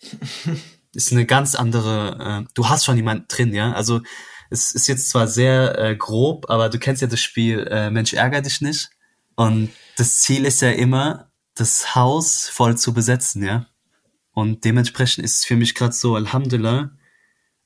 ist 0.92 1.12
eine 1.12 1.24
ganz 1.24 1.54
andere, 1.54 2.44
äh, 2.44 2.52
du 2.54 2.68
hast 2.68 2.84
schon 2.84 2.96
jemanden 2.96 3.26
drin, 3.28 3.54
ja. 3.54 3.72
Also 3.72 4.02
es 4.50 4.72
ist 4.72 4.86
jetzt 4.86 5.08
zwar 5.08 5.26
sehr 5.26 5.78
äh, 5.78 5.96
grob, 5.96 6.50
aber 6.50 6.68
du 6.68 6.78
kennst 6.78 7.00
ja 7.00 7.08
das 7.08 7.20
Spiel 7.20 7.66
äh, 7.70 7.90
Mensch 7.90 8.12
ärger 8.12 8.42
dich 8.42 8.60
nicht. 8.60 8.90
Und 9.36 9.70
das 9.96 10.20
Ziel 10.20 10.44
ist 10.44 10.60
ja 10.60 10.70
immer, 10.70 11.30
das 11.54 11.94
Haus 11.94 12.48
voll 12.48 12.76
zu 12.76 12.92
besetzen, 12.92 13.42
ja. 13.42 13.69
Und 14.40 14.64
dementsprechend 14.64 15.22
ist 15.22 15.36
es 15.36 15.44
für 15.44 15.56
mich 15.56 15.74
gerade 15.74 15.92
so, 15.92 16.14
Alhamdulillah, 16.14 16.96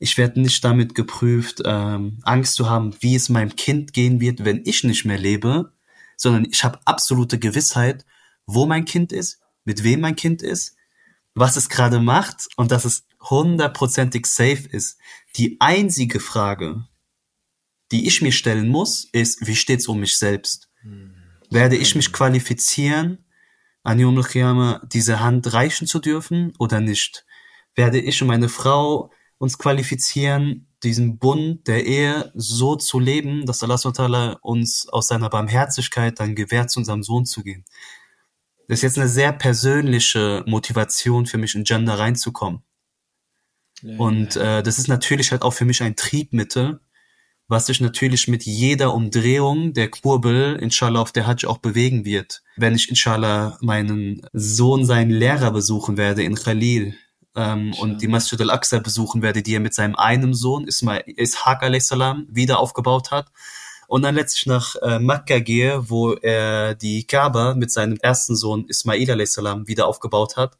ich 0.00 0.18
werde 0.18 0.40
nicht 0.40 0.64
damit 0.64 0.96
geprüft, 0.96 1.62
ähm, 1.64 2.18
Angst 2.24 2.54
zu 2.56 2.68
haben, 2.68 2.96
wie 2.98 3.14
es 3.14 3.28
meinem 3.28 3.54
Kind 3.54 3.92
gehen 3.92 4.20
wird, 4.20 4.44
wenn 4.44 4.62
ich 4.64 4.82
nicht 4.82 5.04
mehr 5.04 5.16
lebe, 5.16 5.72
sondern 6.16 6.44
ich 6.50 6.64
habe 6.64 6.80
absolute 6.84 7.38
Gewissheit, 7.38 8.04
wo 8.44 8.66
mein 8.66 8.86
Kind 8.86 9.12
ist, 9.12 9.40
mit 9.64 9.84
wem 9.84 10.00
mein 10.00 10.16
Kind 10.16 10.42
ist, 10.42 10.74
was 11.34 11.54
es 11.54 11.68
gerade 11.68 12.00
macht 12.00 12.48
und 12.56 12.72
dass 12.72 12.84
es 12.84 13.06
hundertprozentig 13.20 14.26
safe 14.26 14.68
ist. 14.68 14.98
Die 15.36 15.60
einzige 15.60 16.18
Frage, 16.18 16.88
die 17.92 18.08
ich 18.08 18.20
mir 18.20 18.32
stellen 18.32 18.68
muss, 18.68 19.04
ist, 19.12 19.46
wie 19.46 19.54
steht's 19.54 19.86
um 19.86 20.00
mich 20.00 20.16
selbst? 20.18 20.68
Hm. 20.80 21.14
Werde 21.50 21.76
ich 21.76 21.94
mich 21.94 22.12
qualifizieren, 22.12 23.23
an 23.84 24.00
Yom 24.00 24.20
Qiyamah 24.20 24.80
diese 24.92 25.20
Hand 25.20 25.52
reichen 25.52 25.86
zu 25.86 26.00
dürfen 26.00 26.52
oder 26.58 26.80
nicht? 26.80 27.24
Werde 27.74 28.00
ich 28.00 28.20
und 28.20 28.28
meine 28.28 28.48
Frau 28.48 29.10
uns 29.38 29.58
qualifizieren, 29.58 30.66
diesen 30.82 31.18
Bund 31.18 31.66
der 31.68 31.84
Ehe 31.86 32.32
so 32.34 32.76
zu 32.76 32.98
leben, 32.98 33.46
dass 33.46 33.62
Allah 33.62 34.38
uns 34.42 34.88
aus 34.88 35.08
seiner 35.08 35.28
Barmherzigkeit 35.28 36.18
dann 36.18 36.34
gewährt, 36.34 36.70
zu 36.70 36.80
unserem 36.80 37.02
Sohn 37.02 37.26
zu 37.26 37.42
gehen? 37.42 37.64
Das 38.68 38.78
ist 38.78 38.82
jetzt 38.82 38.98
eine 38.98 39.08
sehr 39.08 39.32
persönliche 39.32 40.42
Motivation 40.46 41.26
für 41.26 41.38
mich, 41.38 41.54
in 41.54 41.64
Gender 41.64 41.98
reinzukommen. 41.98 42.62
Ja, 43.82 43.98
und 43.98 44.36
äh, 44.36 44.62
das 44.62 44.78
ist 44.78 44.88
natürlich 44.88 45.30
halt 45.30 45.42
auch 45.42 45.52
für 45.52 45.66
mich 45.66 45.82
ein 45.82 45.96
Triebmittel, 45.96 46.80
was 47.48 47.66
sich 47.66 47.80
natürlich 47.80 48.28
mit 48.28 48.44
jeder 48.44 48.94
Umdrehung 48.94 49.72
der 49.72 49.90
Kurbel, 49.90 50.56
inshallah, 50.60 51.00
auf 51.00 51.12
der 51.12 51.26
Hajj 51.26 51.46
auch 51.46 51.58
bewegen 51.58 52.04
wird. 52.04 52.42
Wenn 52.56 52.74
ich, 52.74 52.88
inshallah, 52.88 53.58
meinen 53.60 54.26
Sohn, 54.32 54.84
seinen 54.84 55.10
Lehrer 55.10 55.50
besuchen 55.50 55.96
werde 55.96 56.22
in 56.22 56.36
Khalil 56.36 56.94
ähm, 57.36 57.74
und 57.74 58.00
die 58.02 58.08
Masjid 58.08 58.40
al-Aqsa 58.40 58.78
besuchen 58.78 59.22
werde, 59.22 59.42
die 59.42 59.54
er 59.54 59.60
mit 59.60 59.74
seinem 59.74 59.94
einen 59.94 60.34
Sohn, 60.34 60.66
Ismail, 60.66 61.04
Ishaq 61.06 61.62
a.s. 61.62 61.90
wieder 62.28 62.58
aufgebaut 62.58 63.10
hat, 63.10 63.30
und 63.86 64.02
dann 64.02 64.14
letztlich 64.14 64.46
nach 64.46 64.76
äh, 64.82 64.98
Mekka 64.98 65.40
gehe, 65.40 65.90
wo 65.90 66.14
er 66.14 66.74
die 66.74 67.06
Kaaba 67.06 67.54
mit 67.54 67.70
seinem 67.70 67.98
ersten 67.98 68.34
Sohn 68.34 68.64
Ismail 68.66 69.10
a.s. 69.10 69.36
wieder 69.36 69.86
aufgebaut 69.86 70.36
hat 70.36 70.56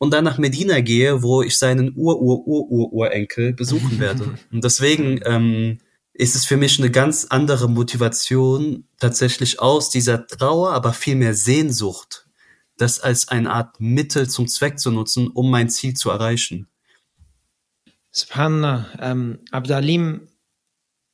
und 0.00 0.12
dann 0.14 0.24
nach 0.24 0.38
Medina 0.38 0.80
gehe, 0.80 1.22
wo 1.22 1.42
ich 1.42 1.58
seinen 1.58 1.92
Ur-Ur-Ur-Urenkel 1.94 3.52
besuchen 3.52 4.00
werde. 4.00 4.34
Und 4.50 4.64
deswegen 4.64 5.20
ähm, 5.26 5.78
ist 6.20 6.34
es 6.34 6.44
für 6.44 6.58
mich 6.58 6.78
eine 6.78 6.90
ganz 6.90 7.24
andere 7.30 7.68
Motivation, 7.68 8.84
tatsächlich 8.98 9.58
aus 9.58 9.88
dieser 9.88 10.26
Trauer, 10.26 10.72
aber 10.72 10.92
vielmehr 10.92 11.32
Sehnsucht, 11.32 12.26
das 12.76 13.00
als 13.00 13.28
eine 13.28 13.50
Art 13.50 13.80
Mittel 13.80 14.28
zum 14.28 14.46
Zweck 14.46 14.78
zu 14.78 14.90
nutzen, 14.90 15.28
um 15.28 15.50
mein 15.50 15.70
Ziel 15.70 15.94
zu 15.94 16.10
erreichen. 16.10 16.68
Subhanallah. 18.10 18.86
Ähm, 19.00 19.38
Abdalim, 19.50 20.28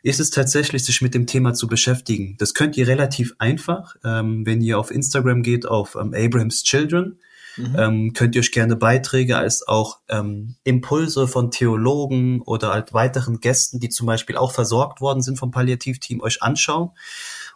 ist 0.05 0.20
es 0.20 0.31
tatsächlich, 0.31 0.85
sich 0.85 1.03
mit 1.03 1.14
dem 1.14 1.26
Thema 1.26 1.53
zu 1.53 1.66
beschäftigen. 1.66 2.37
Das 2.39 2.55
könnt 2.55 2.76
ihr 2.76 2.87
relativ 2.87 3.35
einfach, 3.41 3.97
ähm, 4.05 4.47
wenn 4.47 4.61
ihr 4.61 4.79
auf 4.79 4.93
Instagram 4.93 5.43
geht, 5.43 5.66
auf 5.66 5.97
ähm, 5.97 6.14
Abraham's 6.14 6.62
Children, 6.62 7.18
mhm. 7.57 7.76
ähm, 7.76 8.12
könnt 8.12 8.37
ihr 8.37 8.41
euch 8.41 8.53
gerne 8.53 8.76
Beiträge 8.76 9.37
als 9.37 9.66
auch 9.66 9.99
ähm, 10.09 10.55
Impulse 10.62 11.26
von 11.26 11.51
Theologen 11.51 12.41
oder 12.43 12.72
halt 12.72 12.93
weiteren 12.93 13.41
Gästen, 13.41 13.81
die 13.81 13.89
zum 13.89 14.07
Beispiel 14.07 14.37
auch 14.37 14.53
versorgt 14.53 15.01
worden 15.01 15.22
sind 15.22 15.41
vom 15.41 15.51
Palliativteam, 15.51 16.20
euch 16.20 16.41
anschauen 16.41 16.91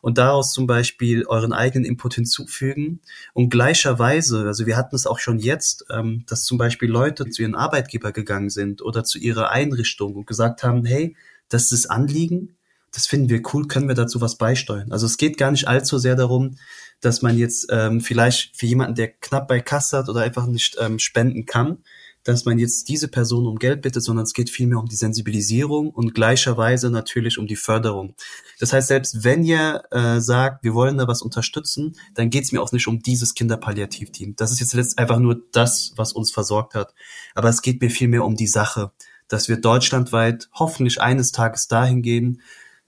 und 0.02 0.18
daraus 0.18 0.52
zum 0.52 0.66
Beispiel 0.66 1.24
euren 1.26 1.54
eigenen 1.54 1.86
Input 1.86 2.14
hinzufügen. 2.14 3.00
Und 3.32 3.48
gleicherweise, 3.48 4.44
also 4.46 4.66
wir 4.66 4.76
hatten 4.76 4.96
es 4.96 5.06
auch 5.06 5.20
schon 5.20 5.38
jetzt, 5.38 5.86
ähm, 5.90 6.24
dass 6.26 6.44
zum 6.44 6.58
Beispiel 6.58 6.90
Leute 6.90 7.30
zu 7.30 7.40
ihren 7.40 7.54
Arbeitgeber 7.54 8.12
gegangen 8.12 8.50
sind 8.50 8.82
oder 8.82 9.04
zu 9.04 9.18
ihrer 9.18 9.50
Einrichtung 9.50 10.14
und 10.16 10.26
gesagt 10.26 10.64
haben, 10.64 10.84
hey, 10.84 11.16
das 11.48 11.70
ist 11.70 11.84
das 11.84 11.86
Anliegen, 11.86 12.56
das 12.92 13.06
finden 13.06 13.30
wir 13.30 13.42
cool, 13.54 13.68
können 13.68 13.88
wir 13.88 13.94
dazu 13.94 14.20
was 14.20 14.36
beisteuern. 14.36 14.92
Also 14.92 15.06
es 15.06 15.16
geht 15.16 15.38
gar 15.38 15.52
nicht 15.52 15.68
allzu 15.68 15.98
sehr 15.98 16.16
darum, 16.16 16.56
dass 17.00 17.22
man 17.22 17.38
jetzt 17.38 17.68
ähm, 17.70 18.00
vielleicht 18.00 18.56
für 18.56 18.66
jemanden, 18.66 18.96
der 18.96 19.08
knapp 19.08 19.46
bei 19.46 19.60
Kasse 19.60 19.98
hat 19.98 20.08
oder 20.08 20.22
einfach 20.22 20.46
nicht 20.46 20.76
ähm, 20.80 20.98
spenden 20.98 21.46
kann, 21.46 21.78
dass 22.24 22.44
man 22.44 22.58
jetzt 22.58 22.88
diese 22.88 23.08
Person 23.08 23.46
um 23.46 23.58
Geld 23.58 23.82
bittet, 23.82 24.02
sondern 24.02 24.24
es 24.24 24.32
geht 24.32 24.50
vielmehr 24.50 24.78
um 24.78 24.86
die 24.86 24.96
Sensibilisierung 24.96 25.90
und 25.90 26.14
gleicherweise 26.14 26.90
natürlich 26.90 27.38
um 27.38 27.46
die 27.46 27.56
Förderung. 27.56 28.14
Das 28.60 28.72
heißt, 28.72 28.88
selbst 28.88 29.24
wenn 29.24 29.44
ihr 29.44 29.82
äh, 29.90 30.20
sagt, 30.20 30.62
wir 30.62 30.74
wollen 30.74 30.98
da 30.98 31.08
was 31.08 31.22
unterstützen, 31.22 31.96
dann 32.14 32.30
geht 32.30 32.44
es 32.44 32.52
mir 32.52 32.62
auch 32.62 32.72
nicht 32.72 32.86
um 32.86 33.00
dieses 33.00 33.34
Kinderpalliativteam. 33.34 34.36
Das 34.36 34.52
ist 34.52 34.60
jetzt 34.60 34.74
letzt 34.74 34.98
einfach 34.98 35.18
nur 35.18 35.42
das, 35.52 35.92
was 35.96 36.12
uns 36.12 36.30
versorgt 36.30 36.74
hat. 36.74 36.94
Aber 37.34 37.48
es 37.48 37.62
geht 37.62 37.80
mir 37.80 37.90
vielmehr 37.90 38.24
um 38.24 38.36
die 38.36 38.46
Sache, 38.46 38.92
dass 39.28 39.48
wir 39.48 39.56
deutschlandweit 39.56 40.48
hoffentlich 40.52 41.00
eines 41.00 41.32
Tages 41.32 41.66
dahin 41.66 42.02
gehen, 42.02 42.42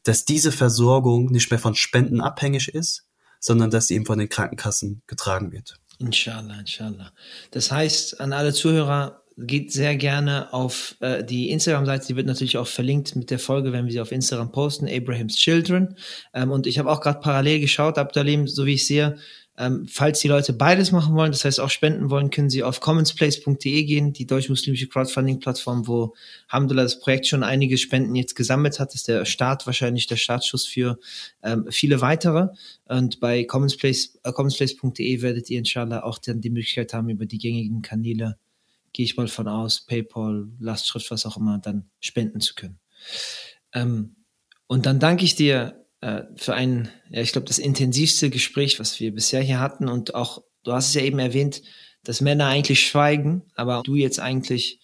dass 0.04 0.24
diese 0.24 0.52
Versorgung 0.52 1.32
nicht 1.32 1.50
mehr 1.50 1.58
von 1.58 1.74
Spenden 1.74 2.20
abhängig 2.20 2.68
ist, 2.68 3.06
sondern 3.40 3.70
dass 3.70 3.88
sie 3.88 3.94
eben 3.94 4.06
von 4.06 4.18
den 4.18 4.28
Krankenkassen 4.28 5.02
getragen 5.06 5.50
wird. 5.50 5.80
Inshallah, 5.98 6.60
inshallah. 6.60 7.12
Das 7.50 7.70
heißt, 7.70 8.20
an 8.20 8.32
alle 8.32 8.52
Zuhörer, 8.52 9.23
geht 9.36 9.72
sehr 9.72 9.96
gerne 9.96 10.52
auf 10.52 10.96
äh, 11.00 11.24
die 11.24 11.50
Instagram-Seite, 11.50 12.06
die 12.06 12.16
wird 12.16 12.26
natürlich 12.26 12.58
auch 12.58 12.66
verlinkt 12.66 13.16
mit 13.16 13.30
der 13.30 13.38
Folge, 13.38 13.72
wenn 13.72 13.84
wir 13.84 13.92
sie 13.92 14.00
auf 14.00 14.12
Instagram 14.12 14.52
posten, 14.52 14.88
Abraham's 14.88 15.36
Children. 15.36 15.96
Ähm, 16.32 16.50
und 16.50 16.66
ich 16.66 16.78
habe 16.78 16.90
auch 16.90 17.00
gerade 17.00 17.20
parallel 17.20 17.60
geschaut, 17.60 17.98
Abdalim, 17.98 18.46
so 18.46 18.66
wie 18.66 18.74
ich 18.74 18.86
sehe, 18.86 19.16
ähm, 19.56 19.86
falls 19.88 20.18
die 20.18 20.28
Leute 20.28 20.52
beides 20.52 20.90
machen 20.90 21.14
wollen, 21.14 21.30
das 21.30 21.44
heißt 21.44 21.60
auch 21.60 21.70
spenden 21.70 22.10
wollen, 22.10 22.30
können 22.30 22.50
sie 22.50 22.64
auf 22.64 22.80
commonsplace.de 22.80 23.84
gehen, 23.84 24.12
die 24.12 24.26
deutsch-muslimische 24.26 24.88
Crowdfunding-Plattform, 24.88 25.86
wo 25.86 26.14
Alhamdulillah 26.48 26.82
das 26.84 26.98
Projekt 26.98 27.28
schon 27.28 27.44
einige 27.44 27.78
Spenden 27.78 28.16
jetzt 28.16 28.34
gesammelt 28.34 28.80
hat. 28.80 28.88
Das 28.88 28.96
ist 28.96 29.08
der 29.08 29.24
Start 29.24 29.66
wahrscheinlich 29.66 30.08
der 30.08 30.16
Startschuss 30.16 30.66
für 30.66 30.98
ähm, 31.42 31.66
viele 31.70 32.00
weitere. 32.00 32.48
Und 32.86 33.20
bei 33.20 33.44
commonsplace, 33.44 34.18
äh, 34.24 34.32
commonsplace.de 34.32 35.22
werdet 35.22 35.48
ihr 35.50 35.58
inshallah 35.60 36.02
auch 36.02 36.18
dann 36.18 36.40
die 36.40 36.50
Möglichkeit 36.50 36.92
haben, 36.92 37.08
über 37.08 37.26
die 37.26 37.38
gängigen 37.38 37.80
Kanäle 37.80 38.36
gehe 38.94 39.04
ich 39.04 39.18
mal 39.18 39.28
von 39.28 39.48
aus, 39.48 39.84
PayPal, 39.84 40.46
Lastschrift, 40.58 41.10
was 41.10 41.26
auch 41.26 41.36
immer, 41.36 41.58
dann 41.58 41.90
spenden 42.00 42.40
zu 42.40 42.54
können. 42.54 42.78
Ähm, 43.74 44.16
und 44.66 44.86
dann 44.86 45.00
danke 45.00 45.24
ich 45.24 45.34
dir 45.34 45.84
äh, 46.00 46.22
für 46.36 46.54
ein, 46.54 46.88
ja, 47.10 47.20
ich 47.20 47.32
glaube, 47.32 47.46
das 47.46 47.58
intensivste 47.58 48.30
Gespräch, 48.30 48.80
was 48.80 48.98
wir 49.00 49.12
bisher 49.12 49.42
hier 49.42 49.60
hatten. 49.60 49.88
Und 49.88 50.14
auch, 50.14 50.42
du 50.62 50.72
hast 50.72 50.88
es 50.88 50.94
ja 50.94 51.02
eben 51.02 51.18
erwähnt, 51.18 51.60
dass 52.04 52.20
Männer 52.20 52.46
eigentlich 52.46 52.86
schweigen, 52.86 53.42
aber 53.54 53.82
du 53.84 53.96
jetzt 53.96 54.20
eigentlich 54.20 54.80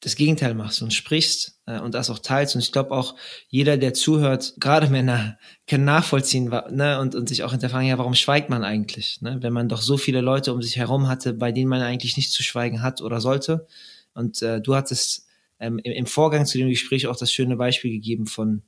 das 0.00 0.16
Gegenteil 0.16 0.54
machst 0.54 0.80
und 0.82 0.94
sprichst 0.94 1.60
äh, 1.66 1.78
und 1.78 1.94
das 1.94 2.08
auch 2.10 2.18
teilst. 2.18 2.54
Und 2.54 2.62
ich 2.62 2.72
glaube 2.72 2.92
auch, 2.92 3.16
jeder, 3.48 3.76
der 3.76 3.92
zuhört, 3.92 4.54
gerade 4.58 4.88
Männer, 4.88 5.38
kann 5.66 5.84
nachvollziehen 5.84 6.50
ne, 6.70 6.98
und, 6.98 7.14
und 7.14 7.28
sich 7.28 7.42
auch 7.42 7.50
hinterfragen, 7.50 7.86
ja, 7.86 7.98
warum 7.98 8.14
schweigt 8.14 8.48
man 8.48 8.64
eigentlich? 8.64 9.20
Ne? 9.20 9.38
Wenn 9.42 9.52
man 9.52 9.68
doch 9.68 9.82
so 9.82 9.98
viele 9.98 10.22
Leute 10.22 10.54
um 10.54 10.62
sich 10.62 10.76
herum 10.76 11.06
hatte, 11.06 11.34
bei 11.34 11.52
denen 11.52 11.68
man 11.68 11.82
eigentlich 11.82 12.16
nicht 12.16 12.32
zu 12.32 12.42
schweigen 12.42 12.82
hat 12.82 13.02
oder 13.02 13.20
sollte. 13.20 13.66
Und 14.14 14.40
äh, 14.42 14.60
du 14.60 14.74
hattest 14.74 15.26
ähm, 15.58 15.78
im, 15.84 15.92
im 15.92 16.06
Vorgang 16.06 16.46
zu 16.46 16.56
dem 16.56 16.70
Gespräch 16.70 17.06
auch 17.06 17.16
das 17.16 17.30
schöne 17.30 17.56
Beispiel 17.56 17.92
gegeben 17.92 18.26
von 18.26 18.62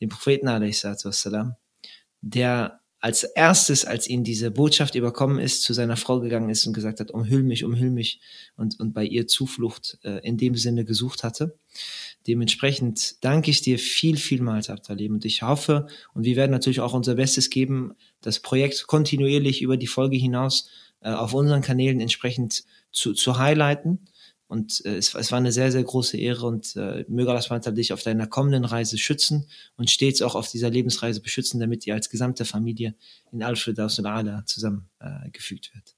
dem 0.00 0.08
Propheten, 0.08 0.46
wassalam, 0.46 1.56
der 2.22 2.77
als 3.00 3.22
erstes, 3.22 3.84
als 3.84 4.08
ihn 4.08 4.24
diese 4.24 4.50
Botschaft 4.50 4.94
überkommen 4.94 5.38
ist, 5.38 5.62
zu 5.62 5.72
seiner 5.72 5.96
Frau 5.96 6.20
gegangen 6.20 6.50
ist 6.50 6.66
und 6.66 6.72
gesagt 6.72 6.98
hat, 6.98 7.12
umhüll 7.12 7.44
mich, 7.44 7.64
umhüll 7.64 7.90
mich 7.90 8.20
und, 8.56 8.80
und 8.80 8.92
bei 8.92 9.04
ihr 9.04 9.28
Zuflucht 9.28 9.98
äh, 10.02 10.18
in 10.26 10.36
dem 10.36 10.56
Sinne 10.56 10.84
gesucht 10.84 11.22
hatte. 11.22 11.56
Dementsprechend 12.26 13.24
danke 13.24 13.50
ich 13.50 13.60
dir 13.60 13.78
viel, 13.78 14.16
vielmals, 14.16 14.68
Abdalim. 14.68 15.14
Und 15.14 15.24
ich 15.24 15.42
hoffe, 15.42 15.86
und 16.12 16.24
wir 16.24 16.34
werden 16.34 16.50
natürlich 16.50 16.80
auch 16.80 16.92
unser 16.92 17.14
Bestes 17.14 17.50
geben, 17.50 17.92
das 18.20 18.40
Projekt 18.40 18.86
kontinuierlich 18.88 19.62
über 19.62 19.76
die 19.76 19.86
Folge 19.86 20.16
hinaus 20.16 20.68
äh, 21.00 21.10
auf 21.10 21.34
unseren 21.34 21.62
Kanälen 21.62 22.00
entsprechend 22.00 22.64
zu, 22.90 23.12
zu 23.12 23.38
highlighten 23.38 24.00
und 24.48 24.84
äh, 24.84 24.96
es, 24.96 25.14
es 25.14 25.30
war 25.30 25.38
eine 25.38 25.52
sehr, 25.52 25.70
sehr 25.70 25.84
große 25.84 26.16
Ehre 26.16 26.46
und 26.46 26.74
äh, 26.76 27.04
möge 27.08 27.30
Allah 27.30 27.42
SWT 27.42 27.76
dich 27.76 27.92
auf 27.92 28.02
deiner 28.02 28.26
kommenden 28.26 28.64
Reise 28.64 28.98
schützen 28.98 29.46
und 29.76 29.90
stets 29.90 30.22
auch 30.22 30.34
auf 30.34 30.50
dieser 30.50 30.70
Lebensreise 30.70 31.20
beschützen, 31.20 31.60
damit 31.60 31.86
ihr 31.86 31.94
als 31.94 32.10
gesamte 32.10 32.44
Familie 32.44 32.94
in 33.30 33.42
Al-Firdaus 33.42 33.98
al-Ala 34.00 34.44
zusammengefügt 34.46 35.70
äh, 35.70 35.74
wird. 35.76 35.94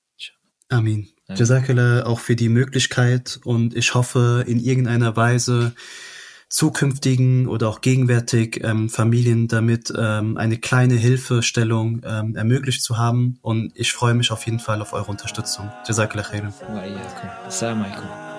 Amin. 0.71 1.09
Ja. 1.29 1.35
Jazakallah 1.35 2.07
auch 2.07 2.21
für 2.21 2.37
die 2.37 2.49
Möglichkeit 2.49 3.41
und 3.45 3.77
ich 3.77 3.95
hoffe 3.95 4.45
in 4.47 4.61
irgendeiner 4.61 5.17
Weise 5.17 5.75
zukünftigen 6.49 7.47
oder 7.47 7.69
auch 7.69 7.81
gegenwärtig 7.81 8.61
ähm, 8.65 8.89
Familien 8.89 9.47
damit 9.47 9.93
ähm, 9.97 10.37
eine 10.37 10.59
kleine 10.59 10.95
Hilfestellung 10.95 12.03
ähm, 12.05 12.35
ermöglicht 12.35 12.83
zu 12.83 12.99
haben 12.99 13.39
und 13.43 13.73
ich 13.75 13.93
freue 13.93 14.15
mich 14.15 14.31
auf 14.31 14.47
jeden 14.47 14.59
Fall 14.59 14.81
auf 14.81 14.93
eure 14.93 15.11
Unterstützung. 15.11 15.71
Jazakallah 15.87 16.25
khairan. 16.25 16.53
Assalamu 17.47 17.85
alaikum. 17.85 18.30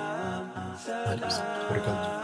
Alles. 1.05 1.41
Obrigado. 1.69 2.20